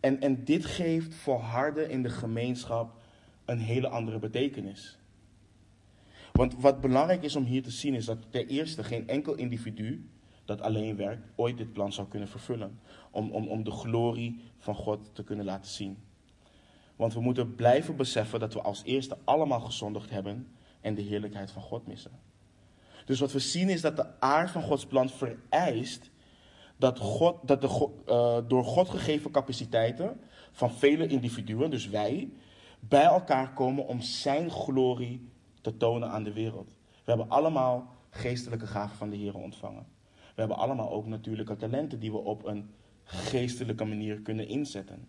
En, 0.00 0.20
en 0.20 0.44
dit 0.44 0.64
geeft 0.64 1.14
voor 1.14 1.38
harden 1.38 1.90
in 1.90 2.02
de 2.02 2.10
gemeenschap 2.10 2.94
een 3.44 3.58
hele 3.58 3.88
andere 3.88 4.18
betekenis. 4.18 4.98
Want 6.36 6.54
wat 6.60 6.80
belangrijk 6.80 7.22
is 7.22 7.36
om 7.36 7.44
hier 7.44 7.62
te 7.62 7.70
zien 7.70 7.94
is 7.94 8.04
dat 8.04 8.18
ten 8.30 8.46
eerste 8.46 8.84
geen 8.84 9.08
enkel 9.08 9.34
individu 9.34 10.10
dat 10.44 10.60
alleen 10.60 10.96
werkt 10.96 11.26
ooit 11.34 11.56
dit 11.56 11.72
plan 11.72 11.92
zou 11.92 12.08
kunnen 12.08 12.28
vervullen. 12.28 12.80
Om, 13.10 13.30
om, 13.30 13.48
om 13.48 13.64
de 13.64 13.70
glorie 13.70 14.40
van 14.58 14.74
God 14.74 15.10
te 15.12 15.24
kunnen 15.24 15.44
laten 15.44 15.70
zien. 15.70 15.98
Want 16.96 17.14
we 17.14 17.20
moeten 17.20 17.54
blijven 17.54 17.96
beseffen 17.96 18.40
dat 18.40 18.54
we 18.54 18.62
als 18.62 18.82
eerste 18.84 19.16
allemaal 19.24 19.60
gezondigd 19.60 20.10
hebben 20.10 20.48
en 20.80 20.94
de 20.94 21.02
heerlijkheid 21.02 21.50
van 21.50 21.62
God 21.62 21.86
missen. 21.86 22.10
Dus 23.04 23.20
wat 23.20 23.32
we 23.32 23.38
zien 23.38 23.68
is 23.68 23.80
dat 23.80 23.96
de 23.96 24.20
aard 24.20 24.50
van 24.50 24.62
Gods 24.62 24.86
plan 24.86 25.08
vereist 25.08 26.10
dat, 26.76 26.98
God, 26.98 27.36
dat 27.42 27.60
de 27.60 27.90
uh, 28.08 28.38
door 28.48 28.64
God 28.64 28.88
gegeven 28.88 29.30
capaciteiten 29.30 30.20
van 30.52 30.72
vele 30.72 31.06
individuen, 31.06 31.70
dus 31.70 31.88
wij, 31.88 32.30
bij 32.80 33.04
elkaar 33.04 33.52
komen 33.52 33.86
om 33.86 34.00
Zijn 34.00 34.50
glorie 34.50 35.28
te 35.66 35.76
tonen 35.76 36.10
aan 36.10 36.22
de 36.22 36.32
wereld. 36.32 36.68
We 36.90 37.12
hebben 37.12 37.28
allemaal 37.28 37.94
geestelijke 38.10 38.66
gaven 38.66 38.96
van 38.96 39.10
de 39.10 39.16
Heer 39.16 39.34
ontvangen. 39.34 39.86
We 40.14 40.40
hebben 40.40 40.56
allemaal 40.56 40.90
ook 40.90 41.06
natuurlijke 41.06 41.56
talenten 41.56 42.00
die 42.00 42.12
we 42.12 42.18
op 42.18 42.44
een 42.44 42.70
geestelijke 43.04 43.84
manier 43.84 44.20
kunnen 44.20 44.48
inzetten. 44.48 45.08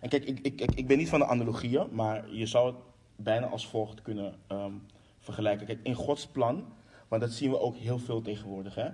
En 0.00 0.08
kijk, 0.08 0.24
ik, 0.24 0.38
ik, 0.40 0.60
ik 0.74 0.86
ben 0.86 0.98
niet 0.98 1.08
van 1.08 1.18
de 1.18 1.26
analogieën, 1.26 1.86
maar 1.90 2.34
je 2.34 2.46
zou 2.46 2.66
het 2.66 2.76
bijna 3.16 3.46
als 3.46 3.66
volgt 3.66 4.02
kunnen 4.02 4.34
ehm, 4.46 4.72
vergelijken. 5.18 5.66
Kijk, 5.66 5.80
in 5.82 5.94
Gods 5.94 6.26
plan, 6.26 6.64
want 7.08 7.22
dat 7.22 7.32
zien 7.32 7.50
we 7.50 7.60
ook 7.60 7.76
heel 7.76 7.98
veel 7.98 8.22
tegenwoordig. 8.22 8.74
Hè? 8.74 8.88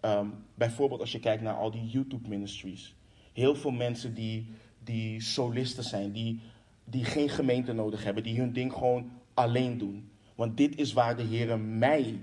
Ehm, 0.00 0.26
bijvoorbeeld 0.54 1.00
als 1.00 1.12
je 1.12 1.20
kijkt 1.20 1.42
naar 1.42 1.56
al 1.56 1.70
die 1.70 1.86
YouTube 1.86 2.28
ministries. 2.28 2.94
Heel 3.32 3.54
veel 3.54 3.70
mensen 3.70 4.14
die, 4.14 4.50
die 4.78 5.20
solisten 5.20 5.84
zijn, 5.84 6.12
die 6.12 6.40
die 6.84 7.04
geen 7.04 7.28
gemeente 7.28 7.72
nodig 7.72 8.04
hebben, 8.04 8.22
die 8.22 8.40
hun 8.40 8.52
ding 8.52 8.72
gewoon 8.72 9.10
alleen 9.34 9.78
doen. 9.78 10.10
Want 10.34 10.56
dit 10.56 10.78
is 10.78 10.92
waar 10.92 11.16
de 11.16 11.22
Heer 11.22 11.58
mij 11.58 12.20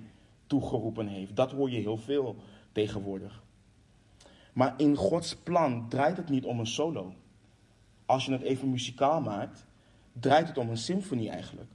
toegeroepen 0.48 1.08
heeft. 1.08 1.36
Dat 1.36 1.52
hoor 1.52 1.70
je 1.70 1.80
heel 1.80 1.98
veel 1.98 2.36
tegenwoordig. 2.72 3.44
Maar 4.54 4.74
in 4.78 4.96
Gods 4.96 5.36
plan 5.36 5.90
draait 5.90 6.18
het 6.18 6.30
niet 6.30 6.46
om 6.46 6.60
een 6.60 6.68
solo. 6.68 7.14
Als 8.06 8.26
je 8.26 8.32
het 8.32 8.42
even 8.42 8.70
muzikaal 8.70 9.22
maakt, 9.22 9.66
draait 10.14 10.48
het 10.48 10.58
om 10.58 10.70
een 10.70 10.78
symfonie 10.78 11.30
eigenlijk. 11.30 11.70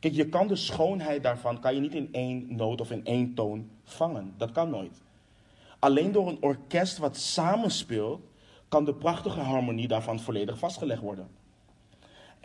Kijk, 0.00 0.14
je 0.14 0.28
kan 0.28 0.46
de 0.46 0.56
schoonheid 0.56 1.22
daarvan 1.22 1.60
kan 1.60 1.74
je 1.74 1.80
niet 1.80 1.94
in 1.94 2.08
één 2.12 2.56
noot 2.56 2.80
of 2.80 2.90
in 2.90 3.04
één 3.04 3.34
toon 3.34 3.70
vangen. 3.84 4.34
Dat 4.36 4.52
kan 4.52 4.70
nooit. 4.70 5.02
Alleen 5.78 6.12
door 6.12 6.28
een 6.28 6.42
orkest 6.42 6.98
wat 6.98 7.16
samenspeelt, 7.16 8.20
kan 8.68 8.84
de 8.84 8.94
prachtige 8.94 9.40
harmonie 9.40 9.88
daarvan 9.88 10.20
volledig 10.20 10.58
vastgelegd 10.58 11.02
worden. 11.02 11.28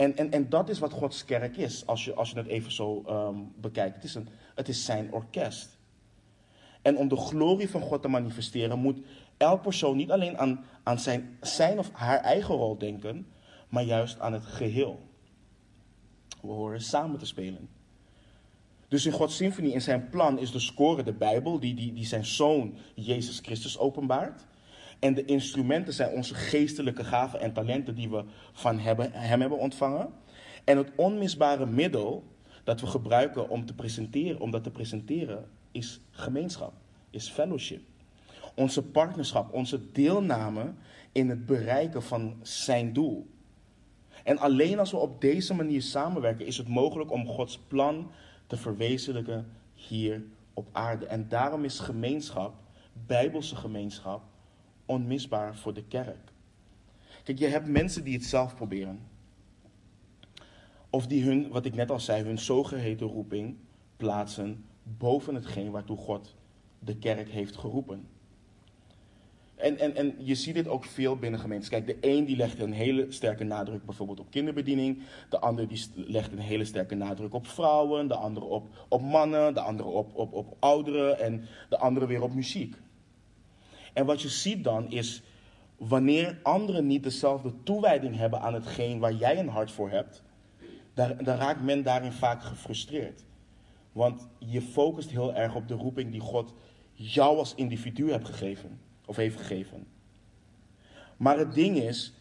En, 0.02 0.18
en, 0.18 0.32
en 0.32 0.50
dat 0.50 0.70
is 0.70 0.80
wat 0.80 0.92
Gods 0.92 1.26
kerk 1.26 1.58
is, 1.58 1.86
als 1.86 2.06
je, 2.06 2.14
als 2.14 2.30
je 2.30 2.38
het 2.38 2.48
even 2.48 2.72
zo 2.72 3.04
ehm, 3.08 3.36
bekijkt. 3.56 3.96
Het 3.96 4.04
is, 4.04 4.16
een, 4.16 4.28
het 4.56 4.68
is 4.68 4.86
zijn 4.86 5.14
orkest. 5.14 5.78
En 6.82 6.98
om 6.98 7.08
de 7.08 7.16
glorie 7.16 7.70
van 7.70 7.82
God 7.82 8.02
te 8.02 8.08
manifesteren, 8.08 8.80
moet 8.80 9.00
elk 9.38 9.62
persoon 9.62 9.98
niet 9.98 10.12
alleen 10.12 10.38
aan, 10.38 10.66
aan 10.84 11.00
zijn, 11.00 11.38
zijn 11.42 11.80
of 11.80 11.92
haar 11.92 12.20
eigen 12.20 12.56
rol 12.56 12.78
denken, 12.78 13.28
maar 13.70 13.84
juist 13.84 14.20
aan 14.20 14.34
het 14.34 14.46
geheel. 14.46 15.00
We 16.42 16.52
horen 16.52 16.82
samen 16.82 17.20
te 17.20 17.26
spelen. 17.26 17.70
Dus 18.88 19.06
in 19.06 19.12
Gods 19.12 19.36
symfonie, 19.36 19.74
in 19.74 19.82
zijn 19.82 20.10
plan, 20.10 20.40
is 20.40 20.52
de 20.52 20.60
score 20.60 21.04
de 21.04 21.14
Bijbel, 21.14 21.60
die, 21.60 21.74
die, 21.74 21.94
die 21.94 22.06
zijn 22.06 22.26
zoon 22.26 22.76
Jezus 22.96 23.40
Christus 23.40 23.78
openbaart. 23.78 24.46
En 25.02 25.14
de 25.14 25.26
instrumenten 25.26 25.94
zijn 25.94 26.12
onze 26.12 26.36
geestelijke 26.36 27.04
gaven 27.04 27.40
en 27.40 27.54
talenten 27.54 27.96
die 27.96 28.10
we 28.10 28.24
van 28.54 28.80
hebben, 28.80 29.12
hem 29.12 29.40
hebben 29.40 29.58
ontvangen. 29.58 30.10
En 30.64 30.78
het 30.78 30.92
onmisbare 30.96 31.66
middel 31.66 32.24
dat 32.64 32.82
we 32.82 32.88
gebruiken 32.88 33.50
om, 33.50 33.66
te 33.66 33.74
presenteren, 33.74 34.40
om 34.40 34.52
dat 34.52 34.64
te 34.64 34.72
presenteren 34.72 35.50
is 35.72 36.02
gemeenschap, 36.12 36.74
is 37.10 37.30
fellowship. 37.30 37.82
Onze 38.56 38.84
partnerschap, 38.84 39.54
onze 39.54 39.92
deelname 39.92 40.74
in 41.12 41.30
het 41.30 41.46
bereiken 41.46 42.04
van 42.04 42.36
zijn 42.42 42.94
doel. 42.94 43.30
En 44.24 44.38
alleen 44.38 44.80
als 44.80 44.92
we 44.92 44.98
op 44.98 45.22
deze 45.22 45.54
manier 45.54 45.82
samenwerken, 45.82 46.46
is 46.46 46.58
het 46.58 46.68
mogelijk 46.68 47.12
om 47.12 47.28
Gods 47.28 47.60
plan 47.68 48.12
te 48.48 48.58
verwezenlijken 48.58 49.48
hier 49.74 50.24
op 50.54 50.68
aarde. 50.72 51.06
En 51.06 51.28
daarom 51.28 51.64
is 51.64 51.80
gemeenschap, 51.80 52.54
bijbelse 53.08 53.56
gemeenschap, 53.56 54.22
onmisbaar 54.92 55.56
voor 55.56 55.74
de 55.74 55.84
kerk. 55.84 56.32
Kijk, 57.24 57.40
je 57.40 57.48
hebt 57.48 57.68
mensen 57.68 58.04
die 58.04 58.14
het 58.14 58.26
zelf 58.26 58.56
proberen. 58.56 59.00
Of 60.90 61.08
die 61.08 61.24
hun, 61.24 61.50
wat 61.50 61.66
ik 61.66 61.76
net 61.76 61.92
al 61.92 62.00
zei, 62.00 62.24
hun 62.24 62.40
zogeheten 62.40 63.08
roeping 63.08 63.56
plaatsen 63.98 64.66
boven 64.84 65.36
hetgeen 65.36 65.72
waartoe 65.72 65.98
God 65.98 66.36
de 66.80 66.98
kerk 66.98 67.30
heeft 67.30 67.58
geroepen. 67.58 68.08
En, 69.56 69.80
en, 69.80 69.96
en 69.96 70.16
je 70.18 70.36
ziet 70.36 70.54
dit 70.54 70.68
ook 70.68 70.86
veel 70.86 71.18
binnen 71.18 71.40
gemeentes. 71.40 71.70
Kijk, 71.70 71.86
de 71.86 71.98
een 72.02 72.26
die 72.26 72.36
legt 72.36 72.60
een 72.60 72.74
hele 72.74 73.06
sterke 73.10 73.44
nadruk 73.44 73.86
bijvoorbeeld 73.86 74.20
op 74.20 74.32
kinderbediening. 74.32 75.02
De 75.30 75.40
ander 75.40 75.68
die 75.68 75.86
legt 75.96 76.32
een 76.32 76.40
hele 76.40 76.66
sterke 76.66 76.96
nadruk 76.96 77.34
op 77.34 77.48
vrouwen. 77.48 78.08
De 78.08 78.16
andere 78.16 78.46
op, 78.46 78.68
op 78.88 79.02
mannen. 79.02 79.54
De 79.54 79.62
andere 79.62 79.90
op, 79.90 80.16
op, 80.16 80.34
op 80.34 80.58
ouderen. 80.60 81.20
En 81.20 81.46
de 81.70 81.78
andere 81.78 82.08
weer 82.08 82.22
op 82.22 82.34
muziek. 82.34 82.76
En 83.94 84.06
wat 84.06 84.22
je 84.22 84.30
ziet 84.30 84.64
dan 84.64 84.92
is, 84.92 85.22
wanneer 85.78 86.40
anderen 86.44 86.88
niet 86.88 87.04
dezelfde 87.04 87.54
toewijding 87.64 88.18
hebben 88.18 88.42
aan 88.42 88.54
hetgeen 88.54 89.00
waar 89.00 89.14
jij 89.14 89.40
een 89.40 89.50
hart 89.50 89.72
voor 89.72 89.90
hebt, 89.90 90.24
dan 90.94 91.24
raakt 91.24 91.64
men 91.64 91.84
daarin 91.84 92.12
vaak 92.12 92.44
gefrustreerd. 92.44 93.24
Want 93.92 94.28
je 94.40 94.62
focust 94.62 95.10
heel 95.10 95.34
erg 95.34 95.56
op 95.56 95.68
de 95.68 95.74
roeping 95.74 96.12
die 96.12 96.22
God 96.22 96.54
jou 96.94 97.38
als 97.38 97.56
individu 97.56 98.12
hebt 98.12 98.26
gegeven, 98.26 98.80
of 99.06 99.16
heeft 99.16 99.38
gegeven. 99.38 99.88
Maar 101.18 101.38
het 101.38 101.54
ding 101.54 101.78
is 101.78 102.14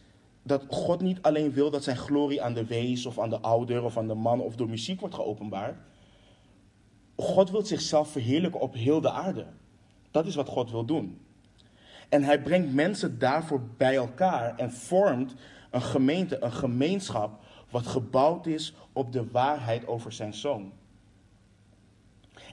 dat 0.43 0.65
God 0.69 1.01
niet 1.01 1.23
alleen 1.23 1.53
wil 1.53 1.71
dat 1.71 1.85
zijn 1.85 1.97
glorie 1.97 2.43
aan 2.43 2.55
de 2.55 2.65
wees 2.65 3.07
of 3.07 3.19
aan 3.19 3.31
de 3.31 3.41
ouder 3.41 3.85
of 3.85 3.97
aan 3.97 4.09
de 4.09 4.15
man 4.15 4.41
of 4.41 4.57
door 4.57 4.69
muziek 4.69 5.01
wordt 5.01 5.15
geopenbaard. 5.15 5.77
God 7.17 7.51
wil 7.51 7.67
zichzelf 7.67 8.11
verheerlijken 8.11 8.61
op 8.61 8.75
heel 8.75 9.01
de 9.01 9.11
aarde. 9.11 9.47
Dat 10.11 10.27
is 10.27 10.35
wat 10.35 10.49
God 10.49 10.71
wil 10.71 10.85
doen. 10.85 11.21
En 12.11 12.23
hij 12.23 12.43
brengt 12.43 12.73
mensen 12.73 13.19
daarvoor 13.19 13.63
bij 13.77 13.97
elkaar 13.97 14.57
en 14.57 14.73
vormt 14.73 15.35
een 15.71 15.83
gemeente, 15.83 16.43
een 16.43 16.53
gemeenschap, 16.53 17.41
wat 17.71 17.87
gebouwd 17.87 18.47
is 18.47 18.75
op 18.93 19.13
de 19.13 19.31
waarheid 19.31 19.87
over 19.87 20.13
zijn 20.13 20.35
zoon. 20.35 20.73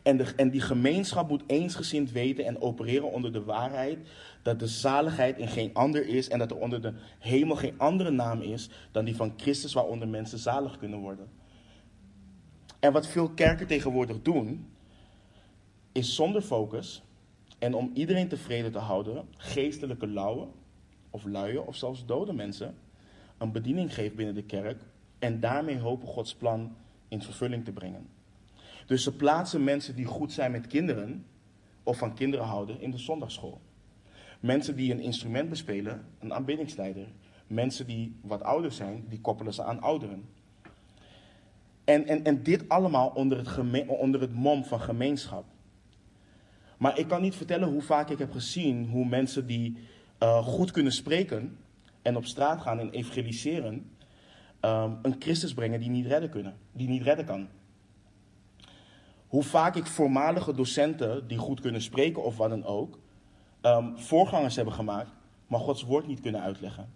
En, 0.04 0.18
de, 0.18 0.34
en 0.36 0.50
die 0.50 0.62
gemeenschap 0.62 1.30
moet 1.30 1.44
eensgezind 1.48 2.12
weten 2.12 2.46
en 2.46 2.62
opereren 2.62 3.12
onder 3.12 3.34
de 3.34 3.44
waarheid 3.44 4.00
dat 4.42 4.60
de 4.60 4.68
zaligheid 4.68 5.38
in 5.38 5.48
geen 5.48 5.74
ander 5.74 6.08
is 6.08 6.30
en 6.30 6.40
dat 6.40 6.52
er 6.52 6.58
onder 6.58 6.82
de 6.82 6.94
hemel 7.20 7.56
geen 7.56 7.80
andere 7.80 8.12
naam 8.12 8.42
is 8.42 8.70
dan 8.92 9.06
die 9.06 9.16
van 9.16 9.34
Christus 9.38 9.74
waaronder 9.74 10.08
mensen 10.08 10.40
zalig 10.40 10.78
kunnen 10.78 11.00
worden. 11.00 11.28
En 12.80 12.92
wat 12.92 13.08
veel 13.08 13.30
kerken 13.30 13.68
tegenwoordig 13.68 14.22
doen, 14.22 14.68
is 15.92 16.16
zonder 16.16 16.42
focus 16.42 17.04
en 17.60 17.74
om 17.74 17.92
iedereen 17.94 18.28
tevreden 18.28 18.72
te 18.72 18.78
houden, 18.78 19.26
geestelijke 19.38 20.08
lauwe 20.08 20.48
of 21.10 21.26
luie 21.26 21.62
of 21.62 21.76
zelfs 21.76 22.06
dode 22.06 22.34
mensen 22.34 22.76
een 23.38 23.52
bediening 23.52 23.94
geeft 23.94 24.16
binnen 24.16 24.36
de 24.36 24.44
kerk 24.44 24.82
en 25.20 25.40
daarmee 25.40 25.80
hopen 25.80 26.08
Gods 26.08 26.36
plan 26.36 26.76
in 27.08 27.22
vervulling 27.22 27.66
te 27.66 27.72
brengen. 27.72 28.08
Dus 28.86 29.04
ze 29.04 29.16
plaatsen 29.16 29.64
mensen 29.64 29.96
die 29.96 30.06
goed 30.06 30.32
zijn 30.32 30.52
met 30.52 30.68
kinderen 30.68 31.26
of 31.84 31.98
van 31.98 32.14
kinderen 32.14 32.46
houden 32.46 32.82
in 32.82 32.92
de 32.92 32.98
zondagschool. 32.98 33.62
Mensen 34.40 34.76
die 34.76 34.92
een 34.92 35.00
instrument 35.00 35.50
bespelen, 35.50 36.06
een 36.20 36.34
aanbiddingsleider. 36.34 37.08
Mensen 37.48 37.88
die 37.88 38.16
wat 38.22 38.44
ouder 38.44 38.72
zijn, 38.72 39.06
die 39.10 39.22
koppelen 39.22 39.54
ze 39.54 39.64
aan 39.64 39.82
ouderen. 39.82 40.30
En, 41.84 42.08
en, 42.08 42.24
en 42.24 42.44
dit 42.44 42.70
allemaal 42.70 43.10
onder 43.10 43.38
het, 43.38 43.88
onder 43.88 44.22
het 44.22 44.34
mom 44.34 44.64
van 44.64 44.80
gemeenschap. 44.80 45.46
Maar 46.78 47.00
ik 47.00 47.08
kan 47.08 47.22
niet 47.22 47.36
vertellen 47.36 47.70
hoe 47.70 47.82
vaak 47.82 48.10
ik 48.10 48.18
heb 48.18 48.32
gezien 48.32 48.90
hoe 48.90 49.06
mensen 49.06 49.48
die 49.48 49.78
uh, 50.24 50.46
goed 50.46 50.72
kunnen 50.72 50.92
spreken 50.92 51.58
en 52.02 52.16
op 52.18 52.26
straat 52.26 52.62
gaan 52.62 52.80
en 52.80 52.90
evangeliseren, 52.90 53.92
um, 54.62 55.00
een 55.02 55.16
Christus 55.20 55.54
brengen 55.54 55.80
die 55.80 55.90
niet 55.90 56.06
redden 56.06 56.30
kunnen, 56.30 56.58
die 56.72 56.88
niet 56.88 57.02
redden 57.02 57.26
kan. 57.26 57.48
Hoe 59.28 59.44
vaak 59.44 59.76
ik 59.76 59.86
voormalige 59.86 60.54
docenten 60.54 61.28
die 61.28 61.38
goed 61.38 61.62
kunnen 61.62 61.82
spreken 61.82 62.24
of 62.24 62.38
wat 62.38 62.50
dan 62.50 62.66
ook, 62.66 63.00
um, 63.62 63.98
voorgangers 63.98 64.56
hebben 64.56 64.74
gemaakt, 64.74 65.10
maar 65.48 65.60
Gods 65.60 65.84
woord 65.84 66.08
niet 66.08 66.22
kunnen 66.22 66.42
uitleggen. 66.42 66.90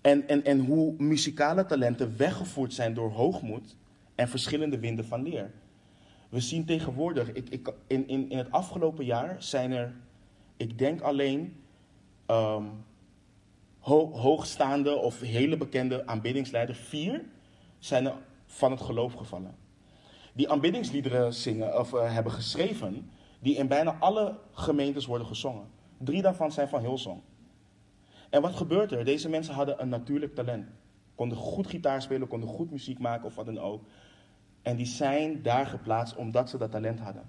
En, 0.00 0.28
en, 0.28 0.44
en 0.44 0.58
hoe 0.58 0.94
muzikale 0.98 1.66
talenten 1.66 2.16
weggevoerd 2.16 2.74
zijn 2.74 2.94
door 2.94 3.10
hoogmoed 3.10 3.76
en 4.14 4.28
verschillende 4.28 4.78
winden 4.78 5.04
van 5.04 5.22
leer. 5.22 5.50
We 6.28 6.40
zien 6.40 6.64
tegenwoordig, 6.64 7.32
ik, 7.32 7.48
ik, 7.48 7.72
in, 7.86 8.08
in, 8.08 8.30
in 8.30 8.38
het 8.38 8.50
afgelopen 8.50 9.04
jaar 9.04 9.36
zijn 9.38 9.72
er, 9.72 9.94
ik 10.56 10.78
denk 10.78 11.00
alleen 11.00 11.62
um, 12.26 12.84
hoogstaande 14.12 14.96
of 14.96 15.20
hele 15.20 15.56
bekende 15.56 16.06
aanbiddingsleiders, 16.06 16.78
vier, 16.78 17.24
zijn 17.78 18.06
er 18.06 18.14
van 18.46 18.70
het 18.70 18.80
geloof 18.80 19.14
gevallen. 19.14 19.54
Die 20.32 20.50
aanbiddingsliederen 20.50 21.34
zingen, 21.34 21.78
of, 21.78 21.92
uh, 21.92 22.12
hebben 22.12 22.32
geschreven, 22.32 23.10
die 23.40 23.56
in 23.56 23.68
bijna 23.68 23.96
alle 23.98 24.38
gemeentes 24.52 25.06
worden 25.06 25.26
gezongen. 25.26 25.66
Drie 25.98 26.22
daarvan 26.22 26.52
zijn 26.52 26.68
van 26.68 26.80
Hillsong. 26.80 27.20
En 28.30 28.42
wat 28.42 28.56
gebeurt 28.56 28.92
er? 28.92 29.04
Deze 29.04 29.28
mensen 29.28 29.54
hadden 29.54 29.82
een 29.82 29.88
natuurlijk 29.88 30.34
talent. 30.34 30.66
Konden 31.14 31.38
goed 31.38 31.66
gitaar 31.66 32.02
spelen, 32.02 32.28
konden 32.28 32.48
goed 32.48 32.70
muziek 32.70 32.98
maken 32.98 33.26
of 33.26 33.34
wat 33.34 33.46
dan 33.46 33.58
ook. 33.58 33.82
En 34.68 34.76
die 34.76 34.86
zijn 34.86 35.42
daar 35.42 35.66
geplaatst 35.66 36.16
omdat 36.16 36.50
ze 36.50 36.58
dat 36.58 36.70
talent 36.70 37.00
hadden. 37.00 37.22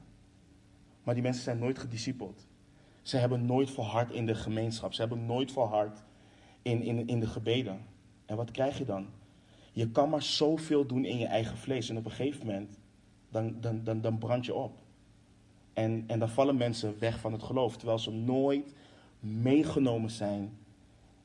Maar 1.03 1.13
die 1.13 1.23
mensen 1.23 1.43
zijn 1.43 1.59
nooit 1.59 1.79
gediscipeld. 1.79 2.47
Ze 3.01 3.17
hebben 3.17 3.45
nooit 3.45 3.71
volhard 3.71 4.11
in 4.11 4.25
de 4.25 4.35
gemeenschap. 4.35 4.93
Ze 4.93 5.01
hebben 5.01 5.25
nooit 5.25 5.51
volhard 5.51 6.03
in, 6.61 6.81
in, 6.81 7.07
in 7.07 7.19
de 7.19 7.27
gebeden. 7.27 7.79
En 8.25 8.35
wat 8.35 8.51
krijg 8.51 8.77
je 8.77 8.85
dan? 8.85 9.07
Je 9.71 9.89
kan 9.91 10.09
maar 10.09 10.21
zoveel 10.21 10.85
doen 10.85 11.05
in 11.05 11.17
je 11.17 11.25
eigen 11.25 11.57
vlees. 11.57 11.89
En 11.89 11.97
op 11.97 12.05
een 12.05 12.11
gegeven 12.11 12.45
moment, 12.45 12.79
dan, 13.29 13.55
dan, 13.61 13.83
dan, 13.83 14.01
dan 14.01 14.17
brand 14.17 14.45
je 14.45 14.53
op. 14.53 14.77
En, 15.73 16.03
en 16.07 16.19
dan 16.19 16.29
vallen 16.29 16.57
mensen 16.57 16.99
weg 16.99 17.19
van 17.19 17.31
het 17.31 17.43
geloof. 17.43 17.77
Terwijl 17.77 17.99
ze 17.99 18.11
nooit 18.11 18.73
meegenomen 19.19 20.09
zijn 20.09 20.57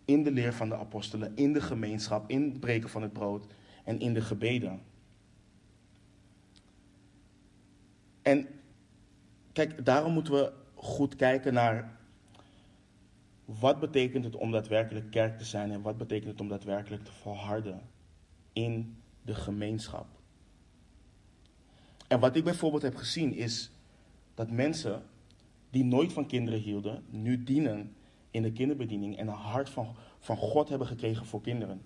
in 0.04 0.22
de 0.22 0.30
leer 0.30 0.54
van 0.54 0.68
de 0.68 0.76
apostelen, 0.76 1.32
in 1.36 1.52
de 1.52 1.60
gemeenschap, 1.60 2.30
in 2.30 2.42
het 2.42 2.60
breken 2.60 2.88
van 2.88 3.02
het 3.02 3.12
brood 3.12 3.46
en 3.84 4.00
in 4.00 4.14
de 4.14 4.20
gebeden. 4.20 4.92
En 8.24 8.48
kijk, 9.52 9.84
daarom 9.84 10.12
moeten 10.12 10.32
we 10.32 10.52
goed 10.74 11.16
kijken 11.16 11.54
naar 11.54 11.96
wat 13.44 13.80
betekent 13.80 14.24
het 14.24 14.36
om 14.36 14.50
daadwerkelijk 14.50 15.10
kerk 15.10 15.38
te 15.38 15.44
zijn 15.44 15.70
en 15.70 15.82
wat 15.82 15.96
betekent 15.96 16.30
het 16.30 16.40
om 16.40 16.48
daadwerkelijk 16.48 17.04
te 17.04 17.12
volharden 17.12 17.80
in 18.52 18.96
de 19.22 19.34
gemeenschap. 19.34 20.06
En 22.08 22.20
wat 22.20 22.36
ik 22.36 22.44
bijvoorbeeld 22.44 22.82
heb 22.82 22.96
gezien 22.96 23.34
is 23.34 23.70
dat 24.34 24.50
mensen 24.50 25.02
die 25.70 25.84
nooit 25.84 26.12
van 26.12 26.26
kinderen 26.26 26.60
hielden, 26.60 27.04
nu 27.10 27.44
dienen 27.44 27.94
in 28.30 28.42
de 28.42 28.52
kinderbediening 28.52 29.16
en 29.16 29.28
een 29.28 29.34
hart 29.34 29.70
van, 29.70 29.94
van 30.18 30.36
God 30.36 30.68
hebben 30.68 30.86
gekregen 30.86 31.26
voor 31.26 31.40
kinderen. 31.40 31.82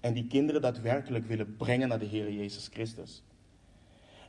En 0.00 0.14
die 0.14 0.26
kinderen 0.26 0.60
daadwerkelijk 0.60 1.26
willen 1.26 1.56
brengen 1.56 1.88
naar 1.88 1.98
de 1.98 2.04
Heer 2.04 2.32
Jezus 2.32 2.68
Christus. 2.68 3.22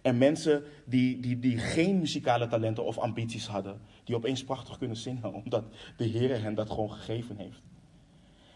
En 0.06 0.18
mensen 0.18 0.64
die, 0.86 1.20
die, 1.20 1.40
die 1.40 1.58
geen 1.58 2.00
muzikale 2.00 2.48
talenten 2.48 2.86
of 2.86 2.98
ambities 2.98 3.48
hadden, 3.48 3.82
die 4.04 4.16
opeens 4.16 4.44
prachtig 4.44 4.78
kunnen 4.78 4.98
zingen, 4.98 5.34
omdat 5.44 5.64
de 5.98 6.04
Heer 6.04 6.42
hen 6.42 6.56
dat 6.56 6.70
gewoon 6.70 6.92
gegeven 6.92 7.38
heeft. 7.38 7.62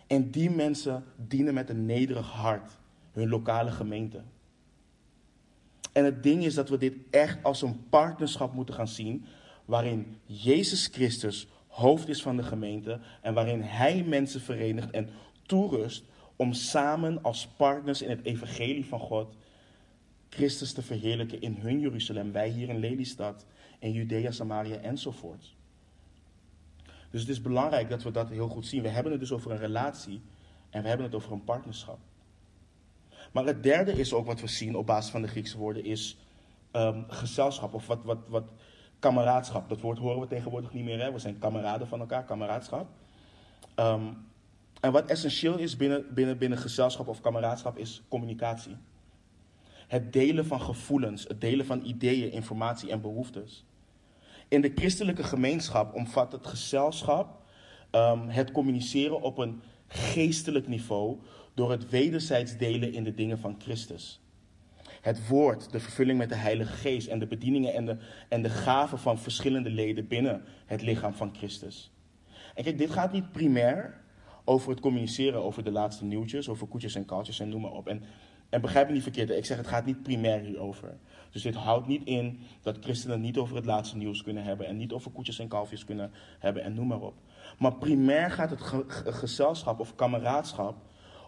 En 0.07 0.31
die 0.31 0.49
mensen 0.49 1.03
dienen 1.15 1.53
met 1.53 1.69
een 1.69 1.85
nederig 1.85 2.29
hart 2.31 2.71
hun 3.11 3.29
lokale 3.29 3.71
gemeente. 3.71 4.21
En 5.93 6.05
het 6.05 6.23
ding 6.23 6.45
is 6.45 6.53
dat 6.53 6.69
we 6.69 6.77
dit 6.77 6.95
echt 7.09 7.43
als 7.43 7.61
een 7.61 7.89
partnerschap 7.89 8.53
moeten 8.53 8.75
gaan 8.75 8.87
zien, 8.87 9.25
waarin 9.65 10.17
Jezus 10.25 10.87
Christus 10.87 11.47
hoofd 11.67 12.07
is 12.07 12.21
van 12.21 12.37
de 12.37 12.43
gemeente 12.43 12.99
en 13.21 13.33
waarin 13.33 13.61
Hij 13.61 14.03
mensen 14.03 14.41
verenigt 14.41 14.91
en 14.91 15.09
toerust 15.45 16.03
om 16.35 16.53
samen 16.53 17.23
als 17.23 17.47
partners 17.47 18.01
in 18.01 18.09
het 18.09 18.23
evangelie 18.23 18.85
van 18.85 18.99
God 18.99 19.35
Christus 20.29 20.73
te 20.73 20.81
verheerlijken 20.81 21.41
in 21.41 21.55
hun 21.59 21.79
Jeruzalem, 21.79 22.31
wij 22.31 22.49
hier 22.49 22.69
in 22.69 22.79
Lelystad, 22.79 23.45
in 23.79 23.91
Judea, 23.91 24.31
Samaria 24.31 24.77
enzovoort. 24.77 25.55
Dus 27.11 27.21
het 27.21 27.29
is 27.29 27.41
belangrijk 27.41 27.89
dat 27.89 28.03
we 28.03 28.11
dat 28.11 28.29
heel 28.29 28.47
goed 28.47 28.65
zien. 28.65 28.81
We 28.81 28.89
hebben 28.89 29.11
het 29.11 29.21
dus 29.21 29.31
over 29.31 29.51
een 29.51 29.57
relatie 29.57 30.21
en 30.69 30.81
we 30.81 30.87
hebben 30.87 31.05
het 31.05 31.15
over 31.15 31.31
een 31.31 31.43
partnerschap. 31.43 31.99
Maar 33.31 33.45
het 33.45 33.63
derde 33.63 33.91
is 33.91 34.13
ook 34.13 34.25
wat 34.25 34.41
we 34.41 34.47
zien 34.47 34.75
op 34.75 34.85
basis 34.85 35.11
van 35.11 35.21
de 35.21 35.27
Griekse 35.27 35.57
woorden, 35.57 35.83
is 35.83 36.17
um, 36.71 37.05
gezelschap 37.07 37.73
of 37.73 37.87
wat, 37.87 38.03
wat, 38.03 38.17
wat 38.27 38.51
kameraadschap. 38.99 39.69
Dat 39.69 39.81
woord 39.81 39.97
horen 39.97 40.19
we 40.19 40.27
tegenwoordig 40.27 40.73
niet 40.73 40.83
meer. 40.83 40.99
Hè? 40.99 41.11
We 41.11 41.19
zijn 41.19 41.39
kameraden 41.39 41.87
van 41.87 41.99
elkaar, 41.99 42.23
kameraadschap. 42.23 42.89
Um, 43.75 44.27
en 44.81 44.91
wat 44.91 45.09
essentieel 45.09 45.57
is 45.57 45.75
binnen, 45.75 46.13
binnen, 46.13 46.37
binnen 46.37 46.57
gezelschap 46.57 47.07
of 47.07 47.21
kameraadschap 47.21 47.77
is 47.77 48.01
communicatie. 48.07 48.77
Het 49.89 50.13
delen 50.13 50.45
van 50.45 50.61
gevoelens, 50.61 51.23
het 51.27 51.41
delen 51.41 51.65
van 51.65 51.85
ideeën, 51.85 52.31
informatie 52.31 52.91
en 52.91 53.01
behoeftes. 53.01 53.65
In 54.47 54.61
de 54.61 54.71
christelijke 54.75 55.23
gemeenschap 55.23 55.95
omvat 55.95 56.31
het 56.31 56.47
gezelschap 56.47 57.41
um, 57.91 58.27
het 58.27 58.51
communiceren 58.51 59.21
op 59.21 59.37
een 59.37 59.61
geestelijk 59.87 60.67
niveau 60.67 61.17
door 61.53 61.71
het 61.71 61.89
wederzijds 61.89 62.57
delen 62.57 62.93
in 62.93 63.03
de 63.03 63.13
dingen 63.13 63.39
van 63.39 63.55
Christus. 63.59 64.21
Het 65.01 65.27
woord, 65.27 65.71
de 65.71 65.79
vervulling 65.79 66.17
met 66.17 66.29
de 66.29 66.35
Heilige 66.35 66.73
Geest 66.73 67.07
en 67.07 67.19
de 67.19 67.27
bedieningen 67.27 67.73
en 67.73 67.85
de, 67.85 67.97
en 68.27 68.41
de 68.41 68.49
gaven 68.49 68.99
van 68.99 69.19
verschillende 69.19 69.69
leden 69.69 70.07
binnen 70.07 70.43
het 70.65 70.81
lichaam 70.81 71.13
van 71.13 71.35
Christus. 71.35 71.91
En 72.55 72.63
kijk, 72.63 72.77
dit 72.77 72.91
gaat 72.91 73.11
niet 73.11 73.31
primair 73.31 74.01
over 74.43 74.69
het 74.69 74.79
communiceren 74.79 75.43
over 75.43 75.63
de 75.63 75.71
laatste 75.71 76.05
nieuwtjes, 76.05 76.49
over 76.49 76.67
koetjes 76.67 76.95
en 76.95 77.05
kaltjes 77.05 77.39
en 77.39 77.49
noem 77.49 77.61
maar 77.61 77.71
op. 77.71 77.87
En, 77.87 78.03
en 78.49 78.61
begrijp 78.61 78.87
me 78.87 78.93
niet 78.93 79.03
verkeerd, 79.03 79.29
ik 79.29 79.45
zeg 79.45 79.57
het 79.57 79.67
gaat 79.67 79.85
niet 79.85 80.03
primair 80.03 80.39
hierover. 80.39 80.97
Dus 81.31 81.41
dit 81.41 81.55
houdt 81.55 81.87
niet 81.87 82.03
in 82.03 82.39
dat 82.61 82.77
christenen 82.79 83.21
niet 83.21 83.37
over 83.37 83.55
het 83.55 83.65
laatste 83.65 83.97
nieuws 83.97 84.23
kunnen 84.23 84.43
hebben 84.43 84.67
en 84.67 84.77
niet 84.77 84.91
over 84.91 85.11
koetjes 85.11 85.39
en 85.39 85.47
kalfjes 85.47 85.85
kunnen 85.85 86.11
hebben 86.39 86.63
en 86.63 86.73
noem 86.73 86.87
maar 86.87 87.01
op. 87.01 87.13
Maar 87.57 87.75
primair 87.75 88.31
gaat 88.31 88.49
het 88.49 88.61
gezelschap 89.15 89.79
of 89.79 89.95
kameraadschap 89.95 90.77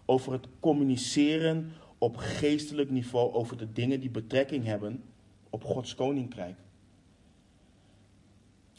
over 0.05 0.31
het 0.31 0.47
communiceren 0.60 1.71
op 1.97 2.17
geestelijk 2.17 2.89
niveau 2.89 3.34
over 3.34 3.57
de 3.57 3.71
dingen 3.71 3.99
die 3.99 4.10
betrekking 4.10 4.65
hebben 4.65 5.03
op 5.49 5.63
Gods 5.63 5.95
koninkrijk. 5.95 6.55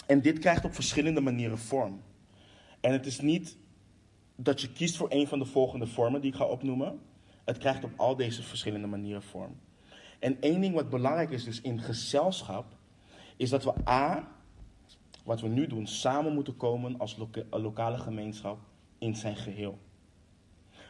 En 0.06 0.20
dit 0.20 0.38
krijgt 0.38 0.64
op 0.64 0.74
verschillende 0.74 1.20
manieren 1.20 1.58
vorm. 1.58 2.02
En 2.80 2.92
het 2.92 3.06
is 3.06 3.20
niet 3.20 3.56
dat 4.36 4.60
je 4.60 4.72
kiest 4.72 4.96
voor 4.96 5.06
een 5.10 5.26
van 5.26 5.38
de 5.38 5.44
volgende 5.44 5.86
vormen 5.86 6.20
die 6.20 6.30
ik 6.30 6.36
ga 6.36 6.44
opnoemen. 6.44 7.00
Het 7.44 7.58
krijgt 7.58 7.84
op 7.84 7.92
al 7.96 8.16
deze 8.16 8.42
verschillende 8.42 8.86
manieren 8.86 9.22
vorm. 9.22 9.56
En 10.18 10.40
één 10.40 10.60
ding 10.60 10.74
wat 10.74 10.90
belangrijk 10.90 11.30
is 11.30 11.44
dus 11.44 11.60
in 11.60 11.80
gezelschap, 11.80 12.76
is 13.36 13.50
dat 13.50 13.64
we 13.64 13.72
A, 13.88 14.28
wat 15.24 15.40
we 15.40 15.48
nu 15.48 15.66
doen, 15.66 15.86
samen 15.86 16.34
moeten 16.34 16.56
komen 16.56 16.98
als 16.98 17.18
lokale 17.50 17.98
gemeenschap 17.98 18.58
in 18.98 19.16
zijn 19.16 19.36
geheel. 19.36 19.78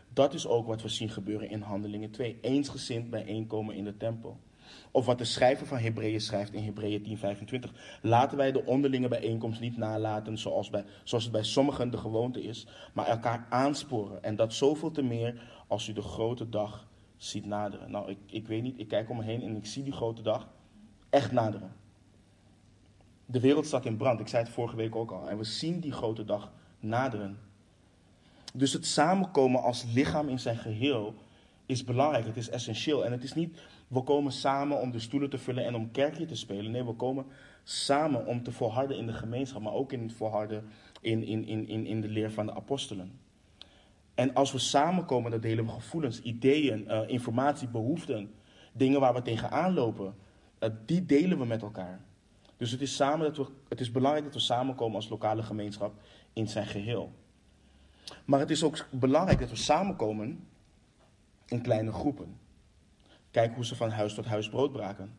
Dat 0.09 0.35
is 0.35 0.47
ook 0.47 0.67
wat 0.67 0.83
we 0.83 0.89
zien 0.89 1.11
gebeuren 1.11 1.51
in 1.51 1.61
Handelingen 1.61 2.11
2. 2.11 2.39
Eensgezind 2.41 3.11
bijeenkomen 3.11 3.75
in 3.75 3.85
de 3.85 3.97
tempel. 3.97 4.41
Of 4.91 5.07
wat 5.07 5.19
de 5.19 5.25
schrijver 5.25 5.67
van 5.67 5.79
Hebreeën 5.79 6.21
schrijft 6.21 6.53
in 6.53 6.65
Hebreeën 6.65 7.03
10:25. 7.03 7.73
Laten 8.03 8.37
wij 8.37 8.53
de 8.53 8.65
onderlinge 8.65 9.09
bijeenkomst 9.09 9.61
niet 9.61 9.77
nalaten 9.77 10.39
zoals, 10.39 10.71
bij, 10.71 10.85
zoals 11.05 11.25
het 11.25 11.33
bij 11.33 11.45
sommigen 11.45 11.91
de 11.91 11.97
gewoonte 11.97 12.43
is, 12.43 12.67
maar 12.93 13.07
elkaar 13.07 13.47
aansporen. 13.49 14.23
En 14.23 14.37
dat 14.37 14.53
zoveel 14.53 14.91
te 14.91 15.03
meer 15.03 15.43
als 15.67 15.89
u 15.89 15.93
de 15.93 16.03
grote 16.03 16.49
dag 16.49 16.87
ziet 17.17 17.47
naderen. 17.47 17.91
Nou, 17.91 18.11
ik, 18.11 18.19
ik 18.27 18.47
weet 18.47 18.63
niet, 18.63 18.79
ik 18.79 18.89
kijk 18.89 19.11
om 19.11 19.17
me 19.17 19.23
heen 19.23 19.43
en 19.43 19.57
ik 19.57 19.67
zie 19.67 19.83
die 19.83 19.93
grote 19.93 20.23
dag 20.23 20.49
echt 21.11 21.33
naderen. 21.33 21.73
De 23.27 23.41
wereld 23.41 23.67
staat 23.67 23.85
in 23.85 23.97
brand, 23.97 24.21
ik 24.21 24.29
zei 24.29 24.43
het 24.43 24.53
vorige 24.53 24.77
week 24.77 24.97
ook 24.97 25.11
al. 25.11 25.29
En 25.29 25.39
we 25.39 25.45
zien 25.45 25.81
die 25.81 25.93
grote 25.93 26.25
dag 26.25 26.53
naderen. 26.81 27.39
Dus 28.55 28.73
het 28.73 28.87
samenkomen 28.87 29.63
als 29.63 29.85
lichaam 29.93 30.29
in 30.29 30.39
zijn 30.39 30.57
geheel 30.57 31.15
is 31.67 31.85
belangrijk, 31.85 32.27
het 32.27 32.37
is 32.37 32.49
essentieel. 32.49 33.05
En 33.05 33.13
het 33.13 33.25
is 33.25 33.35
niet, 33.35 33.61
we 33.93 34.03
komen 34.03 34.33
samen 34.33 34.81
om 34.81 34.91
de 34.91 34.99
stoelen 34.99 35.31
te 35.31 35.39
vullen 35.39 35.65
en 35.65 35.75
om 35.75 35.91
kerkje 35.91 36.25
te 36.25 36.37
spelen. 36.37 36.71
Nee, 36.71 36.85
we 36.85 36.93
komen 36.93 37.27
samen 37.63 38.27
om 38.27 38.43
te 38.43 38.53
volharden 38.53 38.97
in 38.97 39.07
de 39.07 39.13
gemeenschap, 39.13 39.63
maar 39.63 39.73
ook 39.73 39.93
in 39.93 40.03
het 40.03 40.13
volharden 40.13 40.65
in, 41.01 41.25
in, 41.25 41.47
in, 41.47 41.69
in, 41.69 41.87
in 41.87 42.01
de 42.01 42.09
leer 42.09 42.31
van 42.31 42.47
de 42.47 42.55
apostelen. 42.55 43.21
En 44.15 44.35
als 44.35 44.53
we 44.53 44.59
samenkomen, 44.59 45.31
dan 45.31 45.41
delen 45.41 45.65
we 45.65 45.71
gevoelens, 45.71 46.23
ideeën, 46.23 46.85
uh, 46.89 47.01
informatie, 47.07 47.69
behoeften, 47.69 48.35
dingen 48.73 49.01
waar 49.01 49.15
we 49.15 49.23
tegenaan 49.23 49.75
lopen. 49.75 50.15
Uh, 50.61 50.69
die 50.87 51.07
delen 51.07 51.39
we 51.39 51.45
met 51.45 51.63
elkaar. 51.63 52.01
Dus 52.57 52.71
het 52.71 52.81
is, 52.81 52.97
samen 52.97 53.27
dat 53.27 53.37
we, 53.37 53.53
het 53.69 53.81
is 53.81 53.91
belangrijk 53.91 54.25
dat 54.25 54.35
we 54.35 54.41
samenkomen 54.41 54.97
als 54.97 55.09
lokale 55.09 55.43
gemeenschap 55.43 55.95
in 56.33 56.49
zijn 56.49 56.67
geheel. 56.67 57.13
Maar 58.25 58.41
het 58.41 58.51
is 58.51 58.65
ook 58.65 58.87
belangrijk 58.91 59.39
dat 59.39 59.51
we 59.51 59.57
samenkomen 59.57 60.47
in 61.47 61.63
kleine 61.63 61.93
groepen. 61.93 62.41
Kijk 63.33 63.55
hoe 63.55 63.65
ze 63.65 63.77
van 63.77 63.91
huis 63.91 64.15
tot 64.15 64.25
huis 64.25 64.49
brood 64.49 64.73
braken. 64.73 65.13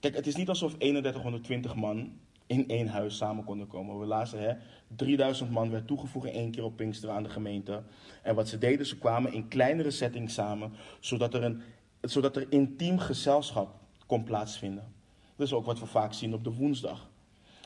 Kijk, 0.00 0.14
het 0.14 0.26
is 0.26 0.36
niet 0.36 0.48
alsof 0.48 0.74
3120 0.74 1.74
man 1.74 2.18
in 2.46 2.68
één 2.68 2.88
huis 2.88 3.16
samen 3.16 3.44
konden 3.44 3.66
komen. 3.66 3.98
We 3.98 4.06
lazen, 4.06 4.40
hè, 4.40 4.54
3000 4.96 5.50
man 5.50 5.70
werd 5.70 5.86
toegevoegd 5.86 6.26
in 6.26 6.32
één 6.32 6.50
keer 6.50 6.64
op 6.64 6.76
Pinksteren 6.76 7.14
aan 7.14 7.22
de 7.22 7.28
gemeente. 7.28 7.82
En 8.22 8.34
wat 8.34 8.48
ze 8.48 8.58
deden, 8.58 8.86
ze 8.86 8.98
kwamen 8.98 9.32
in 9.32 9.48
kleinere 9.48 9.90
settings 9.90 10.34
samen, 10.34 10.72
zodat 11.00 11.34
er, 11.34 11.42
een, 11.42 11.62
zodat 12.00 12.36
er 12.36 12.46
intiem 12.48 12.98
gezelschap 12.98 13.74
kon 14.06 14.24
plaatsvinden. 14.24 14.92
Dat 15.36 15.46
is 15.46 15.52
ook 15.52 15.64
wat 15.64 15.80
we 15.80 15.86
vaak 15.86 16.12
zien 16.12 16.34
op 16.34 16.44
de 16.44 16.54
woensdag. 16.54 17.08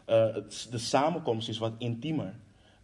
Uh, 0.08 0.34
de 0.70 0.78
samenkomst 0.78 1.48
is 1.48 1.58
wat 1.58 1.72
intiemer 1.78 2.34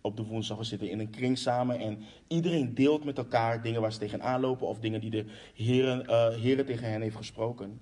op 0.05 0.17
de 0.17 0.25
woensdag. 0.25 0.59
We 0.59 0.64
zitten 0.64 0.90
in 0.90 0.99
een 0.99 1.11
kring 1.11 1.38
samen 1.38 1.79
en 1.79 1.99
iedereen 2.27 2.75
deelt 2.75 3.05
met 3.05 3.19
elkaar 3.19 3.62
dingen 3.62 3.81
waar 3.81 3.93
ze 3.93 3.99
tegenaan 3.99 4.40
lopen 4.40 4.67
of 4.67 4.79
dingen 4.79 5.01
die 5.01 5.11
de 5.11 5.25
heren, 5.55 6.05
uh, 6.45 6.59
tegen 6.59 6.90
hen 6.90 7.01
heeft 7.01 7.17
gesproken. 7.17 7.81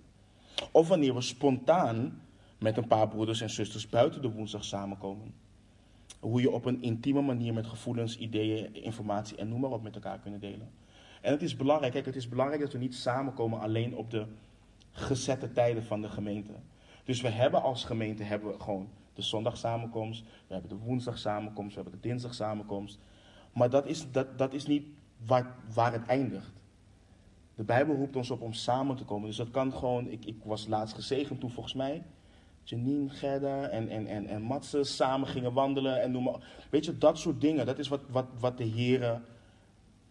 Of 0.70 0.88
wanneer 0.88 1.14
we 1.14 1.20
spontaan 1.20 2.22
met 2.58 2.76
een 2.76 2.86
paar 2.86 3.08
broeders 3.08 3.40
en 3.40 3.50
zusters 3.50 3.88
buiten 3.88 4.22
de 4.22 4.30
woensdag 4.30 4.64
samenkomen. 4.64 5.34
Hoe 6.20 6.40
je 6.40 6.50
op 6.50 6.64
een 6.64 6.82
intieme 6.82 7.20
manier 7.20 7.52
met 7.52 7.66
gevoelens, 7.66 8.18
ideeën, 8.18 8.74
informatie 8.74 9.36
en 9.36 9.48
noem 9.48 9.60
maar 9.60 9.70
op 9.70 9.82
met 9.82 9.94
elkaar 9.94 10.18
kunnen 10.18 10.40
delen. 10.40 10.70
En 11.20 11.32
het 11.32 11.42
is 11.42 11.56
belangrijk, 11.56 11.92
kijk, 11.92 12.06
het 12.06 12.16
is 12.16 12.28
belangrijk 12.28 12.60
dat 12.60 12.72
we 12.72 12.78
niet 12.78 12.94
samenkomen 12.94 13.60
alleen 13.60 13.96
op 13.96 14.10
de 14.10 14.26
gezette 14.90 15.52
tijden 15.52 15.84
van 15.84 16.00
de 16.00 16.08
gemeente. 16.08 16.52
Dus 17.04 17.20
we 17.20 17.28
hebben 17.28 17.62
als 17.62 17.84
gemeente 17.84 18.22
hebben 18.22 18.52
we 18.52 18.60
gewoon 18.60 18.88
de 19.14 19.22
zondag 19.22 19.56
samenkomst, 19.56 20.24
we 20.46 20.52
hebben 20.52 20.70
de 20.70 20.84
woensdag 20.84 21.18
samenkomst, 21.18 21.74
we 21.74 21.82
hebben 21.82 22.00
de 22.00 22.08
dinsdag 22.08 22.34
samenkomst. 22.34 22.98
Maar 23.52 23.70
dat 23.70 23.86
is, 23.86 24.10
dat, 24.10 24.38
dat 24.38 24.54
is 24.54 24.66
niet 24.66 24.86
waar, 25.26 25.54
waar 25.74 25.92
het 25.92 26.06
eindigt. 26.06 26.52
De 27.54 27.64
Bijbel 27.64 27.94
roept 27.94 28.16
ons 28.16 28.30
op 28.30 28.40
om 28.40 28.52
samen 28.52 28.96
te 28.96 29.04
komen. 29.04 29.26
Dus 29.26 29.36
dat 29.36 29.50
kan 29.50 29.72
gewoon, 29.72 30.08
ik, 30.08 30.24
ik 30.24 30.36
was 30.44 30.66
laatst 30.66 30.94
gezegend 30.94 31.40
toen 31.40 31.50
volgens 31.50 31.74
mij 31.74 32.02
Janine, 32.64 33.08
Gerda 33.08 33.68
en, 33.68 33.88
en, 33.88 34.06
en, 34.06 34.26
en 34.26 34.42
Matze 34.42 34.84
samen 34.84 35.28
gingen 35.28 35.52
wandelen 35.52 36.02
en 36.02 36.10
noem 36.10 36.22
maar. 36.22 36.66
Weet 36.70 36.84
je, 36.84 36.98
dat 36.98 37.18
soort 37.18 37.40
dingen, 37.40 37.66
dat 37.66 37.78
is 37.78 37.88
wat, 37.88 38.00
wat, 38.10 38.26
wat 38.38 38.58
de 38.58 38.64
Heer 38.64 39.20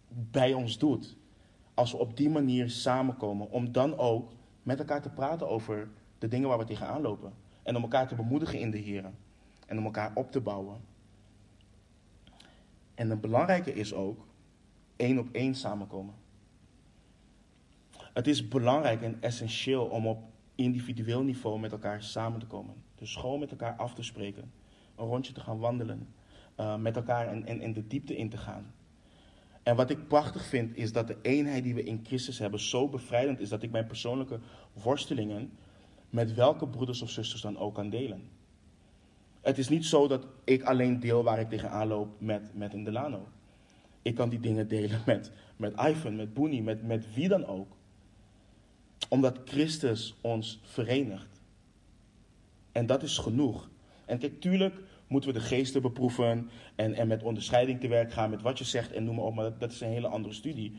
bij 0.07 0.53
ons 0.53 0.77
doet. 0.77 1.15
Als 1.73 1.91
we 1.91 1.97
op 1.97 2.17
die 2.17 2.29
manier 2.29 2.69
samenkomen, 2.69 3.51
om 3.51 3.71
dan 3.71 3.97
ook 3.97 4.31
met 4.63 4.79
elkaar 4.79 5.01
te 5.01 5.09
praten 5.09 5.49
over 5.49 5.89
de 6.19 6.27
dingen 6.27 6.49
waar 6.49 6.57
we 6.57 6.65
tegenaan 6.65 7.01
lopen. 7.01 7.33
En 7.63 7.75
om 7.75 7.81
elkaar 7.81 8.07
te 8.07 8.15
bemoedigen 8.15 8.59
in 8.59 8.71
de 8.71 8.77
Heer. 8.77 9.11
En 9.67 9.77
om 9.77 9.85
elkaar 9.85 10.11
op 10.15 10.31
te 10.31 10.41
bouwen. 10.41 10.81
En 12.95 13.09
een 13.09 13.19
belangrijke 13.19 13.73
is 13.73 13.93
ook 13.93 14.25
één 14.95 15.19
op 15.19 15.27
één 15.31 15.55
samenkomen. 15.55 16.13
Het 18.13 18.27
is 18.27 18.47
belangrijk 18.47 19.01
en 19.01 19.21
essentieel 19.21 19.85
om 19.85 20.07
op 20.07 20.23
individueel 20.55 21.23
niveau 21.23 21.59
met 21.59 21.71
elkaar 21.71 22.03
samen 22.03 22.39
te 22.39 22.45
komen. 22.45 22.75
Dus 22.95 23.15
gewoon 23.15 23.39
met 23.39 23.51
elkaar 23.51 23.75
af 23.75 23.93
te 23.93 24.03
spreken. 24.03 24.51
Een 24.95 25.05
rondje 25.05 25.33
te 25.33 25.39
gaan 25.39 25.59
wandelen. 25.59 26.07
Uh, 26.59 26.75
met 26.75 26.95
elkaar 26.95 27.27
en, 27.27 27.61
en 27.61 27.73
de 27.73 27.87
diepte 27.87 28.17
in 28.17 28.29
te 28.29 28.37
gaan. 28.37 28.73
En 29.63 29.75
wat 29.75 29.89
ik 29.89 30.07
prachtig 30.07 30.45
vind 30.45 30.77
is 30.77 30.91
dat 30.91 31.07
de 31.07 31.17
eenheid 31.21 31.63
die 31.63 31.75
we 31.75 31.83
in 31.83 31.99
Christus 32.03 32.39
hebben 32.39 32.59
zo 32.59 32.89
bevrijdend 32.89 33.39
is 33.39 33.49
dat 33.49 33.63
ik 33.63 33.71
mijn 33.71 33.87
persoonlijke 33.87 34.39
worstelingen 34.73 35.51
met 36.11 36.33
welke 36.33 36.67
broeders 36.67 37.01
of 37.01 37.09
zusters 37.09 37.41
dan 37.41 37.57
ook 37.57 37.73
kan 37.73 37.89
delen. 37.89 38.29
Het 39.41 39.57
is 39.57 39.69
niet 39.69 39.85
zo 39.85 40.07
dat 40.07 40.25
ik 40.43 40.63
alleen 40.63 40.99
deel 40.99 41.23
waar 41.23 41.39
ik 41.39 41.49
tegenaan 41.49 41.87
loop 41.87 42.21
met, 42.21 42.51
met 42.53 42.73
een 42.73 42.83
Delano. 42.83 43.27
Ik 44.01 44.15
kan 44.15 44.29
die 44.29 44.39
dingen 44.39 44.67
delen 44.67 45.01
met, 45.05 45.31
met 45.55 45.73
Ivan, 45.79 46.15
met 46.15 46.33
Boenie, 46.33 46.61
met, 46.61 46.83
met 46.83 47.13
wie 47.13 47.27
dan 47.27 47.45
ook. 47.45 47.75
Omdat 49.09 49.39
Christus 49.45 50.15
ons 50.21 50.59
verenigt. 50.63 51.41
En 52.71 52.85
dat 52.85 53.03
is 53.03 53.17
genoeg. 53.17 53.69
En 54.05 54.17
kijk, 54.17 54.41
tuurlijk 54.41 54.75
moeten 55.07 55.33
we 55.33 55.39
de 55.39 55.45
geesten 55.45 55.81
beproeven 55.81 56.49
en, 56.75 56.93
en 56.93 57.07
met 57.07 57.23
onderscheiding 57.23 57.79
te 57.79 57.87
werk 57.87 58.13
gaan 58.13 58.29
met 58.29 58.41
wat 58.41 58.57
je 58.57 58.63
zegt 58.63 58.91
en 58.91 59.03
noem 59.03 59.15
maar 59.15 59.25
op, 59.25 59.35
maar 59.35 59.57
dat 59.57 59.71
is 59.71 59.81
een 59.81 59.89
hele 59.89 60.07
andere 60.07 60.33
studie. 60.33 60.75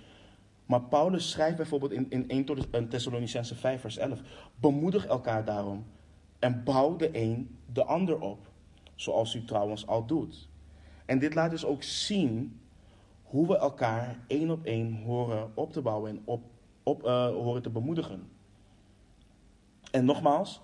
Maar 0.72 0.82
Paulus 0.82 1.30
schrijft 1.30 1.56
bijvoorbeeld 1.56 1.92
in, 1.92 2.06
in 2.08 2.28
1 2.70 2.88
Thessalonicense 2.88 3.54
5 3.54 3.80
vers 3.80 3.96
11, 3.96 4.20
bemoedig 4.54 5.06
elkaar 5.06 5.44
daarom 5.44 5.84
en 6.38 6.64
bouw 6.64 6.96
de 6.96 7.08
een 7.12 7.58
de 7.72 7.84
ander 7.84 8.20
op, 8.20 8.50
zoals 8.94 9.34
u 9.34 9.44
trouwens 9.44 9.86
al 9.86 10.06
doet. 10.06 10.48
En 11.06 11.18
dit 11.18 11.34
laat 11.34 11.50
dus 11.50 11.64
ook 11.64 11.82
zien 11.82 12.60
hoe 13.22 13.46
we 13.46 13.56
elkaar 13.56 14.18
één 14.26 14.50
op 14.50 14.64
één 14.64 15.02
horen 15.02 15.50
op 15.54 15.72
te 15.72 15.82
bouwen 15.82 16.10
en 16.10 16.22
op, 16.24 16.44
op, 16.82 17.04
uh, 17.04 17.26
horen 17.26 17.62
te 17.62 17.70
bemoedigen. 17.70 18.28
En 19.90 20.04
nogmaals, 20.04 20.60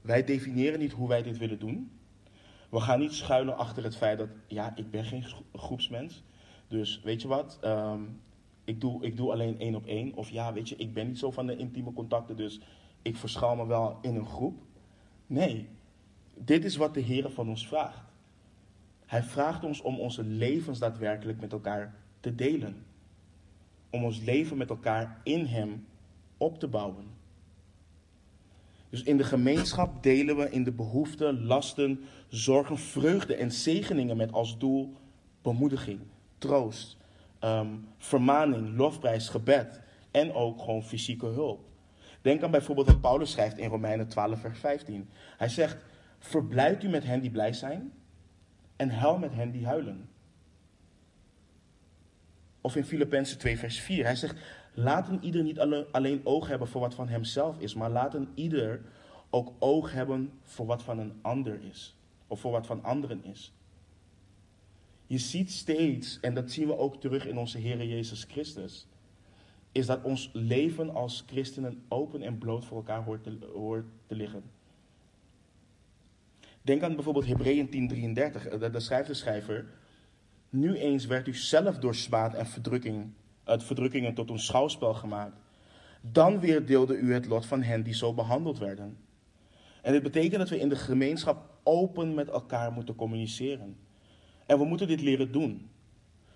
wij 0.00 0.24
definiëren 0.24 0.78
niet 0.78 0.92
hoe 0.92 1.08
wij 1.08 1.22
dit 1.22 1.38
willen 1.38 1.58
doen. 1.58 1.90
We 2.70 2.80
gaan 2.80 2.98
niet 2.98 3.14
schuilen 3.14 3.56
achter 3.56 3.84
het 3.84 3.96
feit 3.96 4.18
dat, 4.18 4.28
ja, 4.46 4.72
ik 4.74 4.90
ben 4.90 5.04
geen 5.04 5.24
groepsmens. 5.52 6.24
Dus 6.68 7.00
weet 7.04 7.22
je 7.22 7.28
wat, 7.28 7.58
um, 7.64 8.20
ik, 8.66 8.80
doe, 8.80 9.04
ik 9.04 9.16
doe 9.16 9.32
alleen 9.32 9.58
één 9.58 9.74
op 9.74 9.86
één. 9.86 10.14
Of 10.14 10.30
ja, 10.30 10.52
weet 10.52 10.68
je, 10.68 10.76
ik 10.76 10.94
ben 10.94 11.06
niet 11.06 11.18
zo 11.18 11.30
van 11.30 11.46
de 11.46 11.56
intieme 11.56 11.92
contacten, 11.92 12.36
dus 12.36 12.60
ik 13.02 13.16
verschuil 13.16 13.56
me 13.56 13.66
wel 13.66 13.98
in 14.02 14.14
een 14.16 14.26
groep. 14.26 14.58
Nee, 15.26 15.68
dit 16.34 16.64
is 16.64 16.76
wat 16.76 16.94
de 16.94 17.00
Heer 17.00 17.30
van 17.30 17.48
ons 17.48 17.66
vraagt. 17.66 18.04
Hij 19.06 19.22
vraagt 19.22 19.64
ons 19.64 19.80
om 19.80 19.98
onze 19.98 20.24
levens 20.24 20.78
daadwerkelijk 20.78 21.40
met 21.40 21.52
elkaar 21.52 21.94
te 22.20 22.34
delen. 22.34 22.84
Om 23.90 24.04
ons 24.04 24.20
leven 24.20 24.56
met 24.56 24.70
elkaar 24.70 25.20
in 25.22 25.46
Hem 25.46 25.86
op 26.36 26.58
te 26.58 26.68
bouwen. 26.68 27.04
Dus 28.90 29.02
in 29.02 29.16
de 29.16 29.24
gemeenschap 29.24 30.02
delen 30.02 30.36
we 30.36 30.50
in 30.50 30.64
de 30.64 30.72
behoeften, 30.72 31.44
lasten, 31.44 32.00
zorgen, 32.28 32.78
vreugde 32.78 33.34
en 33.34 33.52
zegeningen 33.52 34.16
met 34.16 34.32
als 34.32 34.58
doel 34.58 34.94
bemoediging, 35.42 36.00
troost, 36.38 36.96
um, 37.40 37.88
vermaning, 37.98 38.76
lofprijs, 38.76 39.28
gebed 39.28 39.80
en 40.10 40.32
ook 40.32 40.60
gewoon 40.60 40.82
fysieke 40.82 41.26
hulp. 41.26 41.64
Denk 42.20 42.42
aan 42.42 42.50
bijvoorbeeld 42.50 42.86
wat 42.86 43.00
Paulus 43.00 43.30
schrijft 43.30 43.58
in 43.58 43.68
Romeinen 43.68 44.08
12, 44.08 44.40
vers 44.40 44.58
15. 44.58 45.08
Hij 45.36 45.48
zegt: 45.48 45.84
Verblijd 46.18 46.82
u 46.82 46.88
met 46.88 47.04
hen 47.04 47.20
die 47.20 47.30
blij 47.30 47.52
zijn 47.52 47.92
en 48.76 48.90
huil 48.90 49.18
met 49.18 49.34
hen 49.34 49.50
die 49.50 49.66
huilen. 49.66 50.08
Of 52.60 52.76
in 52.76 52.84
Filippenzen 52.84 53.38
2, 53.38 53.58
vers 53.58 53.80
4. 53.80 54.04
Hij 54.04 54.16
zegt: 54.16 54.36
Laat 54.74 55.08
een 55.08 55.24
ieder 55.24 55.42
niet 55.42 55.58
alleen 55.90 56.20
oog 56.24 56.48
hebben 56.48 56.68
voor 56.68 56.80
wat 56.80 56.94
van 56.94 57.08
hemzelf 57.08 57.58
is, 57.58 57.74
maar 57.74 57.90
laat 57.90 58.14
een 58.14 58.28
ieder 58.34 58.80
ook 59.30 59.52
oog 59.58 59.92
hebben 59.92 60.32
voor 60.42 60.66
wat 60.66 60.82
van 60.82 60.98
een 60.98 61.18
ander 61.22 61.62
is. 61.62 61.96
Of 62.26 62.40
voor 62.40 62.50
wat 62.50 62.66
van 62.66 62.82
anderen 62.82 63.24
is. 63.24 63.55
Je 65.06 65.18
ziet 65.18 65.50
steeds, 65.50 66.20
en 66.20 66.34
dat 66.34 66.50
zien 66.50 66.66
we 66.66 66.76
ook 66.76 67.00
terug 67.00 67.26
in 67.26 67.38
onze 67.38 67.58
Heer 67.58 67.84
Jezus 67.84 68.24
Christus, 68.24 68.86
is 69.72 69.86
dat 69.86 70.02
ons 70.02 70.30
leven 70.32 70.94
als 70.94 71.24
christenen 71.26 71.82
open 71.88 72.22
en 72.22 72.38
bloot 72.38 72.64
voor 72.64 72.76
elkaar 72.76 73.04
hoort 73.04 73.22
te, 73.22 73.38
hoort 73.54 73.86
te 74.06 74.14
liggen. 74.14 74.42
Denk 76.62 76.82
aan 76.82 76.94
bijvoorbeeld 76.94 77.26
Hebreeën 77.26 77.68
10:33. 77.68 78.46
Eh, 78.46 78.60
daar 78.60 78.80
schrijft 78.80 79.08
de 79.08 79.14
schrijver: 79.14 79.66
Nu 80.48 80.76
eens 80.76 81.06
werd 81.06 81.28
u 81.28 81.34
zelf 81.34 81.78
door 81.78 81.94
smaad 81.94 82.34
en 82.34 82.46
verdrukking, 82.46 83.12
uit 83.44 83.62
verdrukkingen 83.64 84.14
tot 84.14 84.30
een 84.30 84.38
schouwspel 84.38 84.94
gemaakt. 84.94 85.36
Dan 86.00 86.40
weer 86.40 86.66
deelde 86.66 86.96
u 86.96 87.12
het 87.12 87.26
lot 87.26 87.46
van 87.46 87.62
hen 87.62 87.82
die 87.82 87.94
zo 87.94 88.14
behandeld 88.14 88.58
werden. 88.58 88.96
En 89.82 89.92
dit 89.92 90.02
betekent 90.02 90.38
dat 90.38 90.48
we 90.48 90.58
in 90.58 90.68
de 90.68 90.76
gemeenschap 90.76 91.50
open 91.62 92.14
met 92.14 92.28
elkaar 92.28 92.72
moeten 92.72 92.94
communiceren. 92.94 93.76
En 94.46 94.58
we 94.58 94.64
moeten 94.64 94.88
dit 94.88 95.00
leren 95.00 95.32
doen. 95.32 95.70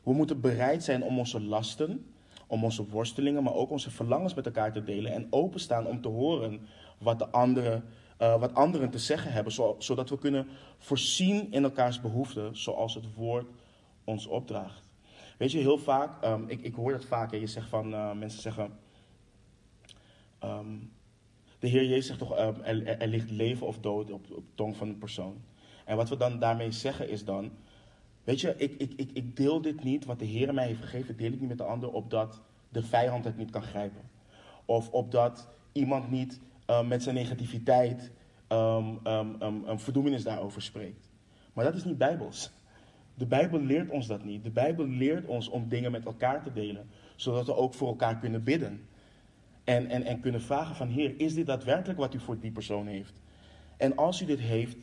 We 0.02 0.12
moeten 0.12 0.40
bereid 0.40 0.84
zijn 0.84 1.02
om 1.02 1.18
onze 1.18 1.40
lasten, 1.40 2.06
om 2.46 2.64
onze 2.64 2.88
worstelingen, 2.88 3.42
maar 3.42 3.54
ook 3.54 3.70
onze 3.70 3.90
verlangens 3.90 4.34
met 4.34 4.46
elkaar 4.46 4.72
te 4.72 4.84
delen 4.84 5.12
en 5.12 5.26
openstaan 5.30 5.86
om 5.86 6.00
te 6.00 6.08
horen 6.08 6.60
wat, 6.98 7.18
de 7.18 7.28
andere, 7.28 7.82
uh, 8.20 8.40
wat 8.40 8.54
anderen 8.54 8.90
te 8.90 8.98
zeggen 8.98 9.32
hebben, 9.32 9.52
zodat 9.78 10.10
we 10.10 10.18
kunnen 10.18 10.48
voorzien 10.78 11.52
in 11.52 11.64
elkaars 11.64 12.00
behoeften, 12.00 12.56
zoals 12.56 12.94
het 12.94 13.14
woord 13.14 13.46
ons 14.04 14.26
opdraagt. 14.26 14.88
Weet 15.38 15.52
je, 15.52 15.58
heel 15.58 15.78
vaak, 15.78 16.24
um, 16.24 16.48
ik, 16.48 16.60
ik 16.60 16.74
hoor 16.74 16.92
dat 16.92 17.04
vaak, 17.04 17.30
hè, 17.30 17.36
je 17.36 17.46
zegt 17.46 17.68
van, 17.68 17.92
uh, 17.92 18.12
mensen 18.12 18.40
zeggen, 18.40 18.72
um, 20.44 20.92
de 21.58 21.68
Heer 21.68 21.84
Jezus 21.84 22.06
zegt 22.06 22.18
toch, 22.18 22.36
er, 22.36 22.86
er, 22.86 23.08
ligt 23.08 23.30
leven 23.30 23.66
of 23.66 23.78
dood 23.78 24.10
op, 24.10 24.30
op 24.30 24.44
de 24.46 24.54
tong 24.54 24.76
van 24.76 24.88
een 24.88 24.98
persoon. 24.98 25.42
En 25.84 25.96
wat 25.96 26.08
we 26.08 26.16
dan 26.16 26.38
daarmee 26.38 26.72
zeggen 26.72 27.08
is 27.08 27.24
dan, 27.24 27.50
Weet 28.24 28.40
je, 28.40 28.54
ik, 28.56 28.74
ik, 28.78 28.92
ik, 28.96 29.10
ik 29.12 29.36
deel 29.36 29.60
dit 29.60 29.84
niet, 29.84 30.04
wat 30.04 30.18
de 30.18 30.24
Heer 30.24 30.54
mij 30.54 30.66
heeft 30.66 30.80
gegeven, 30.80 31.16
deel 31.16 31.32
ik 31.32 31.40
niet 31.40 31.48
met 31.48 31.58
de 31.58 31.64
ander, 31.64 31.92
opdat 31.92 32.40
de 32.68 32.82
vijand 32.82 33.24
het 33.24 33.36
niet 33.36 33.50
kan 33.50 33.62
grijpen. 33.62 34.02
Of 34.64 34.90
opdat 34.90 35.48
iemand 35.72 36.10
niet 36.10 36.40
uh, 36.70 36.86
met 36.86 37.02
zijn 37.02 37.14
negativiteit 37.14 38.10
um, 38.48 38.98
um, 39.06 39.42
um, 39.42 39.68
um, 39.68 39.80
verdoemenis 39.80 40.22
daarover 40.22 40.62
spreekt. 40.62 41.10
Maar 41.52 41.64
dat 41.64 41.74
is 41.74 41.84
niet 41.84 41.98
bijbels. 41.98 42.50
De 43.14 43.26
Bijbel 43.26 43.60
leert 43.60 43.90
ons 43.90 44.06
dat 44.06 44.24
niet. 44.24 44.44
De 44.44 44.50
Bijbel 44.50 44.86
leert 44.86 45.26
ons 45.26 45.48
om 45.48 45.68
dingen 45.68 45.92
met 45.92 46.04
elkaar 46.04 46.42
te 46.42 46.52
delen, 46.52 46.88
zodat 47.16 47.46
we 47.46 47.54
ook 47.54 47.74
voor 47.74 47.88
elkaar 47.88 48.18
kunnen 48.18 48.42
bidden. 48.42 48.88
En, 49.64 49.86
en, 49.86 50.02
en 50.02 50.20
kunnen 50.20 50.42
vragen 50.42 50.74
van 50.76 50.88
Heer, 50.88 51.20
is 51.20 51.34
dit 51.34 51.46
daadwerkelijk 51.46 51.98
wat 51.98 52.14
u 52.14 52.18
voor 52.18 52.40
die 52.40 52.50
persoon 52.50 52.86
heeft? 52.86 53.20
En 53.76 53.96
als 53.96 54.22
u 54.22 54.24
dit 54.24 54.40
heeft, 54.40 54.76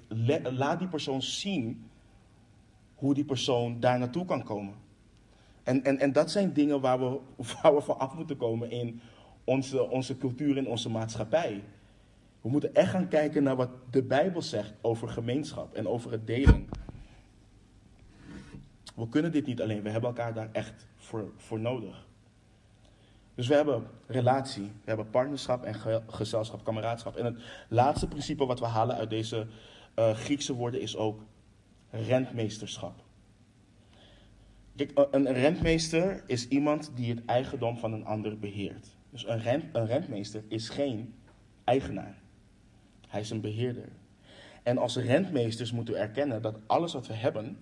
laat 0.43 0.79
die 0.79 0.87
persoon 0.87 1.21
zien 1.21 1.86
hoe 2.97 3.13
die 3.13 3.25
persoon 3.25 3.79
daar 3.79 3.99
naartoe 3.99 4.25
kan 4.25 4.43
komen. 4.43 4.73
En, 5.63 5.83
en, 5.83 5.99
en 5.99 6.11
dat 6.11 6.31
zijn 6.31 6.53
dingen 6.53 6.81
waar 6.81 6.99
we, 6.99 7.19
waar 7.61 7.75
we 7.75 7.81
van 7.81 7.99
af 7.99 8.15
moeten 8.15 8.37
komen 8.37 8.71
in 8.71 9.01
onze, 9.43 9.89
onze 9.89 10.17
cultuur 10.17 10.57
en 10.57 10.67
onze 10.67 10.89
maatschappij. 10.89 11.63
We 12.41 12.49
moeten 12.49 12.75
echt 12.75 12.89
gaan 12.89 13.07
kijken 13.07 13.43
naar 13.43 13.55
wat 13.55 13.69
de 13.91 14.03
Bijbel 14.03 14.41
zegt 14.41 14.73
over 14.81 15.09
gemeenschap 15.09 15.73
en 15.73 15.87
over 15.87 16.11
het 16.11 16.27
delen. 16.27 16.69
We 18.95 19.09
kunnen 19.09 19.31
dit 19.31 19.45
niet 19.45 19.61
alleen, 19.61 19.81
we 19.81 19.89
hebben 19.89 20.09
elkaar 20.09 20.33
daar 20.33 20.49
echt 20.51 20.87
voor, 20.95 21.31
voor 21.35 21.59
nodig. 21.59 22.05
Dus 23.35 23.47
we 23.47 23.55
hebben 23.55 23.87
relatie, 24.07 24.63
we 24.63 24.83
hebben 24.83 25.09
partnerschap 25.09 25.63
en 25.63 26.03
gezelschap, 26.07 26.63
kameraadschap. 26.63 27.15
En 27.15 27.25
het 27.25 27.37
laatste 27.69 28.07
principe 28.07 28.45
wat 28.45 28.59
we 28.59 28.65
halen 28.65 28.95
uit 28.95 29.09
deze 29.09 29.47
uh, 29.95 30.13
Griekse 30.13 30.53
woorden 30.53 30.81
is 30.81 30.95
ook 30.95 31.21
rentmeesterschap. 31.89 33.03
Een 35.11 35.33
rentmeester 35.33 36.23
is 36.27 36.47
iemand 36.47 36.91
die 36.95 37.09
het 37.09 37.25
eigendom 37.25 37.77
van 37.77 37.93
een 37.93 38.05
ander 38.05 38.39
beheert. 38.39 38.95
Dus 39.09 39.27
een, 39.27 39.39
rent, 39.39 39.63
een 39.75 39.85
rentmeester 39.85 40.43
is 40.47 40.69
geen 40.69 41.13
eigenaar. 41.63 42.21
Hij 43.07 43.21
is 43.21 43.29
een 43.29 43.41
beheerder. 43.41 43.89
En 44.63 44.77
als 44.77 44.95
rentmeesters 44.95 45.71
moeten 45.71 45.93
we 45.93 45.99
erkennen 45.99 46.41
dat 46.41 46.59
alles 46.67 46.93
wat 46.93 47.07
we 47.07 47.13
hebben 47.13 47.57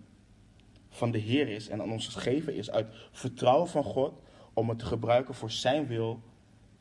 van 0.89 1.11
de 1.11 1.17
Heer 1.17 1.47
is 1.47 1.67
en 1.67 1.81
aan 1.81 1.91
ons 1.91 2.07
gegeven 2.07 2.55
is 2.55 2.71
uit 2.71 2.87
vertrouwen 3.11 3.67
van 3.67 3.83
God 3.83 4.21
om 4.53 4.69
het 4.69 4.79
te 4.79 4.85
gebruiken 4.85 5.33
voor 5.33 5.51
Zijn 5.51 5.87
wil 5.87 6.21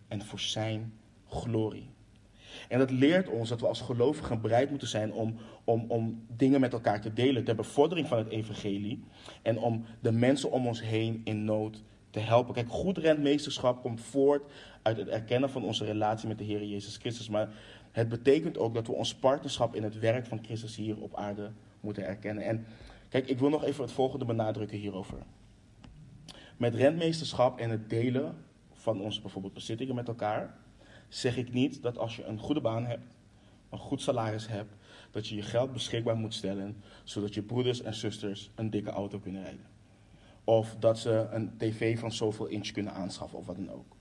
en 0.08 0.22
voor 0.22 0.40
Zijn 0.40 0.92
glorie. 1.28 1.93
En 2.68 2.78
dat 2.78 2.90
leert 2.90 3.28
ons 3.28 3.48
dat 3.48 3.60
we 3.60 3.66
als 3.66 3.80
gelovigen 3.80 4.40
bereid 4.40 4.70
moeten 4.70 4.88
zijn 4.88 5.12
om, 5.12 5.36
om, 5.64 5.84
om 5.88 6.24
dingen 6.36 6.60
met 6.60 6.72
elkaar 6.72 7.00
te 7.00 7.12
delen 7.12 7.44
ter 7.44 7.54
bevordering 7.54 8.08
van 8.08 8.18
het 8.18 8.28
evangelie. 8.28 9.04
En 9.42 9.58
om 9.58 9.84
de 10.00 10.12
mensen 10.12 10.50
om 10.50 10.66
ons 10.66 10.82
heen 10.82 11.20
in 11.24 11.44
nood 11.44 11.82
te 12.10 12.20
helpen. 12.20 12.54
Kijk, 12.54 12.68
goed 12.68 12.98
rentmeesterschap 12.98 13.82
komt 13.82 14.00
voort 14.00 14.52
uit 14.82 14.96
het 14.96 15.08
erkennen 15.08 15.50
van 15.50 15.64
onze 15.64 15.84
relatie 15.84 16.28
met 16.28 16.38
de 16.38 16.44
Heer 16.44 16.64
Jezus 16.64 16.96
Christus. 16.96 17.28
Maar 17.28 17.48
het 17.92 18.08
betekent 18.08 18.58
ook 18.58 18.74
dat 18.74 18.86
we 18.86 18.92
ons 18.92 19.14
partnerschap 19.14 19.74
in 19.74 19.82
het 19.82 19.98
werk 19.98 20.26
van 20.26 20.44
Christus 20.44 20.76
hier 20.76 21.00
op 21.00 21.16
aarde 21.16 21.50
moeten 21.80 22.06
erkennen. 22.06 22.44
En 22.44 22.66
Kijk, 23.14 23.28
ik 23.28 23.38
wil 23.38 23.48
nog 23.48 23.64
even 23.64 23.82
het 23.82 23.92
volgende 23.92 24.24
benadrukken 24.24 24.78
hierover. 24.78 25.18
Met 26.56 26.74
rentmeesterschap 26.74 27.58
en 27.58 27.70
het 27.70 27.90
delen 27.90 28.36
van 28.72 29.00
onze 29.00 29.20
bijvoorbeeld 29.20 29.54
bezittingen 29.54 29.94
met 29.94 30.08
elkaar, 30.08 30.56
zeg 31.14 31.36
ik 31.36 31.52
niet 31.52 31.82
dat 31.82 31.98
als 31.98 32.16
je 32.16 32.24
een 32.24 32.38
goede 32.38 32.60
baan 32.60 32.86
hebt, 32.86 33.16
een 33.70 33.78
goed 33.78 34.00
salaris 34.00 34.48
hebt, 34.48 34.74
dat 35.10 35.28
je 35.28 35.34
je 35.36 35.42
geld 35.42 35.72
beschikbaar 35.72 36.16
moet 36.16 36.34
stellen, 36.34 36.82
zodat 37.04 37.34
je 37.34 37.42
broeders 37.42 37.82
en 37.82 37.94
zusters 37.94 38.50
een 38.54 38.70
dikke 38.70 38.90
auto 38.90 39.18
kunnen 39.18 39.42
rijden. 39.42 39.66
Of 40.44 40.76
dat 40.78 40.98
ze 40.98 41.28
een 41.30 41.56
tv 41.56 41.98
van 41.98 42.12
zoveel 42.12 42.46
inch 42.46 42.70
kunnen 42.70 42.92
aanschaffen 42.92 43.38
of 43.38 43.46
wat 43.46 43.56
dan 43.56 43.70
ook. 43.70 43.96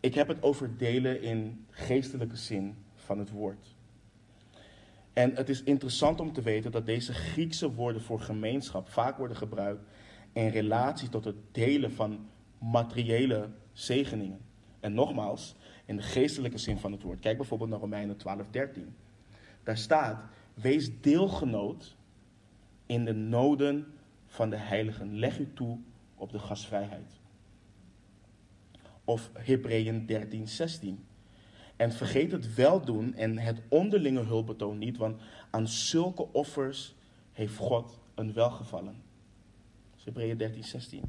Ik 0.00 0.14
heb 0.14 0.28
het 0.28 0.42
over 0.42 0.76
delen 0.76 1.22
in 1.22 1.66
geestelijke 1.70 2.36
zin 2.36 2.76
van 2.94 3.18
het 3.18 3.30
woord. 3.30 3.74
En 5.12 5.34
het 5.34 5.48
is 5.48 5.62
interessant 5.62 6.20
om 6.20 6.32
te 6.32 6.42
weten 6.42 6.70
dat 6.70 6.86
deze 6.86 7.12
Griekse 7.12 7.72
woorden 7.72 8.02
voor 8.02 8.20
gemeenschap 8.20 8.88
vaak 8.88 9.16
worden 9.16 9.36
gebruikt 9.36 9.84
in 10.32 10.48
relatie 10.48 11.08
tot 11.08 11.24
het 11.24 11.36
delen 11.52 11.92
van 11.92 12.28
materiële 12.58 13.48
zegeningen. 13.72 14.40
En 14.80 14.94
nogmaals, 14.94 15.54
in 15.90 15.96
de 15.96 16.02
geestelijke 16.02 16.58
zin 16.58 16.78
van 16.78 16.92
het 16.92 17.02
woord. 17.02 17.20
Kijk 17.20 17.36
bijvoorbeeld 17.36 17.70
naar 17.70 17.78
Romeinen 17.78 18.16
12, 18.16 18.46
13. 18.50 18.94
Daar 19.62 19.76
staat, 19.76 20.22
wees 20.54 21.00
deelgenoot 21.00 21.96
in 22.86 23.04
de 23.04 23.12
noden 23.12 23.86
van 24.26 24.50
de 24.50 24.56
heiligen. 24.56 25.18
Leg 25.18 25.38
u 25.38 25.52
toe 25.54 25.78
op 26.14 26.30
de 26.30 26.38
gastvrijheid. 26.38 27.20
Of 29.04 29.30
Hebreeën 29.32 30.06
13, 30.06 30.48
16. 30.48 31.04
En 31.76 31.92
vergeet 31.92 32.32
het 32.32 32.54
weldoen 32.54 33.14
en 33.14 33.38
het 33.38 33.60
onderlinge 33.68 34.24
hulpbetoon 34.24 34.78
niet, 34.78 34.96
want 34.96 35.20
aan 35.50 35.68
zulke 35.68 36.32
offers 36.32 36.94
heeft 37.32 37.56
God 37.56 37.98
een 38.14 38.32
welgevallen. 38.32 39.02
Hebreeën 40.04 40.36
13, 40.36 40.64
16. 40.64 41.02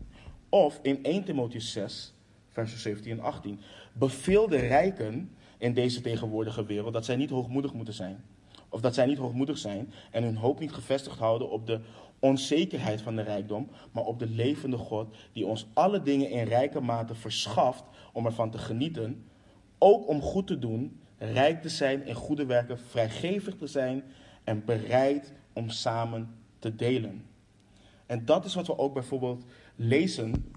Of 0.49 0.79
in 0.81 1.03
1 1.03 1.23
Timotheus 1.23 1.71
6, 1.71 2.13
versen 2.51 2.79
17 2.79 3.11
en 3.11 3.19
18. 3.19 3.59
Beveel 3.93 4.47
de 4.47 4.57
rijken 4.57 5.31
in 5.57 5.73
deze 5.73 6.01
tegenwoordige 6.01 6.65
wereld 6.65 6.93
dat 6.93 7.05
zij 7.05 7.15
niet 7.15 7.29
hoogmoedig 7.29 7.73
moeten 7.73 7.93
zijn. 7.93 8.23
Of 8.69 8.81
dat 8.81 8.93
zij 8.93 9.05
niet 9.05 9.17
hoogmoedig 9.17 9.57
zijn 9.57 9.93
en 10.11 10.23
hun 10.23 10.35
hoop 10.35 10.59
niet 10.59 10.73
gevestigd 10.73 11.17
houden 11.17 11.49
op 11.49 11.67
de 11.67 11.79
onzekerheid 12.19 13.01
van 13.01 13.15
de 13.15 13.21
rijkdom, 13.21 13.69
maar 13.91 14.03
op 14.03 14.19
de 14.19 14.27
levende 14.27 14.77
God 14.77 15.15
die 15.33 15.45
ons 15.45 15.67
alle 15.73 16.01
dingen 16.01 16.29
in 16.29 16.43
rijke 16.43 16.81
mate 16.81 17.15
verschaft 17.15 17.83
om 18.13 18.25
ervan 18.25 18.51
te 18.51 18.57
genieten, 18.57 19.25
ook 19.77 20.07
om 20.07 20.21
goed 20.21 20.47
te 20.47 20.59
doen, 20.59 20.99
rijk 21.17 21.61
te 21.61 21.69
zijn 21.69 22.05
in 22.05 22.13
goede 22.13 22.45
werken, 22.45 22.79
vrijgevig 22.79 23.55
te 23.55 23.67
zijn 23.67 24.03
en 24.43 24.65
bereid 24.65 25.33
om 25.53 25.69
samen 25.69 26.35
te 26.59 26.75
delen. 26.75 27.25
En 28.05 28.25
dat 28.25 28.45
is 28.45 28.55
wat 28.55 28.67
we 28.67 28.77
ook 28.77 28.93
bijvoorbeeld 28.93 29.45
lezen. 29.75 30.53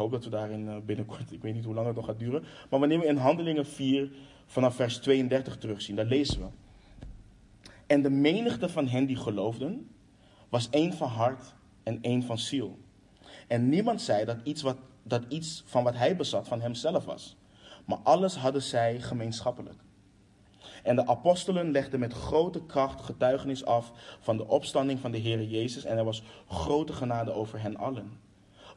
Hoop 0.00 0.10
dat 0.10 0.24
we 0.24 0.30
daarin 0.30 0.68
eh, 0.68 0.76
binnenkort, 0.84 1.32
ik 1.32 1.42
weet 1.42 1.54
niet 1.54 1.64
hoe 1.64 1.74
lang 1.74 1.86
het 1.86 1.96
nog 1.96 2.04
gaat 2.04 2.18
duren. 2.18 2.44
Maar 2.70 2.80
wanneer 2.80 2.98
we 2.98 3.06
in 3.06 3.16
Handelingen 3.16 3.66
4 3.66 4.10
vanaf 4.46 4.74
vers 4.74 4.98
32 4.98 5.56
terugzien, 5.56 5.96
daar 5.96 6.04
lezen 6.04 6.40
we. 6.40 6.46
En 7.86 8.02
de 8.02 8.10
menigte 8.10 8.68
van 8.68 8.88
hen 8.88 9.06
die 9.06 9.16
geloofden, 9.16 9.90
was 10.48 10.70
één 10.70 10.92
van 10.92 11.08
hart 11.08 11.54
en 11.82 11.98
één 12.02 12.22
van 12.22 12.38
ziel. 12.38 12.78
En 13.48 13.68
niemand 13.68 14.02
zei 14.02 14.24
dat 14.24 14.36
iets, 14.42 14.62
wat, 14.62 14.76
dat 15.02 15.22
iets 15.28 15.62
van 15.66 15.84
wat 15.84 15.94
hij 15.94 16.16
bezat 16.16 16.48
van 16.48 16.60
hemzelf 16.60 17.04
was. 17.04 17.36
Maar 17.84 17.98
alles 18.02 18.36
hadden 18.36 18.62
zij 18.62 19.00
gemeenschappelijk. 19.00 19.78
En 20.82 20.96
de 20.96 21.06
apostelen 21.06 21.70
legden 21.70 22.00
met 22.00 22.12
grote 22.12 22.66
kracht 22.66 23.00
getuigenis 23.00 23.64
af 23.64 23.92
van 24.20 24.36
de 24.36 24.48
opstanding 24.48 25.00
van 25.00 25.10
de 25.10 25.18
Heer 25.18 25.42
Jezus. 25.42 25.84
En 25.84 25.98
er 25.98 26.04
was 26.04 26.22
grote 26.48 26.92
genade 26.92 27.32
over 27.32 27.60
hen 27.60 27.76
allen. 27.76 28.28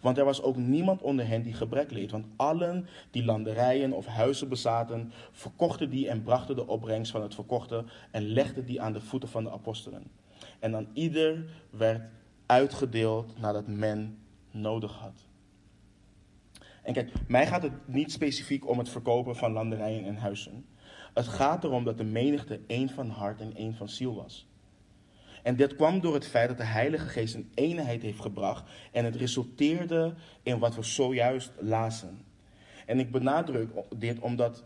Want 0.03 0.17
er 0.17 0.25
was 0.25 0.41
ook 0.41 0.55
niemand 0.55 1.01
onder 1.01 1.27
hen 1.27 1.43
die 1.43 1.53
gebrek 1.53 1.91
leed. 1.91 2.11
Want 2.11 2.25
allen 2.35 2.87
die 3.11 3.25
landerijen 3.25 3.93
of 3.93 4.05
huizen 4.05 4.49
bezaten, 4.49 5.11
verkochten 5.31 5.89
die 5.89 6.09
en 6.09 6.23
brachten 6.23 6.55
de 6.55 6.67
opbrengst 6.67 7.11
van 7.11 7.21
het 7.21 7.35
verkochte 7.35 7.83
en 8.11 8.27
legden 8.27 8.65
die 8.65 8.81
aan 8.81 8.93
de 8.93 9.01
voeten 9.01 9.29
van 9.29 9.43
de 9.43 9.51
apostelen. 9.51 10.03
En 10.59 10.75
aan 10.75 10.87
ieder 10.93 11.45
werd 11.69 12.01
uitgedeeld 12.45 13.39
nadat 13.39 13.67
men 13.67 14.17
nodig 14.51 14.93
had. 14.93 15.25
En 16.81 16.93
kijk, 16.93 17.11
mij 17.27 17.47
gaat 17.47 17.63
het 17.63 17.87
niet 17.87 18.11
specifiek 18.11 18.67
om 18.67 18.77
het 18.77 18.89
verkopen 18.89 19.35
van 19.35 19.51
landerijen 19.51 20.05
en 20.05 20.15
huizen. 20.15 20.65
Het 21.13 21.27
gaat 21.27 21.63
erom 21.63 21.83
dat 21.83 21.97
de 21.97 22.03
menigte 22.03 22.59
één 22.67 22.89
van 22.89 23.09
hart 23.09 23.41
en 23.41 23.55
één 23.55 23.75
van 23.75 23.89
ziel 23.89 24.15
was. 24.15 24.47
En 25.43 25.55
dit 25.55 25.75
kwam 25.75 26.01
door 26.01 26.13
het 26.13 26.27
feit 26.27 26.47
dat 26.47 26.57
de 26.57 26.63
Heilige 26.63 27.07
Geest 27.07 27.35
een 27.35 27.51
eenheid 27.53 28.01
heeft 28.01 28.21
gebracht 28.21 28.63
en 28.91 29.05
het 29.05 29.15
resulteerde 29.15 30.13
in 30.43 30.59
wat 30.59 30.75
we 30.75 30.83
zojuist 30.83 31.51
lazen. 31.59 32.21
En 32.85 32.99
ik 32.99 33.11
benadruk 33.11 33.69
dit 33.97 34.19
omdat 34.19 34.63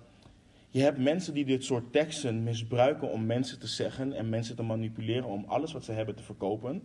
je 0.70 0.82
hebt 0.82 0.98
mensen 0.98 1.34
die 1.34 1.46
dit 1.46 1.64
soort 1.64 1.92
teksten 1.92 2.44
misbruiken 2.44 3.12
om 3.12 3.26
mensen 3.26 3.60
te 3.60 3.68
zeggen 3.68 4.14
en 4.14 4.30
mensen 4.30 4.56
te 4.56 4.64
manipuleren 4.64 5.26
om 5.26 5.46
alles 5.48 5.74
wat 5.74 5.84
ze 5.84 5.92
hebben 5.92 6.16
te 6.16 6.24
verkopen 6.24 6.84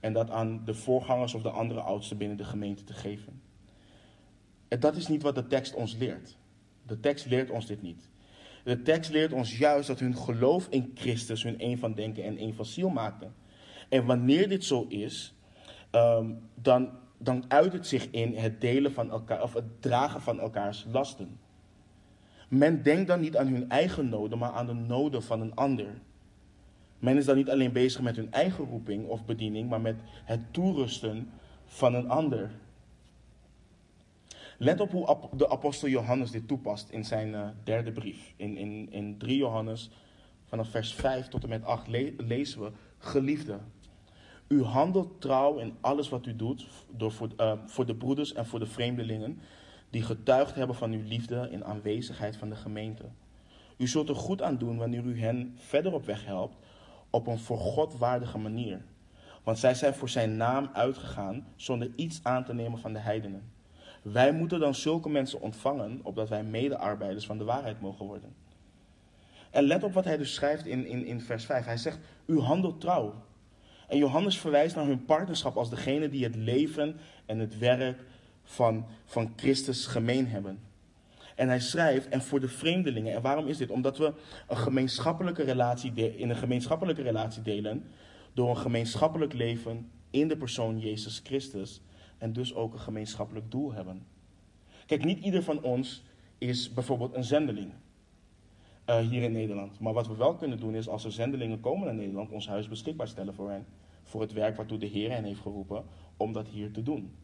en 0.00 0.12
dat 0.12 0.30
aan 0.30 0.64
de 0.64 0.74
voorgangers 0.74 1.34
of 1.34 1.42
de 1.42 1.50
andere 1.50 1.80
oudsten 1.80 2.16
binnen 2.16 2.36
de 2.36 2.44
gemeente 2.44 2.84
te 2.84 2.92
geven. 2.92 3.42
En 4.68 4.80
dat 4.80 4.96
is 4.96 5.08
niet 5.08 5.22
wat 5.22 5.34
de 5.34 5.46
tekst 5.46 5.74
ons 5.74 5.96
leert. 5.96 6.36
De 6.86 7.00
tekst 7.00 7.26
leert 7.26 7.50
ons 7.50 7.66
dit 7.66 7.82
niet. 7.82 8.08
De 8.64 8.82
tekst 8.82 9.10
leert 9.10 9.32
ons 9.32 9.58
juist 9.58 9.86
dat 9.86 10.00
hun 10.00 10.16
geloof 10.16 10.66
in 10.70 10.90
Christus 10.94 11.42
hun 11.42 11.54
een 11.58 11.78
van 11.78 11.94
denken 11.94 12.24
en 12.24 12.42
een 12.42 12.54
van 12.54 12.64
ziel 12.64 12.88
maakte. 12.88 13.28
En 13.88 14.04
wanneer 14.04 14.48
dit 14.48 14.64
zo 14.64 14.86
is, 14.88 15.34
ehm, 15.90 16.30
dan, 16.54 16.90
dan 17.18 17.44
uit 17.48 17.72
het 17.72 17.86
zich 17.86 18.10
in 18.10 18.36
het 18.36 18.60
delen 18.60 18.92
van 18.92 19.10
elkaar, 19.10 19.42
of 19.42 19.54
het 19.54 19.82
dragen 19.82 20.20
van 20.20 20.40
elkaars 20.40 20.86
lasten. 20.92 21.38
Men 22.48 22.82
denkt 22.82 23.08
dan 23.08 23.20
niet 23.20 23.36
aan 23.36 23.46
hun 23.46 23.68
eigen 23.68 24.08
noden, 24.08 24.38
maar 24.38 24.52
aan 24.52 24.66
de 24.66 24.74
noden 24.74 25.22
van 25.22 25.40
een 25.40 25.54
ander. 25.54 26.00
Men 26.98 27.16
is 27.16 27.24
dan 27.24 27.36
niet 27.36 27.50
alleen 27.50 27.72
bezig 27.72 28.00
met 28.00 28.16
hun 28.16 28.32
eigen 28.32 28.64
roeping 28.64 29.06
of 29.06 29.24
bediening, 29.24 29.68
maar 29.68 29.80
met 29.80 29.96
het 30.24 30.40
toerusten 30.52 31.30
van 31.66 31.94
een 31.94 32.08
ander. 32.08 32.50
Let 34.60 34.80
op 34.80 34.90
hoe 34.90 35.18
de 35.36 35.50
apostel 35.50 35.88
Johannes 35.88 36.30
dit 36.30 36.48
toepast 36.48 36.90
in 36.90 37.04
zijn 37.04 37.28
uh, 37.28 37.48
derde 37.64 37.92
brief. 37.92 38.32
In, 38.36 38.56
in, 38.56 38.92
in 38.92 39.18
3 39.18 39.36
Johannes, 39.36 39.90
vanaf 40.44 40.68
vers 40.68 40.94
5 40.94 41.28
tot 41.28 41.42
en 41.42 41.48
met 41.48 41.64
8, 41.64 41.88
le 41.88 42.14
lezen 42.16 42.60
we: 42.60 42.70
Geliefde, 42.98 43.58
u 44.48 44.62
handelt 44.62 45.20
trouw 45.20 45.58
in 45.58 45.76
alles 45.80 46.08
wat 46.08 46.26
u 46.26 46.36
doet 46.36 46.66
door 46.96 47.12
voor, 47.12 47.28
uh, 47.36 47.52
voor 47.66 47.86
de 47.86 47.94
broeders 47.94 48.32
en 48.32 48.46
voor 48.46 48.58
de 48.58 48.66
vreemdelingen, 48.66 49.40
die 49.90 50.02
getuigd 50.02 50.54
hebben 50.54 50.76
van 50.76 50.92
uw 50.92 51.02
liefde 51.02 51.48
in 51.50 51.64
aanwezigheid 51.64 52.36
van 52.36 52.48
de 52.48 52.56
gemeente. 52.56 53.04
U 53.76 53.86
zult 53.86 54.08
er 54.08 54.16
goed 54.16 54.42
aan 54.42 54.58
doen 54.58 54.78
wanneer 54.78 55.04
u 55.04 55.20
hen 55.20 55.54
verder 55.56 55.92
op 55.92 56.06
weg 56.06 56.24
helpt, 56.24 56.56
op 57.10 57.26
een 57.26 57.38
voor 57.38 57.58
God 57.58 57.98
waardige 57.98 58.38
manier. 58.38 58.84
Want 59.42 59.58
zij 59.58 59.74
zijn 59.74 59.94
voor 59.94 60.08
zijn 60.08 60.36
naam 60.36 60.70
uitgegaan 60.72 61.46
zonder 61.56 61.90
iets 61.96 62.20
aan 62.22 62.44
te 62.44 62.54
nemen 62.54 62.78
van 62.78 62.92
de 62.92 62.98
heidenen. 62.98 63.56
Wij 64.02 64.32
moeten 64.32 64.60
dan 64.60 64.74
zulke 64.74 65.08
mensen 65.08 65.40
ontvangen, 65.40 66.00
opdat 66.02 66.28
wij 66.28 66.42
medearbeiders 66.42 67.26
van 67.26 67.38
de 67.38 67.44
waarheid 67.44 67.80
mogen 67.80 68.06
worden. 68.06 68.34
En 69.50 69.64
let 69.64 69.82
op 69.82 69.92
wat 69.92 70.04
hij 70.04 70.16
dus 70.16 70.34
schrijft 70.34 70.66
in, 70.66 70.86
in, 70.86 71.04
in 71.04 71.20
vers 71.20 71.44
5. 71.44 71.64
Hij 71.64 71.76
zegt, 71.76 71.98
u 72.26 72.38
handelt 72.38 72.80
trouw. 72.80 73.14
En 73.88 73.98
Johannes 73.98 74.38
verwijst 74.38 74.76
naar 74.76 74.86
hun 74.86 75.04
partnerschap 75.04 75.56
als 75.56 75.70
degene 75.70 76.08
die 76.08 76.24
het 76.24 76.36
leven 76.36 76.96
en 77.26 77.38
het 77.38 77.58
werk 77.58 78.04
van, 78.42 78.86
van 79.04 79.32
Christus 79.36 79.86
gemeen 79.86 80.26
hebben. 80.26 80.58
En 81.34 81.48
hij 81.48 81.60
schrijft, 81.60 82.08
en 82.08 82.22
voor 82.22 82.40
de 82.40 82.48
vreemdelingen. 82.48 83.14
En 83.14 83.22
waarom 83.22 83.46
is 83.46 83.56
dit? 83.56 83.70
Omdat 83.70 83.98
we 83.98 84.12
een 84.48 84.56
gemeenschappelijke 84.56 85.42
relatie 85.42 85.92
in 86.16 86.30
een 86.30 86.36
gemeenschappelijke 86.36 87.02
relatie 87.02 87.42
delen. 87.42 87.84
Door 88.32 88.50
een 88.50 88.56
gemeenschappelijk 88.56 89.32
leven 89.32 89.90
in 90.10 90.28
de 90.28 90.36
persoon 90.36 90.78
Jezus 90.78 91.20
Christus 91.24 91.80
en 92.18 92.32
dus 92.32 92.54
ook 92.54 92.72
een 92.72 92.80
gemeenschappelijk 92.80 93.50
doel 93.50 93.72
hebben. 93.72 94.06
Kijk, 94.86 95.04
niet 95.04 95.24
ieder 95.24 95.42
van 95.42 95.62
ons 95.62 96.02
is 96.38 96.72
bijvoorbeeld 96.72 97.14
een 97.14 97.24
zendeling 97.24 97.72
uh, 98.86 98.98
hier 98.98 99.22
in 99.22 99.32
Nederland. 99.32 99.80
Maar 99.80 99.92
wat 99.92 100.06
we 100.06 100.16
wel 100.16 100.34
kunnen 100.34 100.60
doen 100.60 100.74
is 100.74 100.88
als 100.88 101.04
er 101.04 101.12
zendelingen 101.12 101.60
komen 101.60 101.86
naar 101.86 101.94
Nederland, 101.94 102.30
ons 102.30 102.48
huis 102.48 102.68
beschikbaar 102.68 103.08
stellen 103.08 103.34
voor 103.34 103.50
hen. 103.50 103.66
Voor 104.02 104.20
het 104.20 104.32
werk 104.32 104.56
waartoe 104.56 104.78
de 104.78 104.86
Heer 104.86 105.10
hen 105.10 105.24
heeft 105.24 105.40
geroepen 105.40 105.84
om 106.16 106.32
dat 106.32 106.48
hier 106.48 106.72
te 106.72 106.82
doen. 106.82 107.14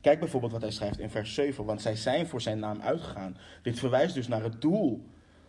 Kijk 0.00 0.18
bijvoorbeeld 0.18 0.52
wat 0.52 0.60
hij 0.60 0.70
schrijft 0.70 0.98
in 0.98 1.10
vers 1.10 1.34
7, 1.34 1.64
want 1.64 1.82
zij 1.82 1.96
zijn 1.96 2.26
voor 2.26 2.40
zijn 2.40 2.58
naam 2.58 2.80
uitgegaan. 2.80 3.36
Dit 3.62 3.78
verwijst 3.78 4.14
dus 4.14 4.28
naar 4.28 4.42
het 4.42 4.60
doel 4.60 5.04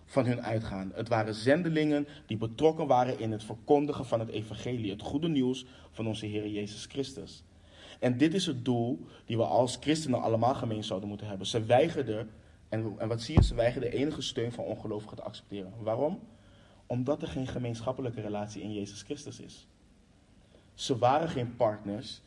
van 0.06 0.26
hun 0.26 0.42
uitgaan. 0.42 0.92
Het 0.94 1.08
waren 1.08 1.34
zendelingen 1.34 2.08
die 2.26 2.38
betrokken 2.38 2.88
waren 2.88 3.20
in 3.20 3.32
het 3.32 3.44
verkondigen 3.44 4.06
van 4.06 4.20
het 4.20 4.30
evangelie, 4.30 4.92
het 4.92 5.02
goede 5.02 5.30
nieuws 5.30 5.66
van 5.92 6.08
onze 6.08 6.26
Heer 6.26 6.48
Jezus 6.48 6.86
Christus. 6.86 7.44
En 8.04 8.18
dit 8.18 8.34
is 8.34 8.46
het 8.46 8.66
doel 8.66 9.06
die 9.26 9.38
we 9.38 9.46
als 9.46 9.78
christenen 9.80 10.22
allemaal 10.22 10.56
gemeen 10.56 10.84
zouden 10.84 11.10
moeten 11.10 11.28
hebben. 11.28 11.48
Ze 11.48 11.66
weigerden, 11.66 12.30
en, 12.70 12.96
en 12.98 13.08
wat 13.08 13.22
zie 13.22 13.36
je, 13.36 13.44
ze 13.44 13.56
weigerden 13.56 13.92
enige 13.92 14.22
steun 14.22 14.52
van 14.52 14.64
ongelovigen 14.64 15.18
te 15.18 15.24
accepteren. 15.24 15.74
Waarom? 15.80 16.20
Omdat 16.86 17.22
er 17.22 17.28
geen 17.28 17.48
gemeenschappelijke 17.48 18.22
relatie 18.22 18.62
in 18.62 18.74
Jezus 18.74 19.02
Christus 19.02 19.40
is. 19.40 19.68
Ze 20.74 20.98
waren 20.98 21.30
geen 21.30 21.56
partners 21.56 22.22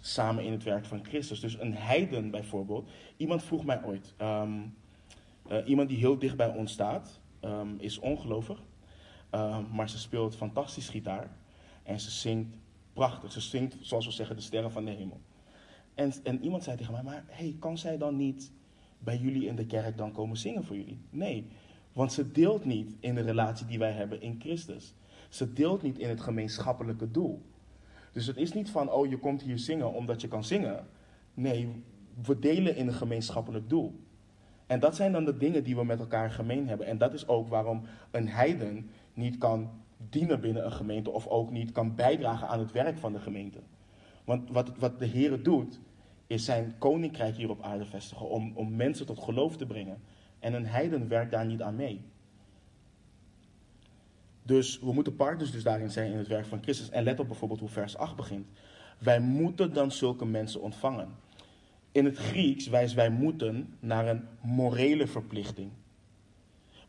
samen 0.00 0.44
in 0.44 0.52
het 0.52 0.62
werk 0.62 0.84
van 0.84 1.04
Christus. 1.04 1.40
Dus 1.40 1.58
een 1.58 1.74
heiden 1.74 2.30
bijvoorbeeld. 2.30 2.90
Iemand 3.16 3.42
vroeg 3.42 3.64
mij 3.64 3.84
ooit, 3.84 4.14
ehm, 4.16 4.60
eh, 5.48 5.68
iemand 5.68 5.88
die 5.88 5.98
heel 5.98 6.18
dicht 6.18 6.36
bij 6.36 6.48
ons 6.48 6.72
staat, 6.72 7.20
ehm, 7.40 7.68
is 7.78 7.98
ongelovig, 7.98 8.62
ehm, 9.30 9.62
maar 9.72 9.88
ze 9.88 9.98
speelt 9.98 10.36
fantastisch 10.36 10.88
gitaar 10.88 11.30
en 11.82 12.00
ze 12.00 12.10
zingt 12.10 12.56
prachtig. 12.94 13.32
Ze 13.32 13.40
zingt, 13.40 13.76
zoals 13.80 14.06
we 14.06 14.12
zeggen, 14.12 14.36
de 14.36 14.42
sterren 14.42 14.72
van 14.72 14.84
de 14.84 14.90
hemel. 14.90 15.20
En, 15.94 16.12
en 16.22 16.42
iemand 16.42 16.64
zei 16.64 16.76
tegen 16.76 16.92
mij, 16.92 17.02
maar 17.02 17.24
hey, 17.26 17.56
kan 17.58 17.78
zij 17.78 17.98
dan 17.98 18.16
niet 18.16 18.52
bij 18.98 19.16
jullie 19.16 19.46
in 19.46 19.56
de 19.56 19.66
kerk 19.66 19.96
dan 19.96 20.12
komen 20.12 20.36
zingen 20.36 20.64
voor 20.64 20.76
jullie? 20.76 20.98
Nee, 21.10 21.46
want 21.92 22.12
ze 22.12 22.32
deelt 22.32 22.64
niet 22.64 22.94
in 23.00 23.14
de 23.14 23.20
relatie 23.20 23.66
die 23.66 23.78
wij 23.78 23.92
hebben 23.92 24.20
in 24.20 24.40
Christus. 24.40 24.94
Ze 25.28 25.52
deelt 25.52 25.82
niet 25.82 25.98
in 25.98 26.08
het 26.08 26.20
gemeenschappelijke 26.20 27.10
doel. 27.10 27.42
Dus 28.12 28.26
het 28.26 28.36
is 28.36 28.52
niet 28.52 28.70
van, 28.70 28.90
oh 28.90 29.06
je 29.08 29.18
komt 29.18 29.42
hier 29.42 29.58
zingen 29.58 29.92
omdat 29.92 30.20
je 30.20 30.28
kan 30.28 30.44
zingen. 30.44 30.86
Nee, 31.34 31.82
we 32.22 32.38
delen 32.38 32.76
in 32.76 32.86
een 32.86 32.94
gemeenschappelijk 32.94 33.68
doel. 33.68 34.00
En 34.66 34.80
dat 34.80 34.96
zijn 34.96 35.12
dan 35.12 35.24
de 35.24 35.36
dingen 35.36 35.64
die 35.64 35.76
we 35.76 35.84
met 35.84 35.98
elkaar 35.98 36.30
gemeen 36.30 36.68
hebben. 36.68 36.86
En 36.86 36.98
dat 36.98 37.12
is 37.12 37.28
ook 37.28 37.48
waarom 37.48 37.82
een 38.10 38.28
heiden 38.28 38.90
niet 39.14 39.38
kan 39.38 39.70
dienen 39.96 40.40
binnen 40.40 40.64
een 40.64 40.72
gemeente 40.72 41.10
of 41.10 41.26
ook 41.26 41.50
niet 41.50 41.72
kan 41.72 41.94
bijdragen 41.94 42.48
aan 42.48 42.58
het 42.58 42.72
werk 42.72 42.98
van 42.98 43.12
de 43.12 43.20
gemeente. 43.20 43.58
Want 44.24 44.50
wat, 44.50 44.72
wat 44.78 44.98
de 44.98 45.06
Heer 45.06 45.42
doet, 45.42 45.80
is 46.26 46.44
zijn 46.44 46.74
koninkrijk 46.78 47.36
hier 47.36 47.50
op 47.50 47.62
aarde 47.62 47.84
vestigen 47.84 48.28
om, 48.28 48.52
om 48.54 48.76
mensen 48.76 49.06
tot 49.06 49.18
geloof 49.18 49.56
te 49.56 49.66
brengen. 49.66 50.02
En 50.38 50.54
een 50.54 50.66
heiden 50.66 51.08
werkt 51.08 51.30
daar 51.30 51.46
niet 51.46 51.62
aan 51.62 51.76
mee. 51.76 52.00
Dus 54.42 54.80
we 54.80 54.92
moeten 54.92 55.16
partners 55.16 55.50
dus 55.50 55.62
daarin 55.62 55.90
zijn 55.90 56.12
in 56.12 56.18
het 56.18 56.26
werk 56.26 56.46
van 56.46 56.62
Christus. 56.62 56.90
En 56.90 57.02
let 57.02 57.20
op 57.20 57.26
bijvoorbeeld 57.26 57.60
hoe 57.60 57.68
vers 57.68 57.96
8 57.96 58.16
begint. 58.16 58.46
Wij 58.98 59.20
moeten 59.20 59.72
dan 59.72 59.90
zulke 59.90 60.26
mensen 60.26 60.60
ontvangen. 60.60 61.08
In 61.92 62.04
het 62.04 62.16
Grieks 62.16 62.66
wijst 62.66 62.94
wij 62.94 63.10
moeten 63.10 63.76
naar 63.80 64.08
een 64.08 64.24
morele 64.40 65.06
verplichting. 65.06 65.70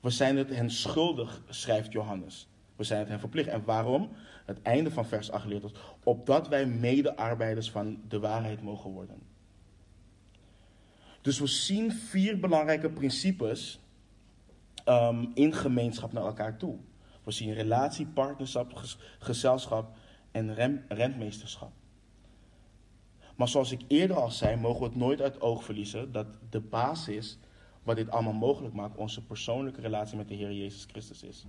We 0.01 0.09
zijn 0.09 0.37
het 0.37 0.49
hen 0.49 0.69
schuldig, 0.69 1.41
schrijft 1.49 1.91
Johannes. 1.91 2.47
We 2.75 2.83
zijn 2.83 2.99
het 2.99 3.09
hen 3.09 3.19
verplicht. 3.19 3.49
En 3.49 3.63
waarom? 3.63 4.09
Het 4.45 4.61
einde 4.61 4.91
van 4.91 5.05
vers 5.05 5.31
8 5.31 5.45
leert 5.45 5.63
ons. 5.63 5.73
Opdat 6.03 6.47
wij 6.47 6.65
medearbeiders 6.65 7.71
van 7.71 8.01
de 8.07 8.19
waarheid 8.19 8.61
mogen 8.61 8.91
worden. 8.91 9.21
Dus 11.21 11.39
we 11.39 11.47
zien 11.47 11.91
vier 11.91 12.39
belangrijke 12.39 12.89
principes 12.89 13.79
um, 14.85 15.31
in 15.33 15.53
gemeenschap 15.53 16.11
naar 16.11 16.25
elkaar 16.25 16.57
toe. 16.57 16.77
We 17.23 17.31
zien 17.31 17.53
relatie, 17.53 18.05
partnerschap, 18.05 18.83
gezelschap 19.19 19.97
en 20.31 20.53
rentmeesterschap. 20.87 21.71
Maar 23.35 23.47
zoals 23.47 23.71
ik 23.71 23.81
eerder 23.87 24.17
al 24.17 24.31
zei, 24.31 24.55
mogen 24.55 24.79
we 24.79 24.87
het 24.87 24.95
nooit 24.95 25.21
uit 25.21 25.41
oog 25.41 25.63
verliezen 25.63 26.11
dat 26.11 26.27
de 26.49 26.59
basis 26.59 27.37
wat 27.83 27.95
dit 27.95 28.09
allemaal 28.09 28.33
mogelijk 28.33 28.73
maakt, 28.73 28.97
onze 28.97 29.25
persoonlijke 29.25 29.81
relatie 29.81 30.17
met 30.17 30.27
de 30.27 30.35
Heer 30.35 30.53
Jezus 30.53 30.85
Christus 30.87 31.23
is. 31.23 31.45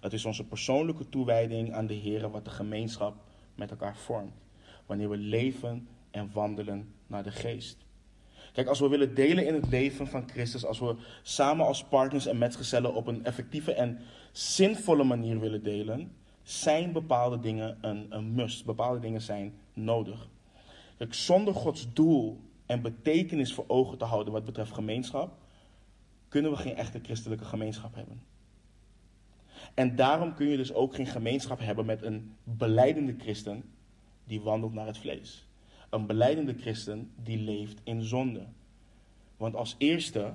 Het 0.00 0.12
is 0.12 0.24
onze 0.24 0.44
persoonlijke 0.44 1.08
toewijding 1.08 1.72
aan 1.72 1.86
de 1.86 1.94
Heer 1.94 2.30
wat 2.30 2.44
de 2.44 2.50
gemeenschap 2.50 3.16
met 3.54 3.70
elkaar 3.70 3.96
vormt. 3.96 4.34
Wanneer 4.86 5.10
we 5.10 5.16
leven 5.16 5.88
en 6.10 6.30
wandelen 6.32 6.94
naar 7.06 7.22
de 7.22 7.30
geest. 7.30 7.86
Kijk, 8.52 8.68
als 8.68 8.80
we 8.80 8.88
willen 8.88 9.14
delen 9.14 9.46
in 9.46 9.54
het 9.54 9.68
leven 9.68 10.06
van 10.06 10.28
Christus, 10.28 10.64
als 10.64 10.78
we 10.78 10.96
samen 11.22 11.66
als 11.66 11.84
partners 11.84 12.26
en 12.26 12.38
metgezellen 12.38 12.94
op 12.94 13.06
een 13.06 13.24
effectieve 13.24 13.72
en 13.72 13.98
zinvolle 14.32 15.04
manier 15.04 15.40
willen 15.40 15.62
delen, 15.62 16.12
zijn 16.42 16.92
bepaalde 16.92 17.40
dingen 17.40 17.78
een, 17.80 18.06
een 18.08 18.34
must. 18.34 18.64
Bepaalde 18.64 19.00
dingen 19.00 19.20
zijn 19.20 19.54
nodig. 19.72 20.28
Kijk, 20.96 21.14
zonder 21.14 21.54
Gods 21.54 21.92
doel 21.92 22.40
en 22.66 22.82
betekenis 22.82 23.54
voor 23.54 23.64
ogen 23.66 23.98
te 23.98 24.04
houden 24.04 24.32
wat 24.32 24.44
betreft 24.44 24.72
gemeenschap, 24.72 25.32
kunnen 26.28 26.50
we 26.50 26.56
geen 26.56 26.76
echte 26.76 27.00
christelijke 27.02 27.44
gemeenschap 27.44 27.94
hebben. 27.94 28.22
En 29.78 29.96
daarom 29.96 30.34
kun 30.34 30.46
je 30.46 30.56
dus 30.56 30.72
ook 30.72 30.94
geen 30.94 31.06
gemeenschap 31.06 31.58
hebben 31.58 31.86
met 31.86 32.02
een 32.02 32.34
beleidende 32.44 33.14
christen 33.18 33.64
die 34.24 34.40
wandelt 34.40 34.72
naar 34.72 34.86
het 34.86 34.98
vlees. 34.98 35.46
Een 35.90 36.06
beleidende 36.06 36.54
christen 36.54 37.10
die 37.22 37.38
leeft 37.38 37.80
in 37.84 38.02
zonde. 38.02 38.46
Want 39.36 39.54
als 39.54 39.74
eerste 39.78 40.32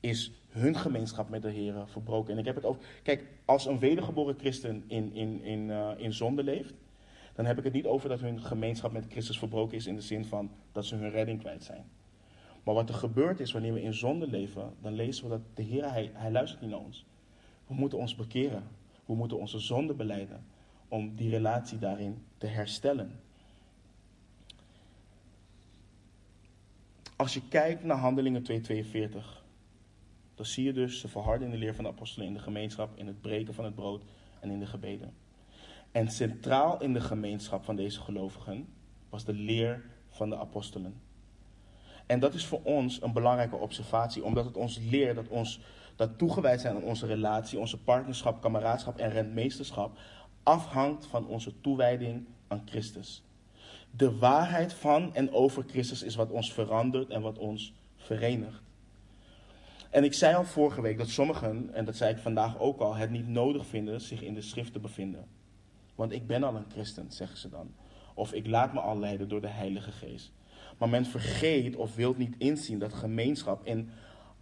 is 0.00 0.32
hun 0.48 0.76
gemeenschap 0.76 1.28
met 1.28 1.42
de 1.42 1.50
Heer 1.50 1.74
verbroken. 1.86 2.32
En 2.32 2.38
ik 2.38 2.44
heb 2.44 2.54
het 2.54 2.64
over. 2.64 2.82
Kijk, 3.02 3.24
als 3.44 3.66
een 3.66 3.78
wedergeboren 3.78 4.34
christen 4.38 4.84
in, 4.86 5.14
in, 5.14 5.42
in, 5.42 5.68
uh, 5.68 5.90
in 5.96 6.12
zonde 6.12 6.42
leeft, 6.42 6.74
dan 7.34 7.44
heb 7.44 7.58
ik 7.58 7.64
het 7.64 7.72
niet 7.72 7.86
over 7.86 8.08
dat 8.08 8.20
hun 8.20 8.40
gemeenschap 8.40 8.92
met 8.92 9.06
Christus 9.08 9.38
verbroken 9.38 9.76
is 9.76 9.86
in 9.86 9.94
de 9.94 10.00
zin 10.00 10.24
van 10.24 10.50
dat 10.72 10.84
ze 10.84 10.96
hun 10.96 11.10
redding 11.10 11.40
kwijt 11.40 11.64
zijn. 11.64 11.84
Maar 12.62 12.74
wat 12.74 12.88
er 12.88 12.94
gebeurt 12.94 13.40
is 13.40 13.52
wanneer 13.52 13.72
we 13.72 13.82
in 13.82 13.94
zonde 13.94 14.26
leven, 14.26 14.72
dan 14.80 14.92
lezen 14.92 15.24
we 15.24 15.30
dat 15.30 15.42
de 15.54 15.62
Heer, 15.62 15.90
hij, 15.90 16.10
hij 16.14 16.30
luistert 16.30 16.60
niet 16.60 16.70
naar 16.70 16.80
ons. 16.80 17.06
We 17.66 17.74
moeten 17.74 17.98
ons 17.98 18.14
bekeren. 18.14 18.78
We 19.10 19.16
moeten 19.16 19.38
onze 19.38 19.58
zonde 19.58 19.94
beleiden 19.94 20.44
om 20.88 21.14
die 21.14 21.30
relatie 21.30 21.78
daarin 21.78 22.24
te 22.38 22.46
herstellen. 22.46 23.20
Als 27.16 27.34
je 27.34 27.48
kijkt 27.48 27.84
naar 27.84 27.96
Handelingen 27.96 28.42
2:42, 28.42 29.44
dan 30.34 30.46
zie 30.46 30.64
je 30.64 30.72
dus 30.72 31.00
de 31.00 31.08
verharding 31.08 31.52
in 31.52 31.58
de 31.58 31.64
leer 31.64 31.74
van 31.74 31.84
de 31.84 31.90
apostelen 31.90 32.26
in 32.26 32.34
de 32.34 32.40
gemeenschap, 32.40 32.96
in 32.96 33.06
het 33.06 33.20
breken 33.20 33.54
van 33.54 33.64
het 33.64 33.74
brood 33.74 34.02
en 34.40 34.50
in 34.50 34.58
de 34.58 34.66
gebeden. 34.66 35.14
En 35.92 36.10
centraal 36.10 36.80
in 36.80 36.92
de 36.92 37.00
gemeenschap 37.00 37.64
van 37.64 37.76
deze 37.76 38.00
gelovigen 38.00 38.68
was 39.08 39.24
de 39.24 39.34
leer 39.34 39.84
van 40.08 40.28
de 40.28 40.36
apostelen. 40.36 41.00
En 42.06 42.20
dat 42.20 42.34
is 42.34 42.46
voor 42.46 42.62
ons 42.62 43.02
een 43.02 43.12
belangrijke 43.12 43.56
observatie, 43.56 44.24
omdat 44.24 44.44
het 44.44 44.56
ons 44.56 44.78
leert 44.78 45.16
dat 45.16 45.28
ons 45.28 45.60
dat 46.00 46.18
toegewijd 46.18 46.60
zijn 46.60 46.76
aan 46.76 46.82
onze 46.82 47.06
relatie, 47.06 47.58
onze 47.58 47.78
partnerschap, 47.78 48.40
kameraadschap 48.40 48.98
en 48.98 49.10
rentmeesterschap 49.10 49.98
afhangt 50.42 51.06
van 51.06 51.26
onze 51.26 51.60
toewijding 51.60 52.26
aan 52.48 52.62
Christus. 52.64 53.24
De 53.90 54.18
waarheid 54.18 54.72
van 54.72 55.14
en 55.14 55.32
over 55.32 55.64
Christus 55.66 56.02
is 56.02 56.14
wat 56.14 56.30
ons 56.30 56.52
verandert 56.52 57.10
en 57.10 57.22
wat 57.22 57.38
ons 57.38 57.74
verenigt. 57.96 58.62
En 59.90 60.04
ik 60.04 60.14
zei 60.14 60.34
al 60.34 60.44
vorige 60.44 60.80
week 60.80 60.98
dat 60.98 61.08
sommigen, 61.08 61.74
en 61.74 61.84
dat 61.84 61.96
zei 61.96 62.12
ik 62.12 62.18
vandaag 62.18 62.58
ook 62.58 62.80
al, 62.80 62.94
het 62.94 63.10
niet 63.10 63.28
nodig 63.28 63.66
vinden 63.66 64.00
zich 64.00 64.22
in 64.22 64.34
de 64.34 64.42
schrift 64.42 64.72
te 64.72 64.78
bevinden. 64.78 65.26
Want 65.94 66.12
ik 66.12 66.26
ben 66.26 66.42
al 66.42 66.56
een 66.56 66.70
christen, 66.72 67.12
zeggen 67.12 67.38
ze 67.38 67.48
dan. 67.48 67.74
Of 68.14 68.32
ik 68.32 68.46
laat 68.46 68.72
me 68.72 68.80
al 68.80 68.98
leiden 68.98 69.28
door 69.28 69.40
de 69.40 69.48
Heilige 69.48 69.92
Geest. 69.92 70.32
Maar 70.78 70.88
men 70.88 71.06
vergeet 71.06 71.76
of 71.76 71.94
wil 71.94 72.14
niet 72.16 72.34
inzien 72.38 72.78
dat 72.78 72.94
gemeenschap 72.94 73.66
in 73.66 73.90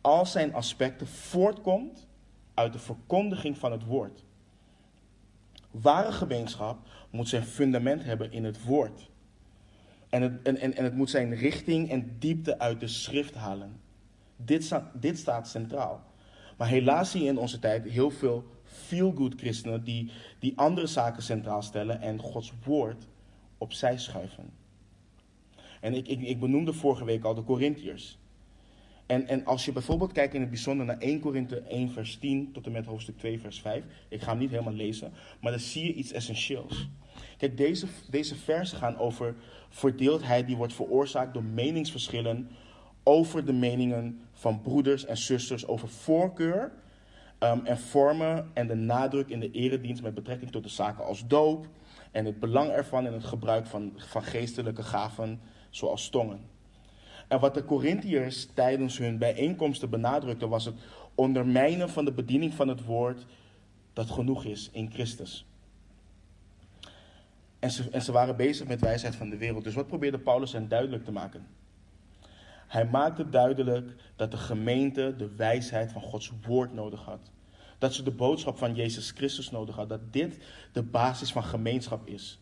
al 0.09 0.27
zijn 0.27 0.55
aspecten 0.55 1.07
voortkomt 1.07 2.07
uit 2.55 2.73
de 2.73 2.79
verkondiging 2.79 3.59
van 3.59 3.73
het 3.73 3.85
woord. 3.85 4.25
Ware 5.71 6.13
gemeenschap 6.13 6.79
moet 7.11 7.29
zijn 7.29 7.43
fundament 7.45 8.05
hebben 8.05 8.33
in 8.33 8.45
het 8.45 8.65
woord. 8.65 9.11
En 10.09 10.23
het, 10.23 10.43
en, 10.43 10.77
en, 10.77 10.85
het 10.85 10.95
moet 10.95 11.11
zijn 11.11 11.35
richting 11.35 11.91
en 11.91 12.17
diepte 12.19 12.59
uit 12.59 12.81
de 12.81 12.89
schrift 12.89 13.35
halen. 13.35 13.81
Dit, 14.37 14.73
dit 14.93 15.19
staat 15.19 15.49
centraal. 15.49 16.03
Maar 16.57 16.69
helaas 16.69 17.11
zie 17.11 17.23
je 17.23 17.29
in 17.29 17.39
onze 17.39 17.59
tijd 17.59 17.85
heel 17.85 18.11
veel 18.11 18.45
feel-good 18.65 19.35
christenen 19.37 19.85
die, 19.85 20.11
die 20.39 20.53
andere 20.57 20.87
zaken 20.87 21.23
centraal 21.23 21.63
stellen 21.63 22.01
en 22.01 22.19
Gods 22.19 22.53
woord 22.65 23.09
opzij 23.59 23.99
schuiven. 23.99 24.51
En 25.81 25.95
ik, 25.95 26.09
ik, 26.09 26.21
ik 26.21 26.41
benoemde 26.41 26.73
vorige 26.73 27.05
week 27.05 27.25
al 27.25 27.35
de 27.35 27.45
Corinthiërs. 27.45 28.19
En, 29.09 29.29
en 29.29 29.45
als 29.45 29.65
je 29.65 29.73
bijvoorbeeld 29.73 30.13
kijkt 30.13 30.35
in 30.35 30.41
het 30.41 30.51
bijzonder 30.51 30.87
naar 30.87 30.99
1 30.99 31.21
Korinthe 31.21 31.61
1 31.61 31.91
vers 31.91 32.19
10 32.19 32.53
tot 32.53 32.67
en 32.67 32.73
met 32.73 32.87
hoofdstuk 32.87 33.19
2 33.19 33.41
vers 33.41 33.61
5. 33.61 33.85
Ik 34.09 34.23
ga 34.23 34.31
hem 34.31 34.39
niet 34.39 34.51
helemaal 34.51 34.73
lezen, 34.73 35.13
maar 35.41 35.51
dan 35.51 35.61
zie 35.61 35.85
je 35.85 35.93
iets 35.93 36.13
essentieels. 36.13 36.89
Kijk, 37.37 37.57
deze, 37.57 37.87
deze 38.11 38.37
versen 38.37 38.79
gaan 38.79 38.99
over 38.99 39.35
verdeeldheid 39.69 40.47
die 40.47 40.57
wordt 40.57 40.73
veroorzaakt 40.73 41.35
door 41.35 41.45
meningsverschillen 41.45 42.49
over 43.03 43.45
de 43.45 43.53
meningen 43.53 44.21
van 44.33 44.61
broeders 44.61 45.05
en 45.05 45.17
zusters, 45.17 45.67
over 45.67 45.89
voorkeur 45.89 46.73
um, 47.41 47.67
en 47.67 47.79
vormen 47.79 48.51
en 48.55 48.67
de 48.67 48.75
nadruk 48.75 49.29
in 49.29 49.41
de 49.41 49.51
eredienst 49.51 50.03
met 50.03 50.15
betrekking 50.15 50.51
tot 50.51 50.63
de 50.63 50.69
zaken 50.69 51.05
als 51.05 51.27
doop 51.27 51.67
en 52.11 52.25
het 52.25 52.41
belang 52.41 52.71
ervan 52.71 53.07
in 53.07 53.13
het 53.13 53.25
gebruik 53.25 53.67
van, 53.67 53.93
van 53.97 54.23
geestelijke 54.23 54.83
gaven 54.83 55.41
zoals 55.71 56.09
tongen. 56.09 56.57
En 57.29 57.41
wat 57.41 57.55
de 57.55 57.65
Corinthiërs 57.65 58.49
tijdens 58.55 58.99
hun 58.99 59.19
bijeenkomsten 59.19 59.91
benadrukten 59.91 60.49
was 60.49 60.65
het 60.65 60.75
ondermijnen 61.15 61.91
van 61.91 62.05
de 62.05 62.13
bediening 62.13 62.55
van 62.55 62.69
het 62.69 62.85
woord 62.85 63.27
dat 63.93 64.11
genoeg 64.11 64.45
is 64.45 64.71
in 64.73 64.91
Christus. 64.93 65.47
En 67.59 67.71
ze, 67.71 67.91
en 67.91 68.03
ze 68.03 68.13
waren 68.13 68.37
bezig 68.37 68.67
met 68.67 68.81
wijsheid 68.81 69.17
van 69.17 69.31
de 69.31 69.37
wereld. 69.37 69.65
Dus 69.65 69.75
wat 69.75 69.87
probeerde 69.87 70.19
Paulus 70.19 70.53
hen 70.53 70.69
duidelijk 70.69 71.05
te 71.05 71.13
maken? 71.13 71.47
Hij 72.67 72.87
maakte 72.87 73.29
duidelijk 73.29 73.95
dat 74.17 74.31
de 74.31 74.37
gemeente 74.37 75.15
de 75.17 75.35
wijsheid 75.37 75.93
van 75.93 76.03
Gods 76.03 76.33
woord 76.47 76.75
nodig 76.75 77.05
had. 77.05 77.31
Dat 77.79 77.95
ze 77.95 78.03
de 78.03 78.11
boodschap 78.11 78.59
van 78.59 78.75
Jezus 78.75 79.11
Christus 79.11 79.51
nodig 79.51 79.77
had. 79.77 79.89
Dat 79.89 80.13
dit 80.13 80.39
de 80.73 80.83
basis 80.83 81.33
van 81.33 81.45
gemeenschap 81.45 82.07
is. 82.07 82.41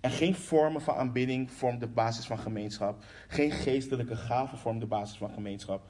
En 0.00 0.10
geen 0.10 0.34
vormen 0.34 0.82
van 0.82 0.94
aanbidding 0.94 1.50
vormt 1.50 1.80
de 1.80 1.86
basis 1.86 2.26
van 2.26 2.38
gemeenschap. 2.38 3.04
Geen 3.28 3.50
geestelijke 3.50 4.16
gaven 4.16 4.58
vormt 4.58 4.80
de 4.80 4.86
basis 4.86 5.16
van 5.16 5.30
gemeenschap. 5.30 5.82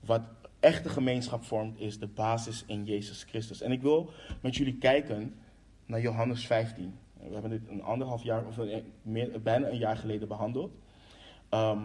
Wat 0.00 0.22
echte 0.60 0.88
gemeenschap 0.88 1.44
vormt, 1.44 1.80
is 1.80 1.98
de 1.98 2.06
basis 2.06 2.64
in 2.66 2.84
Jezus 2.84 3.24
Christus. 3.24 3.60
En 3.60 3.72
ik 3.72 3.82
wil 3.82 4.10
met 4.40 4.56
jullie 4.56 4.78
kijken 4.78 5.34
naar 5.86 6.00
Johannes 6.00 6.46
15. 6.46 6.94
We 7.12 7.32
hebben 7.32 7.50
dit 7.50 7.68
een 7.68 7.82
anderhalf 7.82 8.22
jaar, 8.22 8.46
of 8.46 8.58
meer, 9.02 9.42
bijna 9.42 9.68
een 9.68 9.78
jaar 9.78 9.96
geleden 9.96 10.28
behandeld. 10.28 10.72
Ehm, 11.48 11.82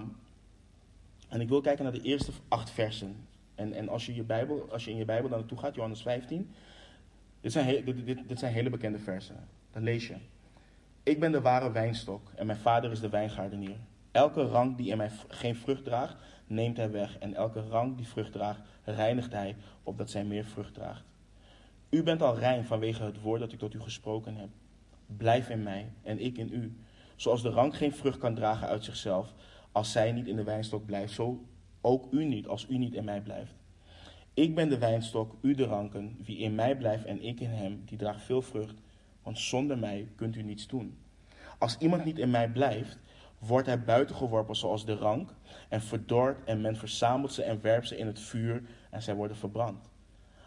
en 1.30 1.42
ik 1.42 1.50
wil 1.50 1.62
kijken 1.62 1.84
naar 1.84 1.94
de 1.94 2.02
eerste 2.02 2.32
acht 2.48 2.70
versen. 2.70 3.16
En, 3.56 3.74
en 3.74 3.90
als, 3.90 4.06
je 4.06 4.16
je 4.16 4.24
Bijbel, 4.24 4.68
als 4.72 4.86
je 4.86 4.92
in 4.92 4.98
je 4.98 5.06
Bijbel 5.06 5.30
naar 5.30 5.40
naartoe 5.40 5.58
gaat, 5.58 5.76
Johannes 5.76 6.02
15, 6.02 6.50
dit 7.42 7.52
zijn, 7.52 7.86
dit, 7.86 8.28
dit 8.28 8.40
zijn 8.40 8.54
hele 8.54 8.70
bekende 8.70 9.00
versen. 9.00 9.48
Dan 9.72 9.84
lees 9.84 10.08
je. 10.08 10.16
Ik 11.06 11.20
ben 11.20 11.32
de 11.32 11.42
ware 11.42 11.72
wijnstok 11.72 12.32
en 12.36 12.46
mijn 12.46 12.58
vader 12.58 12.92
is 12.92 13.00
de 13.00 13.10
wijngaardenier. 13.10 13.78
Elke 14.12 14.42
rank 14.42 14.78
die 14.78 14.92
in 14.92 14.98
mij 14.98 15.12
geen 15.28 15.56
vrucht 15.56 15.84
draagt, 15.84 16.16
neemt 16.48 16.78
hij 16.78 16.92
weg. 16.92 17.18
En 17.18 17.34
elke 17.34 17.62
rank 17.62 17.98
die 17.98 18.08
vrucht 18.08 18.32
draagt, 18.32 18.60
reinigt 18.84 19.32
hij, 19.32 19.56
opdat 19.84 20.10
zij 20.10 20.24
meer 20.24 20.46
vrucht 20.46 20.74
draagt. 20.74 21.04
U 21.90 22.04
bent 22.04 22.22
al 22.22 22.38
rein 22.38 22.66
vanwege 22.66 23.04
het 23.04 23.22
woord 23.22 23.40
dat 23.40 23.52
ik 23.52 23.60
tot 23.60 23.74
u 23.74 23.82
gesproken 23.82 24.36
heb. 24.36 24.50
Blijf 25.06 25.50
in 25.50 25.64
mij 25.64 25.92
en 26.04 26.20
ik 26.20 26.38
in 26.38 26.54
u. 26.54 26.78
Zoals 27.16 27.42
de 27.42 27.50
rank 27.50 27.76
geen 27.76 27.94
vrucht 27.94 28.18
kan 28.18 28.36
dragen 28.36 28.68
uit 28.68 28.84
zichzelf, 28.84 29.34
als 29.72 29.92
zij 29.92 30.12
niet 30.12 30.28
in 30.28 30.36
de 30.36 30.44
wijnstok 30.44 30.86
blijft, 30.86 31.14
zo 31.14 31.46
ook 31.82 32.12
u 32.12 32.26
niet, 32.26 32.48
als 32.48 32.68
u 32.70 32.78
niet 32.78 32.94
in 32.94 33.04
mij 33.04 33.22
blijft. 33.22 33.54
Ik 34.34 34.56
ben 34.56 34.70
de 34.70 34.78
wijnstok, 34.78 35.36
u 35.42 35.56
de 35.56 35.66
ranken. 35.66 36.18
Wie 36.24 36.38
in 36.38 36.56
mij 36.56 36.78
blijft 36.78 37.06
en 37.06 37.24
ik 37.24 37.40
in 37.40 37.50
hem, 37.50 37.82
die 37.86 37.98
draagt 37.98 38.24
veel 38.24 38.42
vrucht, 38.42 38.84
want 39.26 39.40
zonder 39.40 39.78
mij 39.78 40.08
kunt 40.16 40.36
u 40.36 40.42
niets 40.42 40.68
doen. 40.68 40.98
Als 41.58 41.78
iemand 41.78 42.06
niet 42.06 42.18
in 42.20 42.30
mij 42.30 42.50
blijft, 42.50 42.98
wordt 43.40 43.68
hij 43.68 43.84
buitengeworpen 43.84 44.56
zoals 44.56 44.86
de 44.86 44.96
rank 44.96 45.34
en 45.70 45.82
verdord 45.82 46.44
en 46.44 46.62
men 46.62 46.76
verzamelt 46.76 47.34
ze 47.34 47.44
en 47.44 47.62
werpt 47.62 47.88
ze 47.88 47.98
in 47.98 48.08
het 48.08 48.20
vuur 48.20 48.64
en 48.90 49.02
zij 49.02 49.16
worden 49.16 49.38
verbrand. 49.38 49.90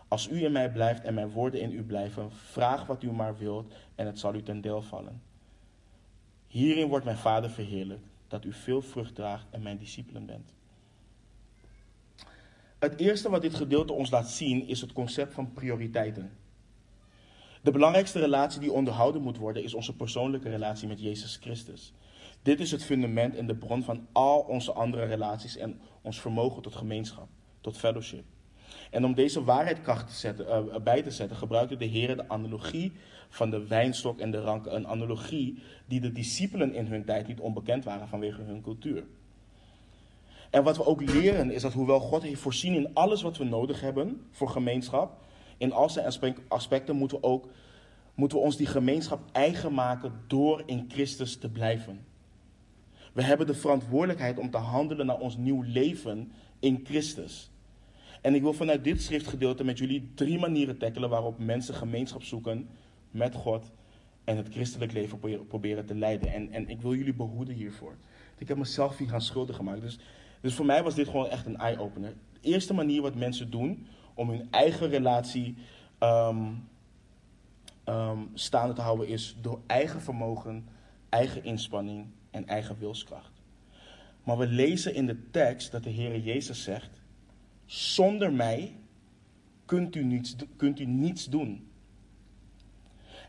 Als 0.09 0.29
u 0.29 0.45
in 0.45 0.53
mij 0.53 0.71
blijft 0.71 1.05
en 1.05 1.15
mijn 1.15 1.31
woorden 1.31 1.61
in 1.61 1.73
u 1.73 1.83
blijven, 1.83 2.33
vraag 2.33 2.87
wat 2.87 3.03
u 3.03 3.13
maar 3.13 3.39
wilt 3.39 3.75
en 3.95 4.07
het 4.07 4.19
zal 4.19 4.35
u 4.35 4.43
ten 4.43 4.61
deel 4.61 4.83
vallen. 4.83 5.23
Hierin 6.47 6.89
wordt 6.89 7.05
mijn 7.05 7.17
Vader 7.17 7.51
verheerlijk, 7.51 8.05
dat 8.29 8.45
u 8.45 8.53
veel 8.53 8.83
vrucht 8.83 9.15
draagt 9.15 9.47
en 9.51 9.63
mijn 9.63 9.79
discipelen 9.79 10.27
bent. 10.27 10.53
Het 12.79 13.01
eerste 13.01 13.31
wat 13.31 13.43
dit 13.43 13.55
gedeelte 13.55 13.93
ons 13.93 14.11
laat 14.11 14.31
zien 14.31 14.67
is 14.67 14.81
het 14.81 14.93
concept 14.93 15.35
van 15.35 15.53
prioriteiten. 15.53 16.31
De 17.63 17.71
belangrijkste 17.71 18.19
relatie 18.19 18.61
die 18.61 18.73
onderhouden 18.73 19.23
moet 19.23 19.39
worden 19.39 19.63
is 19.63 19.75
onze 19.75 19.97
persoonlijke 19.97 20.49
relatie 20.49 20.89
met 20.89 21.01
Jezus 21.01 21.39
Christus. 21.41 21.93
Dit 22.43 22.61
is 22.61 22.71
het 22.71 22.85
fundament 22.85 23.37
en 23.37 23.47
de 23.47 23.57
bron 23.57 23.83
van 23.83 24.07
al 24.13 24.41
onze 24.41 24.73
andere 24.73 25.05
relaties 25.05 25.57
en 25.57 25.81
ons 26.03 26.21
vermogen 26.21 26.63
tot 26.63 26.75
gemeenschap, 26.75 27.29
tot 27.61 27.77
fellowship. 27.77 28.25
En 28.91 29.05
om 29.05 29.15
deze 29.15 29.45
waarheid 29.45 29.85
te 29.85 30.15
zetten, 30.15 30.47
uh, 30.47 30.77
bij 30.77 31.03
te 31.03 31.11
zetten, 31.11 31.37
gebruikte 31.37 31.77
de 31.77 31.85
Heer 31.85 32.17
de 32.17 32.29
analogie 32.29 32.93
van 33.29 33.51
de 33.51 33.67
wijnstok 33.67 34.19
en 34.19 34.31
de 34.31 34.41
ranken. 34.41 34.75
Een 34.75 34.87
analogie 34.87 35.63
die 35.87 36.01
de 36.01 36.13
discipelen 36.13 36.75
in 36.75 36.87
hun 36.87 37.05
tijd 37.05 37.27
niet 37.27 37.41
onbekend 37.41 37.85
waren 37.85 38.09
vanwege 38.09 38.43
hun 38.43 38.63
cultuur. 38.63 39.05
En 40.51 40.63
wat 40.63 40.77
we 40.77 40.87
ook 40.87 41.01
leren 41.01 41.51
is 41.51 41.63
dat 41.63 41.73
hoewel 41.73 42.01
God 42.01 42.23
heeft 42.23 42.41
voorzien 42.41 42.75
in 42.75 42.95
alles 42.95 43.23
wat 43.23 43.37
we 43.37 43.45
nodig 43.45 43.81
hebben 43.81 44.27
voor 44.31 44.49
gemeenschap, 44.49 45.21
in 45.59 45.73
al 45.73 45.91
zijn 45.91 46.37
aspecten 46.49 46.97
moeten 46.97 47.21
we 47.21 47.27
ook 47.27 47.49
moeten 48.15 48.39
we 48.39 48.45
ons 48.45 48.57
die 48.57 48.67
gemeenschap 48.67 49.21
eigen 49.33 49.75
maken 49.75 50.13
door 50.27 50.63
in 50.67 50.85
Christus 50.89 51.37
te 51.37 51.51
blijven. 51.51 52.07
We 53.13 53.23
hebben 53.23 53.47
de 53.47 53.55
verantwoordelijkheid 53.55 54.39
om 54.39 54.51
te 54.51 54.57
handelen 54.57 55.07
naar 55.07 55.19
ons 55.19 55.37
nieuw 55.37 55.63
leven 55.63 56.33
in 56.59 56.81
Christus. 56.85 57.51
En 58.21 58.35
ik 58.35 58.43
wil 58.43 58.53
vanuit 58.53 58.85
dit 58.85 59.03
schriftgedeelte 59.03 59.65
met 59.65 59.79
jullie 59.79 60.11
drie 60.15 60.39
manieren 60.39 60.79
tackelen 60.79 61.11
waarop 61.11 61.39
mensen 61.39 61.75
gemeenschap 61.75 62.23
zoeken 62.23 62.69
met 63.11 63.35
God 63.35 63.73
en 64.25 64.37
het 64.37 64.49
christelijk 64.49 64.93
leven 64.93 65.47
proberen 65.49 65.87
te 65.87 65.95
leiden. 65.95 66.33
En, 66.33 66.53
en 66.53 66.69
ik 66.69 66.81
wil 66.81 66.95
jullie 66.95 67.15
behoeden 67.15 67.55
hiervoor. 67.55 67.97
Ik 68.39 68.49
heb 68.49 68.57
mezelf 68.57 68.97
hier 68.99 69.09
gaan 69.09 69.21
schuldig 69.21 69.57
gemaakt. 69.57 69.81
Dus, 69.81 69.99
dus 70.41 70.55
voor 70.55 70.67
mij 70.67 70.83
was 70.83 70.95
dit 70.95 71.07
gewoon 71.07 71.29
echt 71.29 71.47
een 71.47 71.57
eye-opener. 71.57 72.15
De 72.33 72.49
eerste 72.49 72.75
manier 72.75 73.03
wat 73.03 73.15
mensen 73.15 73.51
doen 73.51 73.87
om 74.19 74.31
hun 74.31 74.49
eigen 74.51 74.89
relatie 74.89 75.57
um, 76.01 76.69
um, 77.85 78.31
staande 78.35 78.75
te 78.75 78.81
houden 78.81 79.09
is 79.09 79.37
door 79.41 79.61
eigen 79.67 80.01
vermogen, 80.01 80.69
eigen 81.09 81.45
inspanning 81.45 82.07
en 82.31 82.47
eigen 82.47 82.79
wilskracht. 82.79 83.43
Maar 84.23 84.39
we 84.39 84.47
lezen 84.47 84.95
in 84.95 85.07
de 85.07 85.31
tekst 85.31 85.73
dat 85.73 85.85
de 85.85 85.91
Heer 85.91 86.19
Jezus 86.19 86.63
zegt: 86.63 86.91
Zonder 87.65 88.33
mij 88.33 88.77
kunt 89.65 89.95
u 89.97 90.05
niets, 90.05 90.37
kunt 90.57 90.81
u 90.81 90.85
niets 90.85 91.25
doen. 91.25 91.71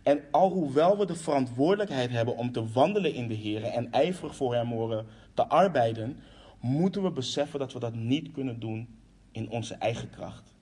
En 0.04 0.24
alhoewel 0.32 0.98
we 0.98 1.06
de 1.06 1.16
verantwoordelijkheid 1.16 2.10
hebben 2.10 2.38
om 2.38 2.52
te 2.52 2.72
wandelen 2.72 3.14
in 3.14 3.28
de 3.28 3.34
Heer 3.34 3.64
en 3.64 3.92
ijverig 3.92 4.36
voor 4.36 4.56
Hem 4.56 4.68
horen 4.68 5.06
te 5.34 5.48
arbeiden, 5.48 6.20
moeten 6.60 7.04
we 7.04 7.12
beseffen 7.12 7.60
dat 7.60 7.74
we 7.74 7.80
dat 7.80 7.94
niet 7.94 8.32
kunnen 8.32 8.60
doen 8.60 8.88
in 9.32 9.50
onze 9.50 9.74
eigen 9.74 10.10
kracht. 10.10 10.58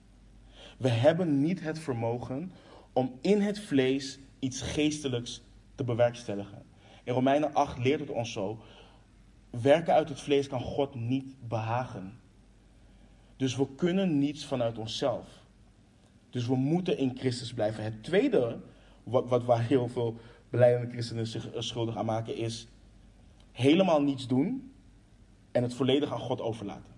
We 0.78 0.90
hebben 0.90 1.42
niet 1.42 1.62
het 1.62 1.80
vermogen 1.80 2.52
om 2.94 3.18
in 3.22 3.42
het 3.42 3.60
vlees 3.60 4.20
iets 4.40 4.62
geestelijks 4.62 5.42
te 5.76 5.84
bewerkstelligen. 5.84 6.66
In 7.04 7.14
Romeinen 7.14 7.54
8 7.54 7.78
leert 7.78 8.00
het 8.00 8.10
ons 8.10 8.32
zo: 8.32 8.60
werken 9.50 9.94
uit 9.94 10.10
het 10.10 10.20
vlees 10.20 10.48
kan 10.48 10.62
God 10.62 10.96
niet 10.96 11.36
behagen. 11.48 12.20
Dus 13.36 13.56
we 13.56 13.68
kunnen 13.76 14.20
niets 14.20 14.46
vanuit 14.46 14.78
onszelf. 14.78 15.28
Dus 16.30 16.48
we 16.48 16.56
moeten 16.56 16.98
in 16.98 17.18
Christus 17.18 17.54
blijven. 17.54 17.84
Het 17.84 18.04
tweede, 18.04 18.60
wat, 19.04 19.28
wat 19.28 19.44
waar 19.44 19.68
heel 19.68 19.88
veel 19.88 20.16
beleidende 20.50 20.92
christenen 20.92 21.28
zich 21.28 21.48
schuldig 21.58 21.98
aan 21.98 22.06
maken, 22.06 22.36
is 22.36 22.68
helemaal 23.52 24.02
niets 24.02 24.28
doen 24.28 24.72
en 25.52 25.64
het 25.64 25.74
volledig 25.74 26.12
aan 26.12 26.20
God 26.20 26.42
overlaten. 26.42 26.96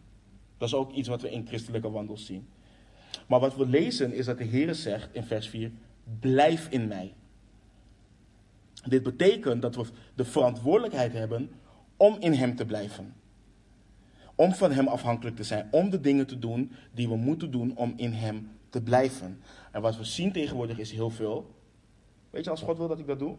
Dat 0.58 0.68
is 0.68 0.74
ook 0.74 0.92
iets 0.92 1.08
wat 1.08 1.22
we 1.22 1.32
in 1.32 1.48
christelijke 1.48 1.90
wandels 1.90 2.26
zien. 2.26 2.48
Maar 3.28 3.40
wat 3.40 3.56
we 3.56 3.68
lezen 3.68 4.14
is 4.14 4.26
dat 4.26 4.38
de 4.38 4.44
Heer 4.44 4.76
zegt 4.76 5.10
in 5.14 5.24
vers 5.24 5.50
4: 5.50 5.72
Blijf 6.20 6.68
in 6.70 6.88
mij. 6.88 7.14
Dit 8.88 9.04
betekent 9.04 9.62
dat 9.62 9.76
we 9.76 9.84
de 10.16 10.26
verantwoordelijkheid 10.26 11.14
hebben 11.14 11.52
om 11.98 12.18
in 12.20 12.34
Hem 12.34 12.56
te 12.56 12.66
blijven. 12.66 13.14
Om 14.36 14.54
van 14.54 14.72
Hem 14.72 14.88
afhankelijk 14.88 15.36
te 15.36 15.44
zijn, 15.44 15.68
om 15.72 15.90
de 15.90 16.00
dingen 16.00 16.28
te 16.28 16.40
doen 16.40 16.72
die 16.94 17.08
we 17.08 17.16
moeten 17.16 17.52
doen 17.52 17.76
om 17.76 17.94
in 17.96 18.14
Hem 18.14 18.50
te 18.70 18.82
blijven. 18.82 19.42
En 19.72 19.82
wat 19.82 19.98
we 19.98 20.04
zien 20.04 20.32
tegenwoordig 20.32 20.78
is 20.78 20.92
heel 20.92 21.10
veel. 21.10 21.56
Weet 22.30 22.44
je, 22.44 22.50
als 22.50 22.62
God 22.62 22.78
wil 22.78 22.88
dat 22.88 23.00
ik 23.00 23.08
dat 23.08 23.20
doe, 23.20 23.36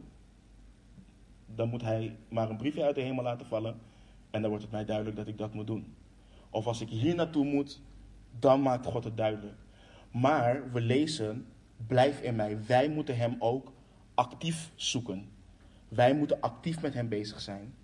dan 1.46 1.68
moet 1.68 1.82
Hij 1.82 2.16
maar 2.28 2.50
een 2.50 2.56
briefje 2.56 2.84
uit 2.84 2.94
de 2.94 3.00
hemel 3.00 3.22
laten 3.22 3.46
vallen 3.46 3.78
en 4.30 4.40
dan 4.40 4.50
wordt 4.50 4.64
het 4.64 4.72
mij 4.72 4.84
duidelijk 4.84 5.16
dat 5.16 5.26
ik 5.26 5.38
dat 5.38 5.54
moet 5.54 5.66
doen. 5.66 5.94
Of 6.50 6.66
als 6.66 6.80
ik 6.80 6.88
hier 6.88 7.14
naartoe 7.14 7.44
moet, 7.44 7.80
dan 8.38 8.62
maakt 8.62 8.86
God 8.86 9.04
het 9.04 9.16
duidelijk. 9.16 9.56
Maar 10.10 10.72
we 10.72 10.80
lezen, 10.80 11.46
blijf 11.86 12.20
in 12.20 12.36
mij. 12.36 12.58
Wij 12.66 12.88
moeten 12.88 13.16
Hem 13.16 13.36
ook 13.38 13.72
actief 14.14 14.70
zoeken. 14.74 15.28
Wij 15.88 16.14
moeten 16.14 16.40
actief 16.40 16.82
met 16.82 16.94
Hem 16.94 17.08
bezig 17.08 17.40
zijn. 17.40 17.74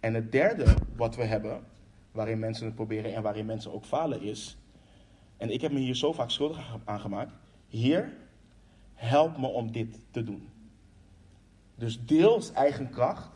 En 0.00 0.14
het 0.14 0.32
derde 0.32 0.74
wat 0.96 1.16
we 1.16 1.24
hebben, 1.24 1.64
waarin 2.12 2.38
mensen 2.38 2.66
het 2.66 2.74
proberen 2.74 3.14
en 3.14 3.22
waarin 3.22 3.46
mensen 3.46 3.72
ook 3.72 3.84
falen, 3.84 4.22
is. 4.22 4.58
En 5.36 5.50
ik 5.50 5.60
heb 5.60 5.72
me 5.72 5.78
hier 5.78 5.94
zo 5.94 6.12
vaak 6.12 6.30
schuldig 6.30 6.78
aan 6.84 7.00
gemaakt. 7.00 7.32
Heer, 7.68 8.12
help 8.94 9.38
me 9.38 9.46
om 9.46 9.72
dit 9.72 9.98
te 10.10 10.22
doen. 10.22 10.48
Dus 11.74 12.04
deels 12.04 12.52
eigen 12.52 12.90
kracht 12.90 13.30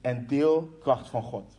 en 0.00 0.26
deel 0.26 0.76
kracht 0.80 1.08
van 1.08 1.22
God. 1.22 1.58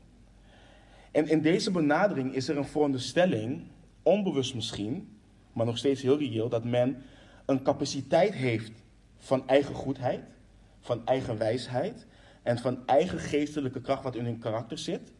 En 1.11 1.27
in 1.27 1.41
deze 1.41 1.71
benadering 1.71 2.33
is 2.33 2.47
er 2.47 2.57
een 2.57 2.65
veronderstelling, 2.65 3.63
onbewust 4.05 4.55
misschien, 4.55 5.17
maar 5.53 5.65
nog 5.65 5.77
steeds 5.77 6.01
heel 6.01 6.17
reëel, 6.17 6.49
dat 6.49 6.63
men 6.63 7.03
een 7.45 7.63
capaciteit 7.63 8.33
heeft 8.33 8.71
van 9.17 9.47
eigen 9.47 9.75
goedheid, 9.75 10.23
van 10.79 11.05
eigen 11.05 11.37
wijsheid 11.37 12.05
en 12.43 12.57
van 12.57 12.87
eigen 12.87 13.19
geestelijke 13.19 13.81
kracht 13.81 14.03
wat 14.03 14.15
in 14.15 14.25
hun 14.25 14.39
karakter 14.39 14.77
zit. 14.77 15.13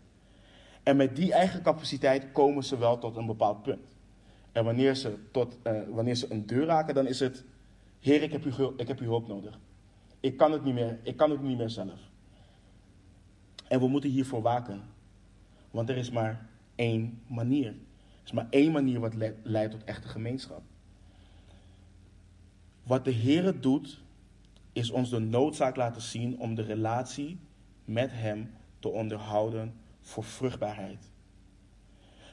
En 0.84 0.96
met 0.96 1.16
die 1.16 1.34
eigen 1.34 1.62
capaciteit 1.62 2.32
komen 2.32 2.64
ze 2.64 2.78
wel 2.78 2.98
tot 2.98 3.16
een 3.16 3.26
bepaald 3.26 3.62
punt. 3.64 3.96
En 4.52 4.64
wanneer 4.64 4.96
ze, 4.96 5.18
tot, 5.32 5.58
uh, 5.64 5.82
wanneer 5.90 6.16
ze 6.16 6.32
een 6.32 6.46
deur 6.46 6.66
raken, 6.66 6.94
dan 6.94 7.08
is 7.08 7.20
het: 7.20 7.44
Heer, 8.00 8.22
ik 8.22 8.32
heb, 8.32 8.44
uw, 8.44 8.74
ik 8.78 8.88
heb 8.88 9.00
uw 9.00 9.08
hulp 9.08 9.28
nodig. 9.28 9.60
Ik 10.20 10.38
kan, 10.38 10.52
het 10.52 10.64
niet 10.64 10.74
meer, 10.74 11.00
ik 11.04 11.18
kan 11.18 11.32
het 11.32 11.42
niet 11.42 11.58
meer 11.58 11.70
zelf. 11.70 12.00
En 13.68 13.80
we 13.80 13.88
moeten 13.88 14.10
hiervoor 14.10 14.42
waken. 14.42 14.82
Want 15.72 15.90
er 15.90 15.98
is 15.98 16.12
maar 16.12 16.50
één 16.76 17.22
manier. 17.28 17.76
Is 18.26 18.32
maar 18.32 18.48
één 18.50 18.72
manier 18.72 19.00
wat 19.00 19.16
leidt 19.44 19.72
tot 19.72 19.84
echte 19.84 20.08
gemeenschap. 20.08 20.62
Wat 22.84 23.06
de 23.06 23.12
Heer 23.12 23.62
doet, 23.62 24.02
is 24.74 24.90
ons 24.90 25.10
de 25.10 25.20
noodzaak 25.20 25.76
laten 25.76 26.02
zien 26.02 26.40
om 26.40 26.56
de 26.56 26.62
relatie 26.62 27.40
met 27.84 28.12
Hem 28.12 28.52
te 28.80 28.90
onderhouden 28.90 29.74
voor 30.02 30.24
vruchtbaarheid. 30.24 31.12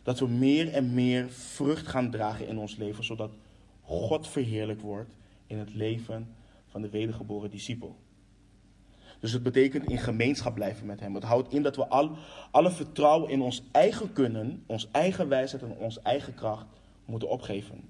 Dat 0.03 0.18
we 0.18 0.28
meer 0.28 0.72
en 0.72 0.95
meer 0.95 1.30
vrucht 1.30 1.86
gaan 1.86 2.11
dragen 2.11 2.49
in 2.49 2.59
ons 2.59 2.76
leven, 2.76 3.05
zodat 3.05 3.36
God 3.80 4.28
verheerlijk 4.28 4.80
wordt 4.80 5.14
in 5.47 5.59
het 5.59 5.74
leven 5.74 6.34
van 6.66 6.82
de 6.82 6.90
wedergeboren 6.90 7.51
discipel. 7.51 7.97
Dus 9.22 9.32
het 9.32 9.42
betekent 9.42 9.90
in 9.90 9.98
gemeenschap 9.98 10.54
blijven 10.54 10.86
met 10.86 11.00
Hem. 11.00 11.14
Het 11.14 11.24
houdt 11.24 11.52
in 11.52 11.62
dat 11.62 11.76
we 11.76 11.86
al, 11.86 12.16
alle 12.50 12.70
vertrouwen 12.70 13.30
in 13.30 13.40
ons 13.40 13.62
eigen 13.72 14.12
kunnen, 14.12 14.62
ons 14.66 14.88
eigen 14.90 15.28
wijsheid 15.28 15.62
en 15.62 15.76
onze 15.78 16.00
eigen 16.02 16.34
kracht 16.34 16.66
moeten 17.04 17.28
opgeven. 17.28 17.88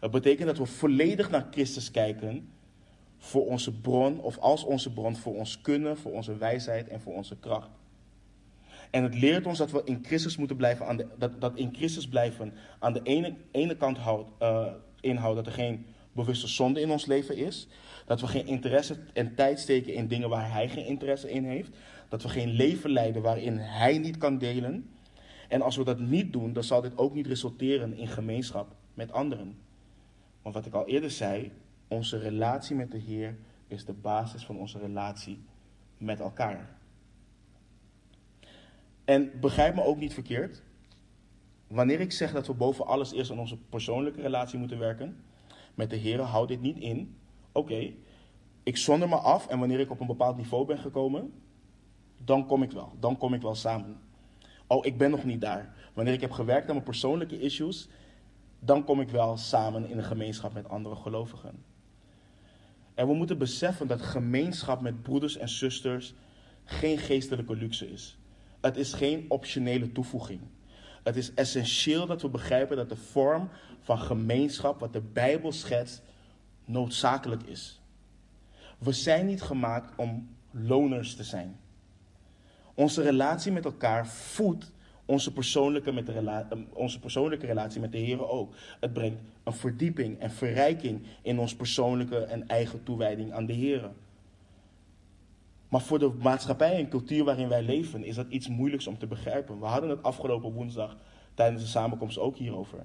Het 0.00 0.10
betekent 0.10 0.46
dat 0.46 0.58
we 0.58 0.66
volledig 0.66 1.30
naar 1.30 1.46
Christus 1.50 1.90
kijken 1.90 2.48
voor 3.18 3.46
onze 3.46 3.72
bron, 3.72 4.20
of 4.20 4.38
als 4.38 4.64
onze 4.64 4.92
bron, 4.92 5.16
voor 5.16 5.34
ons 5.34 5.60
kunnen, 5.60 5.96
voor 5.96 6.12
onze 6.12 6.36
wijsheid 6.36 6.88
en 6.88 7.00
voor 7.00 7.14
onze 7.14 7.36
kracht. 7.36 7.70
En 8.90 9.02
het 9.02 9.14
leert 9.14 9.46
ons 9.46 9.58
dat 9.58 9.70
we 9.70 9.82
in 9.84 9.98
Christus 10.02 10.36
moeten 10.36 10.56
blijven, 10.56 10.86
aan 10.86 10.96
de, 10.96 11.06
dat, 11.18 11.40
dat 11.40 11.56
in 11.56 11.74
Christus 11.74 12.08
blijven 12.08 12.52
aan 12.78 12.92
de 12.92 13.34
ene, 13.50 13.76
kant 13.76 13.98
houdt, 13.98 14.30
uh, 14.42 14.66
inhoudt 15.00 15.36
dat 15.36 15.46
er 15.46 15.52
geen 15.52 15.86
bewuste 16.12 16.48
zonde 16.48 16.80
in 16.80 16.90
ons 16.90 17.06
leven 17.06 17.36
is. 17.36 17.68
Dat 18.04 18.20
we 18.20 18.26
geen 18.26 18.46
interesse 18.46 18.96
en 19.12 19.34
tijd 19.34 19.60
steken 19.60 19.94
in 19.94 20.08
dingen 20.08 20.28
waar 20.28 20.52
Hij 20.52 20.68
geen 20.68 20.86
interesse 20.86 21.30
in 21.30 21.44
heeft. 21.44 21.70
Dat 22.08 22.22
we 22.22 22.28
geen 22.28 22.48
leven 22.48 22.90
leiden 22.90 23.22
waarin 23.22 23.58
Hij 23.58 23.98
niet 23.98 24.18
kan 24.18 24.38
delen. 24.38 24.88
En 25.48 25.62
als 25.62 25.76
we 25.76 25.84
dat 25.84 25.98
niet 25.98 26.32
doen, 26.32 26.52
dan 26.52 26.64
zal 26.64 26.80
dit 26.80 26.98
ook 26.98 27.14
niet 27.14 27.26
resulteren 27.26 27.96
in 27.96 28.08
gemeenschap 28.08 28.74
met 28.94 29.12
anderen. 29.12 29.58
Want 30.42 30.54
wat 30.54 30.66
ik 30.66 30.72
al 30.72 30.86
eerder 30.86 31.10
zei, 31.10 31.52
onze 31.88 32.18
relatie 32.18 32.76
met 32.76 32.90
de 32.90 32.98
Heer 32.98 33.36
is 33.68 33.84
de 33.84 33.92
basis 33.92 34.44
van 34.44 34.58
onze 34.58 34.78
relatie 34.78 35.44
met 35.98 36.20
elkaar. 36.20 36.78
En 39.04 39.40
begrijp 39.40 39.74
me 39.74 39.84
ook 39.84 39.98
niet 39.98 40.14
verkeerd. 40.14 40.62
Wanneer 41.66 42.00
ik 42.00 42.12
zeg 42.12 42.32
dat 42.32 42.46
we 42.46 42.54
boven 42.54 42.86
alles 42.86 43.12
eerst 43.12 43.30
aan 43.30 43.38
onze 43.38 43.56
persoonlijke 43.56 44.20
relatie 44.20 44.58
moeten 44.58 44.78
werken 44.78 45.16
met 45.74 45.90
de 45.90 45.96
Heer, 45.96 46.20
houd 46.20 46.48
dit 46.48 46.60
niet 46.60 46.78
in. 46.78 47.16
Oké, 47.56 47.92
ik 48.62 48.76
zonder 48.76 49.08
me 49.08 49.16
af 49.16 49.46
en 49.46 49.58
wanneer 49.58 49.80
ik 49.80 49.90
op 49.90 50.00
een 50.00 50.06
bepaald 50.06 50.36
niveau 50.36 50.66
ben 50.66 50.78
gekomen, 50.78 51.32
dan 52.24 52.46
kom 52.46 52.62
ik 52.62 52.70
wel. 52.70 52.92
Dan 53.00 53.16
kom 53.16 53.34
ik 53.34 53.42
wel 53.42 53.54
samen. 53.54 53.98
Oh, 54.66 54.86
ik 54.86 54.98
ben 54.98 55.10
nog 55.10 55.24
niet 55.24 55.40
daar. 55.40 55.74
Wanneer 55.92 56.14
ik 56.14 56.20
heb 56.20 56.30
gewerkt 56.30 56.66
aan 56.66 56.74
mijn 56.74 56.84
persoonlijke 56.86 57.40
issues, 57.40 57.88
dan 58.58 58.84
kom 58.84 59.00
ik 59.00 59.08
wel 59.08 59.36
samen 59.36 59.88
in 59.88 59.98
een 59.98 60.04
gemeenschap 60.04 60.52
met 60.52 60.68
andere 60.68 60.96
gelovigen. 60.96 61.64
En 62.94 63.06
we 63.06 63.14
moeten 63.14 63.38
beseffen 63.38 63.86
dat 63.86 64.02
gemeenschap 64.02 64.80
met 64.80 65.02
broeders 65.02 65.36
en 65.36 65.48
zusters 65.48 66.14
geen 66.64 66.98
geestelijke 66.98 67.56
luxe 67.56 67.90
is. 67.90 68.18
Het 68.60 68.76
is 68.76 68.92
geen 68.92 69.24
optionele 69.28 69.92
toevoeging. 69.92 70.40
Het 71.02 71.16
is 71.16 71.34
essentieel 71.34 72.06
dat 72.06 72.22
we 72.22 72.28
begrijpen 72.28 72.76
dat 72.76 72.88
de 72.88 72.96
vorm 72.96 73.48
van 73.80 73.98
gemeenschap, 73.98 74.80
wat 74.80 74.92
de 74.92 75.00
Bijbel 75.00 75.52
schetst, 75.52 76.02
noodzakelijk 76.64 77.42
is. 77.42 77.80
We 78.78 78.92
zijn 78.92 79.26
niet 79.26 79.42
gemaakt 79.42 79.92
om 79.96 80.28
loners 80.50 81.16
te 81.16 81.24
zijn. 81.24 81.56
Onze 82.74 83.02
relatie 83.02 83.52
met 83.52 83.64
elkaar 83.64 84.06
voedt 84.06 84.72
onze 85.04 85.32
persoonlijke, 85.32 85.92
met 85.92 86.06
de 86.06 86.12
rela 86.12 86.46
eh, 86.50 86.58
onze 86.72 87.00
persoonlijke 87.00 87.46
relatie 87.46 87.80
met 87.80 87.92
de 87.92 87.98
Heer 87.98 88.28
ook. 88.28 88.54
Het 88.80 88.92
brengt 88.92 89.20
een 89.44 89.52
verdieping 89.52 90.18
en 90.18 90.30
verrijking 90.30 91.02
in 91.22 91.38
ons 91.38 91.56
persoonlijke 91.56 92.18
en 92.18 92.48
eigen 92.48 92.82
toewijding 92.82 93.32
aan 93.32 93.46
de 93.46 93.52
Heer. 93.52 93.90
Maar 95.68 95.80
voor 95.80 95.98
de 95.98 96.12
maatschappij 96.22 96.76
en 96.76 96.88
cultuur 96.88 97.24
waarin 97.24 97.48
wij 97.48 97.62
leven 97.62 98.04
is 98.04 98.14
dat 98.14 98.26
iets 98.28 98.48
moeilijks 98.48 98.86
om 98.86 98.98
te 98.98 99.06
begrijpen. 99.06 99.60
We 99.60 99.66
hadden 99.66 99.90
het 99.90 100.02
afgelopen 100.02 100.52
woensdag 100.52 100.96
tijdens 101.34 101.62
de 101.62 101.68
samenkomst 101.68 102.18
ook 102.18 102.36
hierover. 102.36 102.78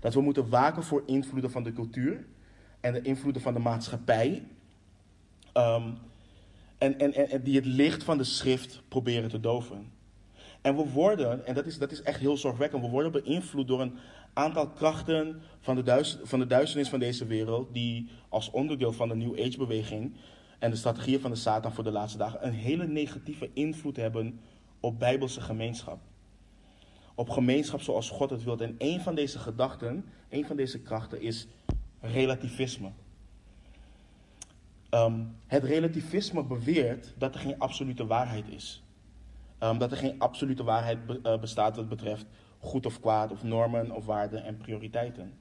Dat 0.00 0.14
we 0.14 0.20
moeten 0.20 0.48
waken 0.48 0.82
voor 0.82 1.02
invloeden 1.06 1.50
van 1.50 1.62
de 1.62 1.72
cultuur 1.72 2.26
en 2.84 2.92
de 2.92 3.02
invloeden 3.02 3.42
van 3.42 3.54
de 3.54 3.60
maatschappij. 3.60 4.42
Um, 5.54 5.98
en, 6.78 6.98
en, 6.98 7.30
en 7.30 7.42
die 7.42 7.56
het 7.56 7.64
licht 7.64 8.02
van 8.02 8.18
de 8.18 8.24
schrift 8.24 8.82
proberen 8.88 9.28
te 9.28 9.40
doven. 9.40 9.92
En 10.60 10.76
we 10.76 10.90
worden, 10.90 11.46
en 11.46 11.54
dat 11.54 11.66
is, 11.66 11.78
dat 11.78 11.92
is 11.92 12.02
echt 12.02 12.20
heel 12.20 12.36
zorgwekkend, 12.36 12.82
we 12.82 12.88
worden 12.88 13.12
beïnvloed 13.12 13.68
door 13.68 13.80
een 13.80 13.96
aantal 14.32 14.68
krachten 14.68 15.40
van 15.60 15.74
de, 15.74 16.16
van 16.22 16.38
de 16.38 16.46
duisternis 16.46 16.88
van 16.88 16.98
deze 16.98 17.26
wereld, 17.26 17.74
die 17.74 18.08
als 18.28 18.50
onderdeel 18.50 18.92
van 18.92 19.08
de 19.08 19.16
New 19.16 19.40
Age 19.40 19.58
beweging 19.58 20.14
en 20.58 20.70
de 20.70 20.76
strategieën 20.76 21.20
van 21.20 21.30
de 21.30 21.36
Satan 21.36 21.72
voor 21.72 21.84
de 21.84 21.90
laatste 21.90 22.18
dagen 22.18 22.46
een 22.46 22.52
hele 22.52 22.86
negatieve 22.86 23.50
invloed 23.52 23.96
hebben 23.96 24.40
op 24.80 24.98
bijbelse 24.98 25.40
gemeenschap. 25.40 25.98
Op 27.14 27.28
gemeenschap 27.28 27.80
zoals 27.80 28.10
God 28.10 28.30
het 28.30 28.44
wil. 28.44 28.58
En 28.58 28.74
een 28.78 29.00
van 29.00 29.14
deze 29.14 29.38
gedachten, 29.38 30.04
een 30.28 30.46
van 30.46 30.56
deze 30.56 30.80
krachten 30.80 31.20
is 31.20 31.46
relativisme. 32.12 32.90
Um, 34.90 35.36
het 35.46 35.64
relativisme 35.64 36.44
beweert 36.44 37.14
dat 37.18 37.34
er 37.34 37.40
geen 37.40 37.58
absolute 37.58 38.06
waarheid 38.06 38.48
is. 38.48 38.82
Um, 39.60 39.78
dat 39.78 39.90
er 39.90 39.96
geen 39.96 40.18
absolute 40.18 40.64
waarheid 40.64 41.06
be 41.06 41.20
uh, 41.22 41.38
bestaat 41.38 41.76
wat 41.76 41.88
betreft 41.88 42.26
goed 42.58 42.86
of 42.86 43.00
kwaad, 43.00 43.30
of 43.30 43.42
normen 43.42 43.90
of 43.90 44.04
waarden 44.04 44.44
en 44.44 44.56
prioriteiten. 44.56 45.32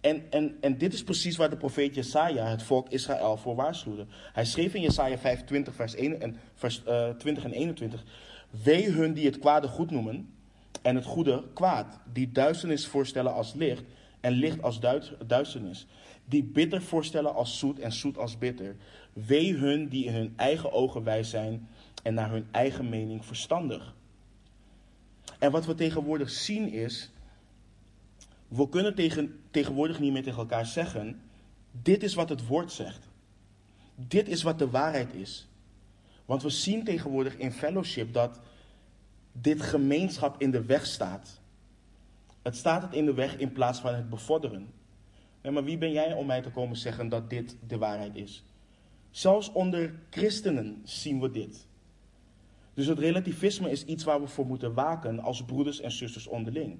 En, 0.00 0.30
en, 0.30 0.56
en 0.60 0.78
dit 0.78 0.92
is 0.92 1.04
precies 1.04 1.36
waar 1.36 1.50
de 1.50 1.56
profeet 1.56 1.94
Jesaja 1.94 2.46
het 2.46 2.62
volk 2.62 2.88
Israël 2.88 3.36
voor 3.36 3.54
waarschuwde. 3.54 4.06
Hij 4.32 4.44
schreef 4.44 4.74
in 4.74 4.80
Jesaja 4.80 5.18
25, 5.18 5.74
vers, 5.74 5.94
1 5.94 6.20
en, 6.20 6.36
vers 6.54 6.82
uh, 6.88 7.08
20 7.08 7.44
en 7.44 7.52
21. 7.52 8.04
Wee 8.62 8.90
hun 8.90 9.12
die 9.12 9.26
het 9.26 9.38
kwade 9.38 9.68
goed 9.68 9.90
noemen 9.90 10.34
en 10.82 10.94
het 10.94 11.04
goede 11.04 11.44
kwaad. 11.54 11.98
Die 12.12 12.32
duisternis 12.32 12.86
voorstellen 12.86 13.32
als 13.32 13.54
licht 13.54 13.84
en 14.26 14.32
licht 14.32 14.62
als 14.62 14.80
duisternis. 15.26 15.86
Die 16.24 16.44
bitter 16.44 16.82
voorstellen 16.82 17.34
als 17.34 17.58
zoet 17.58 17.78
en 17.78 17.92
zoet 17.92 18.18
als 18.18 18.38
bitter. 18.38 18.76
Wee 19.12 19.54
hun 19.54 19.88
die 19.88 20.04
in 20.04 20.14
hun 20.14 20.32
eigen 20.36 20.72
ogen 20.72 21.04
wijs 21.04 21.30
zijn 21.30 21.68
en 22.02 22.14
naar 22.14 22.30
hun 22.30 22.46
eigen 22.50 22.88
mening 22.88 23.24
verstandig. 23.24 23.94
En 25.38 25.50
wat 25.50 25.66
we 25.66 25.74
tegenwoordig 25.74 26.30
zien 26.30 26.72
is, 26.72 27.10
we 28.48 28.68
kunnen 28.68 28.94
tegen, 28.94 29.40
tegenwoordig 29.50 30.00
niet 30.00 30.12
meer 30.12 30.22
tegen 30.22 30.38
elkaar 30.38 30.66
zeggen, 30.66 31.20
dit 31.82 32.02
is 32.02 32.14
wat 32.14 32.28
het 32.28 32.46
woord 32.46 32.72
zegt. 32.72 33.08
Dit 33.94 34.28
is 34.28 34.42
wat 34.42 34.58
de 34.58 34.70
waarheid 34.70 35.14
is. 35.14 35.48
Want 36.24 36.42
we 36.42 36.50
zien 36.50 36.84
tegenwoordig 36.84 37.36
in 37.36 37.52
fellowship 37.52 38.12
dat 38.12 38.40
dit 39.32 39.62
gemeenschap 39.62 40.40
in 40.40 40.50
de 40.50 40.64
weg 40.64 40.86
staat. 40.86 41.40
Het 42.46 42.56
staat 42.56 42.82
het 42.82 42.92
in 42.92 43.04
de 43.04 43.14
weg 43.14 43.36
in 43.36 43.52
plaats 43.52 43.80
van 43.80 43.94
het 43.94 44.10
bevorderen. 44.10 44.72
Nee, 45.42 45.52
maar 45.52 45.64
wie 45.64 45.78
ben 45.78 45.92
jij 45.92 46.12
om 46.12 46.26
mij 46.26 46.42
te 46.42 46.50
komen 46.50 46.76
zeggen 46.76 47.08
dat 47.08 47.30
dit 47.30 47.56
de 47.66 47.78
waarheid 47.78 48.16
is? 48.16 48.44
Zelfs 49.10 49.52
onder 49.52 49.94
christenen 50.10 50.80
zien 50.84 51.20
we 51.20 51.30
dit. 51.30 51.66
Dus 52.74 52.86
het 52.86 52.98
relativisme 52.98 53.70
is 53.70 53.84
iets 53.84 54.04
waar 54.04 54.20
we 54.20 54.26
voor 54.26 54.46
moeten 54.46 54.74
waken 54.74 55.20
als 55.20 55.44
broeders 55.44 55.80
en 55.80 55.90
zusters 55.90 56.26
onderling. 56.26 56.78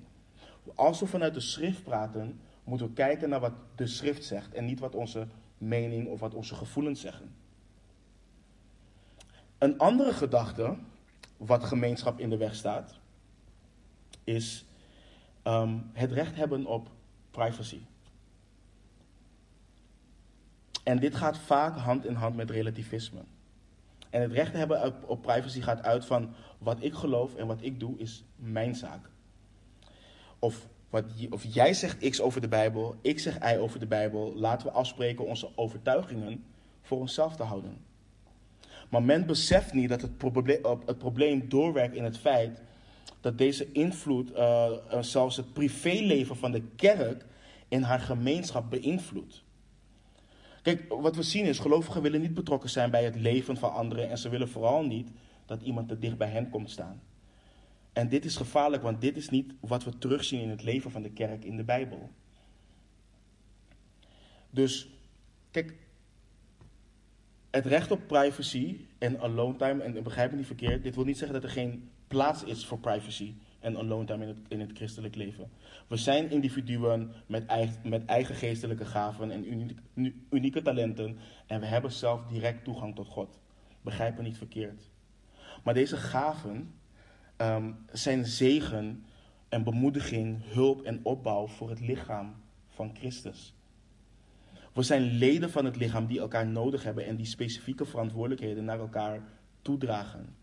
Als 0.74 1.00
we 1.00 1.06
vanuit 1.06 1.34
de 1.34 1.40
schrift 1.40 1.82
praten, 1.82 2.40
moeten 2.64 2.86
we 2.86 2.92
kijken 2.92 3.28
naar 3.28 3.40
wat 3.40 3.54
de 3.74 3.86
schrift 3.86 4.24
zegt 4.24 4.54
en 4.54 4.64
niet 4.64 4.80
wat 4.80 4.94
onze 4.94 5.26
mening 5.58 6.08
of 6.08 6.20
wat 6.20 6.34
onze 6.34 6.54
gevoelens 6.54 7.00
zeggen. 7.00 7.34
Een 9.58 9.78
andere 9.78 10.12
gedachte, 10.12 10.76
wat 11.36 11.64
gemeenschap 11.64 12.18
in 12.18 12.30
de 12.30 12.36
weg 12.36 12.54
staat, 12.54 12.98
is 14.24 14.65
um, 15.46 15.90
het 15.92 16.12
recht 16.12 16.36
hebben 16.36 16.66
op 16.66 16.90
privacy. 17.30 17.80
En 20.82 20.98
dit 20.98 21.14
gaat 21.14 21.38
vaak 21.38 21.76
hand 21.76 22.06
in 22.06 22.14
hand 22.14 22.36
met 22.36 22.50
relativisme. 22.50 23.20
En 24.10 24.20
het 24.22 24.32
recht 24.32 24.52
hebben 24.52 25.08
op 25.08 25.22
privacy 25.22 25.60
gaat 25.60 25.82
uit 25.82 26.04
van 26.04 26.34
wat 26.58 26.76
ik 26.80 26.94
geloof 26.94 27.34
en 27.34 27.46
wat 27.46 27.62
ik 27.62 27.80
doe 27.80 27.98
is 27.98 28.24
mijn 28.36 28.74
zaak. 28.74 29.10
Of, 30.38 30.66
wat, 30.90 31.04
of 31.30 31.44
jij 31.44 31.74
zegt 31.74 32.10
X 32.10 32.20
over 32.20 32.40
de 32.40 32.48
Bijbel, 32.48 32.96
ik 33.00 33.18
zeg 33.18 33.52
Y 33.52 33.56
over 33.56 33.80
de 33.80 33.86
Bijbel. 33.86 34.32
Laten 34.34 34.66
we 34.66 34.72
afspreken 34.72 35.26
onze 35.26 35.48
overtuigingen 35.54 36.44
voor 36.82 36.98
onszelf 36.98 37.36
te 37.36 37.42
houden. 37.42 37.76
Maar 38.88 39.02
men 39.02 39.26
beseft 39.26 39.72
niet 39.72 39.88
dat 39.88 40.02
het 40.02 40.22
het 40.86 40.98
probleem 40.98 41.48
doorwerkt 41.48 41.94
in 41.94 42.04
het 42.04 42.18
feit 42.18 42.62
dat 43.26 43.38
deze 43.38 43.72
invloed 43.72 44.30
uh, 44.30 44.72
zelfs 45.00 45.36
het 45.36 45.52
privéleven 45.52 46.36
van 46.36 46.52
de 46.52 46.62
kerk 46.76 47.24
in 47.68 47.82
haar 47.82 48.00
gemeenschap 48.00 48.70
beïnvloedt. 48.70 49.42
Kijk, 50.62 50.84
wat 50.88 51.16
we 51.16 51.22
zien 51.22 51.44
is, 51.44 51.58
gelovigen 51.58 52.02
willen 52.02 52.20
niet 52.20 52.34
betrokken 52.34 52.70
zijn 52.70 52.90
bij 52.90 53.04
het 53.04 53.16
leven 53.16 53.56
van 53.56 53.72
anderen 53.72 54.08
en 54.10 54.18
ze 54.18 54.28
willen 54.28 54.48
vooral 54.48 54.84
niet 54.84 55.10
dat 55.46 55.62
iemand 55.62 55.88
te 55.88 55.98
dicht 55.98 56.16
bij 56.16 56.28
hen 56.28 56.50
komt 56.50 56.70
staan. 56.70 57.02
En 57.92 58.08
dit 58.08 58.24
is 58.24 58.36
gevaarlijk, 58.36 58.82
want 58.82 59.00
dit 59.00 59.16
is 59.16 59.28
niet 59.28 59.52
wat 59.60 59.84
we 59.84 59.98
terugzien 59.98 60.40
in 60.40 60.50
het 60.50 60.62
leven 60.62 60.90
van 60.90 61.02
de 61.02 61.10
kerk 61.10 61.44
in 61.44 61.56
de 61.56 61.64
Bijbel. 61.64 62.10
Dus, 64.50 64.88
kijk, 65.50 65.74
het 67.50 67.66
recht 67.66 67.90
op 67.90 68.06
privacy 68.06 68.80
en 68.98 69.20
alone 69.20 69.56
time, 69.56 69.82
en 69.82 70.02
begrijp 70.02 70.30
me 70.30 70.36
niet 70.36 70.46
verkeerd, 70.46 70.82
dit 70.82 70.94
wil 70.94 71.04
niet 71.04 71.18
zeggen 71.18 71.40
dat 71.40 71.50
er 71.50 71.56
geen 71.56 71.90
plaats 72.06 72.44
is 72.44 72.66
voor 72.66 72.78
privacy 72.78 73.34
en 73.60 73.76
alone 73.76 74.04
time 74.04 74.34
in 74.48 74.60
het, 74.60 74.70
christelijk 74.74 75.14
leven. 75.14 75.50
We 75.86 75.96
zijn 75.96 76.30
individuen 76.30 77.12
met 77.26 77.46
eigen, 77.46 77.88
met 77.88 78.04
eigen 78.04 78.34
geestelijke 78.34 78.84
gaven 78.84 79.30
en 79.30 79.52
unieke, 79.52 80.12
unieke 80.30 80.62
talenten 80.62 81.18
en 81.46 81.60
we 81.60 81.66
hebben 81.66 81.92
zelf 81.92 82.26
direct 82.26 82.64
toegang 82.64 82.94
tot 82.94 83.08
God. 83.08 83.40
Begrijp 83.80 84.16
me 84.16 84.22
niet 84.22 84.38
verkeerd. 84.38 84.90
Maar 85.64 85.74
deze 85.74 85.96
gaven 85.96 86.74
um, 87.36 87.76
zijn 87.92 88.24
zegen 88.24 89.04
en 89.48 89.62
bemoediging, 89.62 90.42
hulp 90.44 90.82
en 90.82 91.00
opbouw 91.02 91.46
voor 91.46 91.70
het 91.70 91.80
lichaam 91.80 92.34
van 92.68 92.94
Christus. 92.94 93.54
We 94.72 94.82
zijn 94.82 95.02
leden 95.02 95.50
van 95.50 95.64
het 95.64 95.76
lichaam 95.76 96.06
die 96.06 96.20
elkaar 96.20 96.46
nodig 96.46 96.82
hebben 96.82 97.06
en 97.06 97.16
die 97.16 97.26
specifieke 97.26 97.84
verantwoordelijkheden 97.84 98.64
naar 98.64 98.78
elkaar 98.78 99.22
toedragen. 99.62 100.36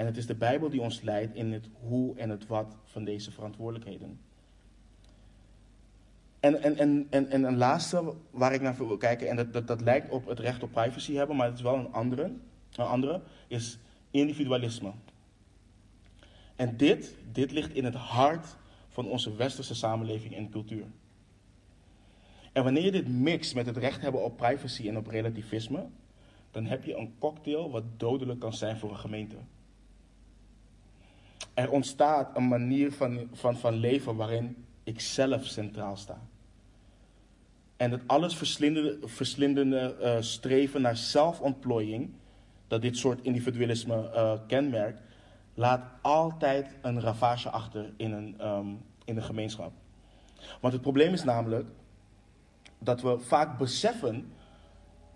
En 0.00 0.06
het 0.06 0.16
is 0.16 0.26
de 0.26 0.34
Bijbel 0.34 0.70
die 0.70 0.80
ons 0.80 1.00
leidt 1.00 1.34
in 1.34 1.52
het 1.52 1.68
hoe 1.80 2.16
en 2.16 2.30
het 2.30 2.46
wat 2.46 2.76
van 2.84 3.04
deze 3.04 3.30
verantwoordelijkheden. 3.30 4.20
En, 6.40 6.62
en, 6.62 6.76
en, 6.76 7.06
en, 7.10 7.30
en 7.30 7.42
een 7.42 7.56
laatste 7.56 8.14
waar 8.30 8.52
ik 8.52 8.60
naar 8.60 8.76
wil 8.76 8.96
kijken, 8.96 9.28
en 9.28 9.36
dat, 9.36 9.52
dat, 9.52 9.66
dat 9.66 9.80
lijkt 9.80 10.10
op 10.10 10.26
het 10.26 10.38
recht 10.38 10.62
op 10.62 10.72
privacy 10.72 11.14
hebben, 11.14 11.36
maar 11.36 11.46
het 11.46 11.56
is 11.56 11.62
wel 11.62 11.74
een 11.74 11.92
andere, 11.92 12.22
een 12.76 12.84
andere 12.84 13.20
is 13.48 13.78
individualisme. 14.10 14.92
En 16.56 16.76
dit, 16.76 17.14
dit 17.32 17.52
ligt 17.52 17.74
in 17.74 17.84
het 17.84 17.94
hart 17.94 18.56
van 18.88 19.06
onze 19.06 19.36
westerse 19.36 19.74
samenleving 19.74 20.34
en 20.34 20.50
cultuur. 20.50 20.84
En 22.52 22.64
wanneer 22.64 22.84
je 22.84 22.92
dit 22.92 23.08
mixt 23.08 23.54
met 23.54 23.66
het 23.66 23.76
recht 23.76 24.00
hebben 24.00 24.24
op 24.24 24.36
privacy 24.36 24.88
en 24.88 24.96
op 24.96 25.06
relativisme, 25.06 25.86
dan 26.50 26.66
heb 26.66 26.84
je 26.84 26.96
een 26.96 27.14
cocktail 27.18 27.70
wat 27.70 27.84
dodelijk 27.96 28.40
kan 28.40 28.52
zijn 28.52 28.76
voor 28.76 28.90
een 28.90 28.98
gemeente. 28.98 29.36
Er 31.60 31.70
ontstaat 31.70 32.36
een 32.36 32.48
manier 32.48 32.92
van, 32.92 33.28
van, 33.32 33.56
van 33.56 33.74
leven 33.74 34.16
waarin 34.16 34.64
ik 34.84 35.00
zelf 35.00 35.44
centraal 35.44 35.96
sta. 35.96 36.20
En 37.76 37.90
het 37.90 38.02
alles 38.06 38.36
verslindende, 38.36 38.98
verslindende 39.08 39.96
uh, 40.00 40.16
streven 40.20 40.80
naar 40.80 40.96
zelfontplooiing, 40.96 42.10
dat 42.68 42.82
dit 42.82 42.96
soort 42.96 43.22
individualisme 43.22 44.10
uh, 44.14 44.32
kenmerkt, 44.46 45.00
laat 45.54 45.84
altijd 46.00 46.76
een 46.82 47.00
ravage 47.00 47.50
achter 47.50 47.92
in 47.96 48.12
een, 48.12 48.46
um, 48.46 48.82
in 49.04 49.16
een 49.16 49.22
gemeenschap. 49.22 49.72
Want 50.60 50.72
het 50.72 50.82
probleem 50.82 51.12
is 51.12 51.24
namelijk 51.24 51.68
dat 52.78 53.00
we 53.00 53.18
vaak 53.18 53.58
beseffen, 53.58 54.32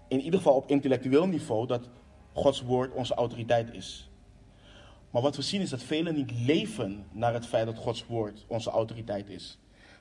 in 0.09 0.21
ieder 0.21 0.39
geval 0.39 0.57
op 0.57 0.69
intellectueel 0.69 1.27
niveau, 1.27 1.67
dat 1.67 1.89
Gods 2.33 2.63
woord 2.63 2.93
onze 2.93 3.15
autoriteit 3.15 3.73
is. 3.73 4.09
Maar 5.15 5.23
wat 5.23 5.37
we 5.37 5.43
zien 5.43 5.61
is 5.61 5.71
dat 5.71 5.83
velen 5.83 6.15
niet 6.15 6.33
leven 6.33 7.07
naar 7.13 7.33
het 7.33 7.47
feit 7.47 7.67
dat 7.67 7.77
Gods 7.77 8.07
woord 8.07 8.45
onze 8.49 8.71
autoriteit 8.71 9.29
is. 9.29 9.59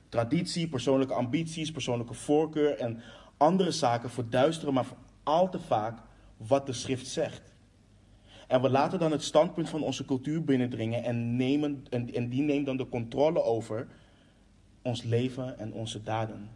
Traditie, 0.08 0.68
persoonlijke 0.68 1.14
ambities, 1.14 1.70
persoonlijke 1.70 2.14
voorkeur 2.14 2.78
en 2.78 3.02
andere 3.36 3.70
zaken 3.70 4.10
verduisteren 4.10 4.74
maar 4.74 4.86
al 5.22 5.50
te 5.50 5.60
vaak 5.60 5.98
wat 6.36 6.66
de 6.66 6.72
schrift 6.72 7.06
zegt. 7.06 7.42
En 8.48 8.62
we 8.62 8.70
laten 8.70 8.98
dan 8.98 9.10
het 9.10 9.22
standpunt 9.22 9.68
van 9.68 9.82
onze 9.82 10.04
cultuur 10.04 10.44
binnendringen 10.44 11.04
en, 11.04 11.36
nemen, 11.36 11.86
en, 11.90 12.14
en 12.14 12.28
die 12.28 12.42
neemt 12.42 12.66
dan 12.66 12.76
de 12.76 12.88
controle 12.88 13.42
over 13.42 13.86
ons 14.82 15.02
leven 15.02 15.58
en 15.58 15.72
onze 15.72 16.02
daden. 16.02 16.50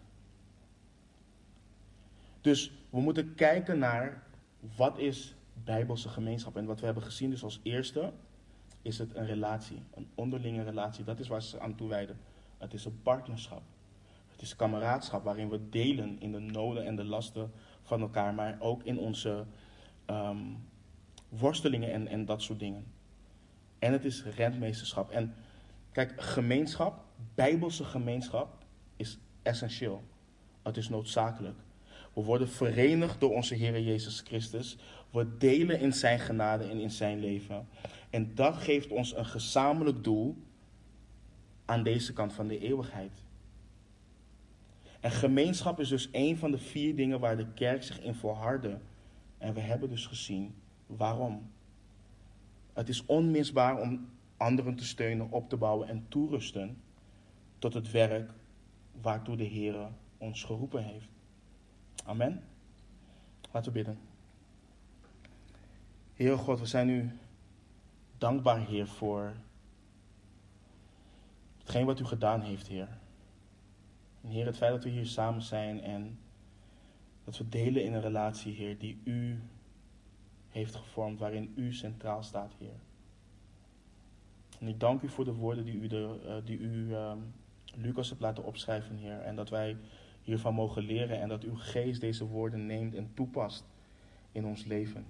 Dus 2.41 2.73
we 2.91 3.01
moeten 3.01 3.35
kijken 3.35 3.79
naar 3.79 4.23
wat 4.77 4.99
is 4.99 5.35
bijbelse 5.65 6.09
gemeenschap. 6.09 6.57
En 6.57 6.65
wat 6.65 6.81
we 6.81 6.85
hebben 6.85 7.05
gezien 7.05 7.31
dus 7.31 7.43
als 7.43 7.61
eerste 7.63 8.13
is 8.83 8.99
het 8.99 9.15
een 9.15 9.27
relatie, 9.27 9.83
een 9.95 10.09
onderlinge 10.15 10.63
relatie. 10.63 11.05
Dat 11.05 11.19
is 11.19 11.29
waar 11.29 11.43
ze 11.43 11.61
aan 11.61 11.75
toewijden. 11.75 12.19
Het 12.59 12.75
is 12.75 12.85
een 12.85 13.03
partnerschap. 13.03 13.63
Het 14.29 14.43
is 14.43 14.57
kameraadschap 14.57 15.25
waarin 15.25 15.49
we 15.49 15.69
delen 15.69 16.17
in 16.21 16.33
de 16.33 16.39
noden 16.39 16.85
en 16.85 16.97
de 16.97 17.05
lasten 17.05 17.53
van 17.83 18.01
elkaar, 18.01 18.35
maar 18.35 18.57
ook 18.59 18.83
in 18.83 18.99
onze 18.99 19.45
um, 20.07 20.57
worstelingen 21.29 21.93
en, 21.93 22.09
en 22.09 22.25
dat 22.25 22.43
soort 22.43 22.59
dingen. 22.59 22.85
En 23.79 23.93
het 23.93 24.05
is 24.05 24.25
rentmeesterschap. 24.25 25.11
En 25.11 25.35
kijk, 25.93 26.21
gemeenschap, 26.23 27.05
bijbelse 27.35 27.85
gemeenschap, 27.85 28.65
is 28.97 29.19
essentieel. 29.43 30.03
Het 30.63 30.77
is 30.77 30.89
noodzakelijk. 30.89 31.59
We 32.13 32.23
worden 32.23 32.49
verenigd 32.49 33.21
door 33.21 33.35
onze 33.35 33.55
Heer 33.55 33.81
Jezus 33.81 34.21
Christus. 34.21 34.77
We 35.11 35.37
delen 35.39 35.81
in 35.81 35.93
Zijn 35.93 36.19
genade 36.19 36.65
en 36.65 36.81
in 36.81 36.91
Zijn 36.91 37.19
leven. 37.19 37.69
En 38.11 38.35
dat 38.35 38.57
geeft 38.57 38.91
ons 38.91 39.17
een 39.17 39.27
gezamenlijk 39.27 40.05
doel 40.05 40.37
aan 41.65 41.83
deze 41.83 42.13
kant 42.13 42.33
van 42.33 42.49
de 42.49 42.59
eeuwigheid. 42.59 43.23
En 45.01 45.11
gemeenschap 45.11 45.81
is 45.81 45.89
dus 45.89 46.09
een 46.13 46.37
van 46.37 46.51
de 46.51 46.59
vier 46.59 46.97
dingen 46.97 47.21
waar 47.21 47.37
de 47.37 47.53
kerk 47.55 47.83
zich 47.83 48.01
in 48.01 48.15
volhardde. 48.15 48.79
En 49.39 49.55
we 49.55 49.61
hebben 49.61 49.89
dus 49.89 50.07
gezien 50.07 50.55
waarom. 50.87 51.51
Het 52.73 52.89
is 52.89 53.07
onmisbaar 53.07 53.81
om 53.81 54.09
anderen 54.37 54.75
te 54.75 54.85
steunen, 54.85 55.31
op 55.31 55.49
te 55.49 55.57
bouwen 55.57 55.89
en 55.89 56.07
toerusten 56.09 56.77
tot 57.59 57.75
het 57.75 57.91
werk 57.91 58.31
waartoe 59.01 59.37
de 59.37 59.45
Heer 59.45 59.89
ons 60.19 60.45
geroepen 60.45 60.85
heeft. 60.85 61.09
Amen. 62.05 62.43
Laten 63.53 63.73
we 63.73 63.79
bidden. 63.79 63.99
Heer 66.15 66.39
God, 66.39 66.61
we 66.61 66.67
zijn 66.67 66.89
u 66.89 67.11
dankbaar, 68.19 68.67
Heer, 68.67 68.87
voor 68.87 69.33
hetgeen 71.59 71.87
wat 71.87 72.01
u 72.01 72.05
gedaan 72.05 72.41
heeft, 72.41 72.67
Heer. 72.67 72.89
En 74.21 74.29
Heer, 74.29 74.47
het 74.47 74.57
feit 74.57 74.73
dat 74.73 74.85
we 74.85 74.91
hier 74.91 75.07
samen 75.07 75.43
zijn 75.43 75.81
en 75.81 76.19
dat 77.25 77.39
we 77.39 77.49
delen 77.49 77.85
in 77.85 77.93
een 77.93 78.01
relatie, 78.01 78.55
Heer, 78.55 78.79
die 78.79 79.01
u 79.05 79.43
heeft 80.49 80.75
gevormd, 80.75 81.19
waarin 81.19 81.53
u 81.57 81.73
centraal 81.73 82.23
staat, 82.23 82.55
Heer. 82.59 82.81
En 84.61 84.69
ik 84.69 84.81
dank 84.81 85.03
u 85.03 85.09
voor 85.09 85.25
de 85.25 85.35
woorden 85.35 85.65
die 85.65 85.75
u, 85.75 85.87
de, 85.87 86.21
uh, 86.25 86.35
die 86.45 86.59
u 86.59 86.95
um, 86.95 87.35
Lucas 87.75 88.09
hebt 88.09 88.21
laten 88.21 88.45
opschrijven, 88.45 88.97
Heer. 88.97 89.21
En 89.21 89.37
dat 89.37 89.49
wij 89.49 89.77
hiervan 90.23 90.55
mogen 90.55 90.83
leren 90.83 91.21
en 91.21 91.29
dat 91.29 91.43
uw 91.43 91.57
geest 91.57 92.01
deze 92.01 92.25
woorden 92.25 92.67
neemt 92.67 92.95
en 92.95 93.11
toepast 93.15 93.65
in 94.33 94.45
ons 94.45 94.65
leven. 94.65 95.07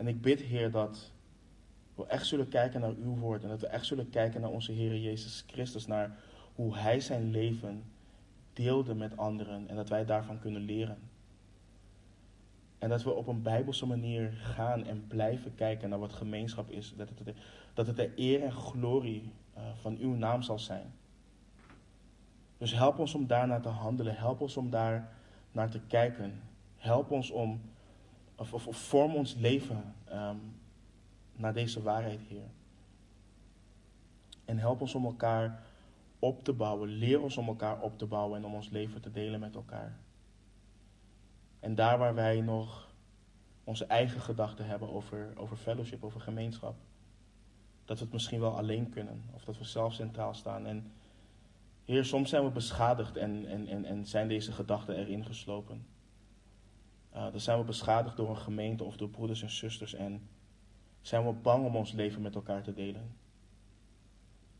En 0.00 0.06
ik 0.06 0.20
bid, 0.20 0.40
Heer, 0.40 0.70
dat 0.70 1.10
we 1.94 2.06
echt 2.06 2.26
zullen 2.26 2.48
kijken 2.48 2.80
naar 2.80 2.94
uw 3.02 3.16
woord 3.16 3.42
en 3.42 3.48
dat 3.48 3.60
we 3.60 3.66
echt 3.66 3.86
zullen 3.86 4.10
kijken 4.10 4.40
naar 4.40 4.50
onze 4.50 4.72
Heer 4.72 4.96
Jezus 4.96 5.44
Christus, 5.46 5.86
naar 5.86 6.18
hoe 6.54 6.76
Hij 6.76 7.00
zijn 7.00 7.30
leven 7.30 7.84
deelde 8.52 8.94
met 8.94 9.16
anderen 9.16 9.68
en 9.68 9.76
dat 9.76 9.88
wij 9.88 10.04
daarvan 10.04 10.38
kunnen 10.38 10.62
leren. 10.62 10.98
En 12.78 12.88
dat 12.88 13.02
we 13.02 13.10
op 13.10 13.26
een 13.26 13.42
bijbelse 13.42 13.86
manier 13.86 14.32
gaan 14.32 14.84
en 14.84 15.06
blijven 15.06 15.54
kijken 15.54 15.88
naar 15.88 15.98
wat 15.98 16.12
gemeenschap 16.12 16.70
is. 16.70 16.94
Dat 16.96 17.08
het, 17.08 17.36
dat 17.74 17.86
het 17.86 17.96
de 17.96 18.12
eer 18.16 18.42
en 18.42 18.52
glorie 18.52 19.32
uh, 19.56 19.62
van 19.80 19.96
uw 19.96 20.14
naam 20.14 20.42
zal 20.42 20.58
zijn. 20.58 20.92
Dus 22.58 22.72
help 22.72 22.98
ons 22.98 23.14
om 23.14 23.26
daarnaar 23.26 23.60
te 23.60 23.68
handelen. 23.68 24.16
Help 24.16 24.40
ons 24.40 24.56
om 24.56 24.70
daar 24.70 25.12
naar 25.52 25.70
te 25.70 25.80
kijken. 25.86 26.40
Help 26.76 27.10
ons 27.10 27.30
om, 27.30 27.60
of, 28.40 28.66
of, 28.66 28.76
vorm 28.76 29.14
ons 29.14 29.34
leven 29.34 29.94
um, 30.12 30.60
naar 31.32 31.52
deze 31.52 31.82
waarheid, 31.82 32.20
Heer. 32.20 32.50
En 34.44 34.58
help 34.58 34.80
ons 34.80 34.94
om 34.94 35.04
elkaar 35.04 35.62
op 36.18 36.44
te 36.44 36.52
bouwen. 36.52 36.88
Leer 36.88 37.20
ons 37.20 37.36
om 37.36 37.48
elkaar 37.48 37.80
op 37.80 37.98
te 37.98 38.06
bouwen 38.06 38.38
en 38.38 38.44
om 38.44 38.54
ons 38.54 38.68
leven 38.68 39.00
te 39.00 39.10
delen 39.10 39.40
met 39.40 39.54
elkaar. 39.54 39.98
En 41.60 41.74
daar 41.74 41.98
waar 41.98 42.14
wij 42.14 42.40
nog 42.40 42.88
onze 43.64 43.84
eigen 43.84 44.20
gedachten 44.20 44.66
hebben 44.66 44.90
over, 44.92 45.32
over 45.36 45.56
fellowship, 45.56 46.04
over 46.04 46.20
gemeenschap, 46.20 46.74
dat 47.84 47.98
we 47.98 48.04
het 48.04 48.12
misschien 48.12 48.40
wel 48.40 48.56
alleen 48.56 48.90
kunnen. 48.90 49.24
Of 49.34 49.44
dat 49.44 49.58
we 49.58 49.64
zelf 49.64 49.94
centraal 49.94 50.34
staan. 50.34 50.66
En 50.66 50.92
Heer, 51.84 52.04
soms 52.04 52.30
zijn 52.30 52.44
we 52.44 52.50
beschadigd 52.50 53.16
en, 53.16 53.46
en, 53.46 53.66
en, 53.66 53.84
en 53.84 54.06
zijn 54.06 54.28
deze 54.28 54.52
gedachten 54.52 54.96
erin 54.96 55.24
geslopen. 55.24 55.86
Uh, 57.14 57.30
dan 57.30 57.40
zijn 57.40 57.58
we 57.58 57.64
beschadigd 57.64 58.16
door 58.16 58.28
een 58.30 58.36
gemeente 58.36 58.84
of 58.84 58.96
door 58.96 59.08
broeders 59.08 59.42
en 59.42 59.50
zusters 59.50 59.94
en 59.94 60.28
zijn 61.00 61.26
we 61.26 61.32
bang 61.32 61.66
om 61.66 61.76
ons 61.76 61.92
leven 61.92 62.22
met 62.22 62.34
elkaar 62.34 62.62
te 62.62 62.72
delen. 62.72 63.16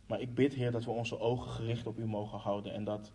Maar 0.06 0.20
ik 0.20 0.34
bid, 0.34 0.54
Heer, 0.54 0.70
dat 0.70 0.84
we 0.84 0.90
onze 0.90 1.20
ogen 1.20 1.50
gericht 1.50 1.86
op 1.86 1.98
U 1.98 2.06
mogen 2.06 2.38
houden 2.38 2.72
en 2.72 2.84
dat, 2.84 3.12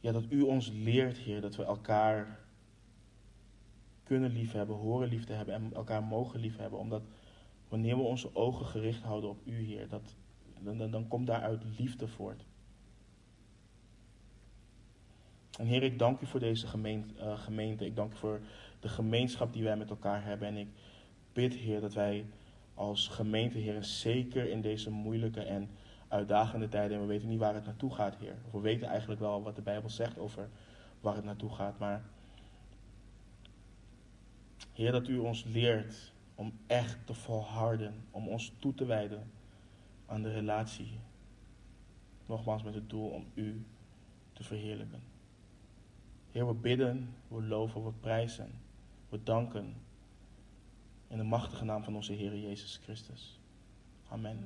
ja, 0.00 0.12
dat 0.12 0.24
U 0.28 0.42
ons 0.42 0.68
leert, 0.68 1.16
Heer, 1.16 1.40
dat 1.40 1.56
we 1.56 1.64
elkaar 1.64 2.40
kunnen 4.02 4.30
liefhebben, 4.30 4.76
horen 4.76 5.08
lief 5.08 5.24
te 5.24 5.32
hebben 5.32 5.54
en 5.54 5.74
elkaar 5.74 6.02
mogen 6.02 6.40
liefhebben. 6.40 6.78
Omdat 6.78 7.02
wanneer 7.68 7.96
we 7.96 8.02
onze 8.02 8.34
ogen 8.34 8.66
gericht 8.66 9.02
houden 9.02 9.30
op 9.30 9.46
U, 9.46 9.64
Heer, 9.64 9.88
dat, 9.88 10.14
dan, 10.60 10.90
dan 10.90 11.08
komt 11.08 11.26
daaruit 11.26 11.62
liefde 11.78 12.08
voort. 12.08 12.44
En 15.58 15.66
Heer, 15.66 15.82
ik 15.82 15.98
dank 15.98 16.20
u 16.20 16.26
voor 16.26 16.40
deze 16.40 16.66
gemeente, 16.66 17.14
uh, 17.20 17.38
gemeente. 17.38 17.84
Ik 17.84 17.96
dank 17.96 18.12
u 18.12 18.16
voor 18.16 18.40
de 18.80 18.88
gemeenschap 18.88 19.52
die 19.52 19.64
wij 19.64 19.76
met 19.76 19.90
elkaar 19.90 20.24
hebben. 20.24 20.48
En 20.48 20.56
ik 20.56 20.68
bid, 21.32 21.54
Heer, 21.54 21.80
dat 21.80 21.94
wij 21.94 22.26
als 22.74 23.08
gemeente, 23.08 23.58
Heer, 23.58 23.84
zeker 23.84 24.50
in 24.50 24.60
deze 24.60 24.90
moeilijke 24.90 25.42
en 25.42 25.70
uitdagende 26.08 26.68
tijden, 26.68 26.96
en 26.96 27.02
we 27.02 27.08
weten 27.08 27.28
niet 27.28 27.38
waar 27.38 27.54
het 27.54 27.64
naartoe 27.64 27.94
gaat, 27.94 28.16
Heer. 28.16 28.36
We 28.50 28.60
weten 28.60 28.88
eigenlijk 28.88 29.20
wel 29.20 29.42
wat 29.42 29.56
de 29.56 29.62
Bijbel 29.62 29.90
zegt 29.90 30.18
over 30.18 30.48
waar 31.00 31.14
het 31.14 31.24
naartoe 31.24 31.50
gaat, 31.50 31.78
maar 31.78 32.02
Heer, 34.72 34.92
dat 34.92 35.08
u 35.08 35.18
ons 35.18 35.44
leert 35.44 36.12
om 36.34 36.52
echt 36.66 36.98
te 37.06 37.14
volharden, 37.14 37.94
om 38.10 38.28
ons 38.28 38.52
toe 38.58 38.74
te 38.74 38.84
wijden 38.84 39.30
aan 40.06 40.22
de 40.22 40.32
relatie. 40.32 40.98
Nogmaals 42.26 42.62
met 42.62 42.74
het 42.74 42.90
doel 42.90 43.08
om 43.08 43.26
u 43.34 43.64
te 44.32 44.44
verheerlijken. 44.44 45.17
Heer, 46.32 46.46
we 46.46 46.54
bidden, 46.54 47.14
we 47.28 47.42
loven, 47.42 47.84
we 47.84 47.92
prijzen, 48.00 48.50
we 49.08 49.22
danken. 49.22 49.74
In 51.08 51.16
de 51.16 51.24
machtige 51.24 51.64
naam 51.64 51.84
van 51.84 51.94
onze 51.94 52.12
Heer 52.12 52.36
Jezus 52.36 52.80
Christus. 52.82 53.40
Amen. 54.08 54.38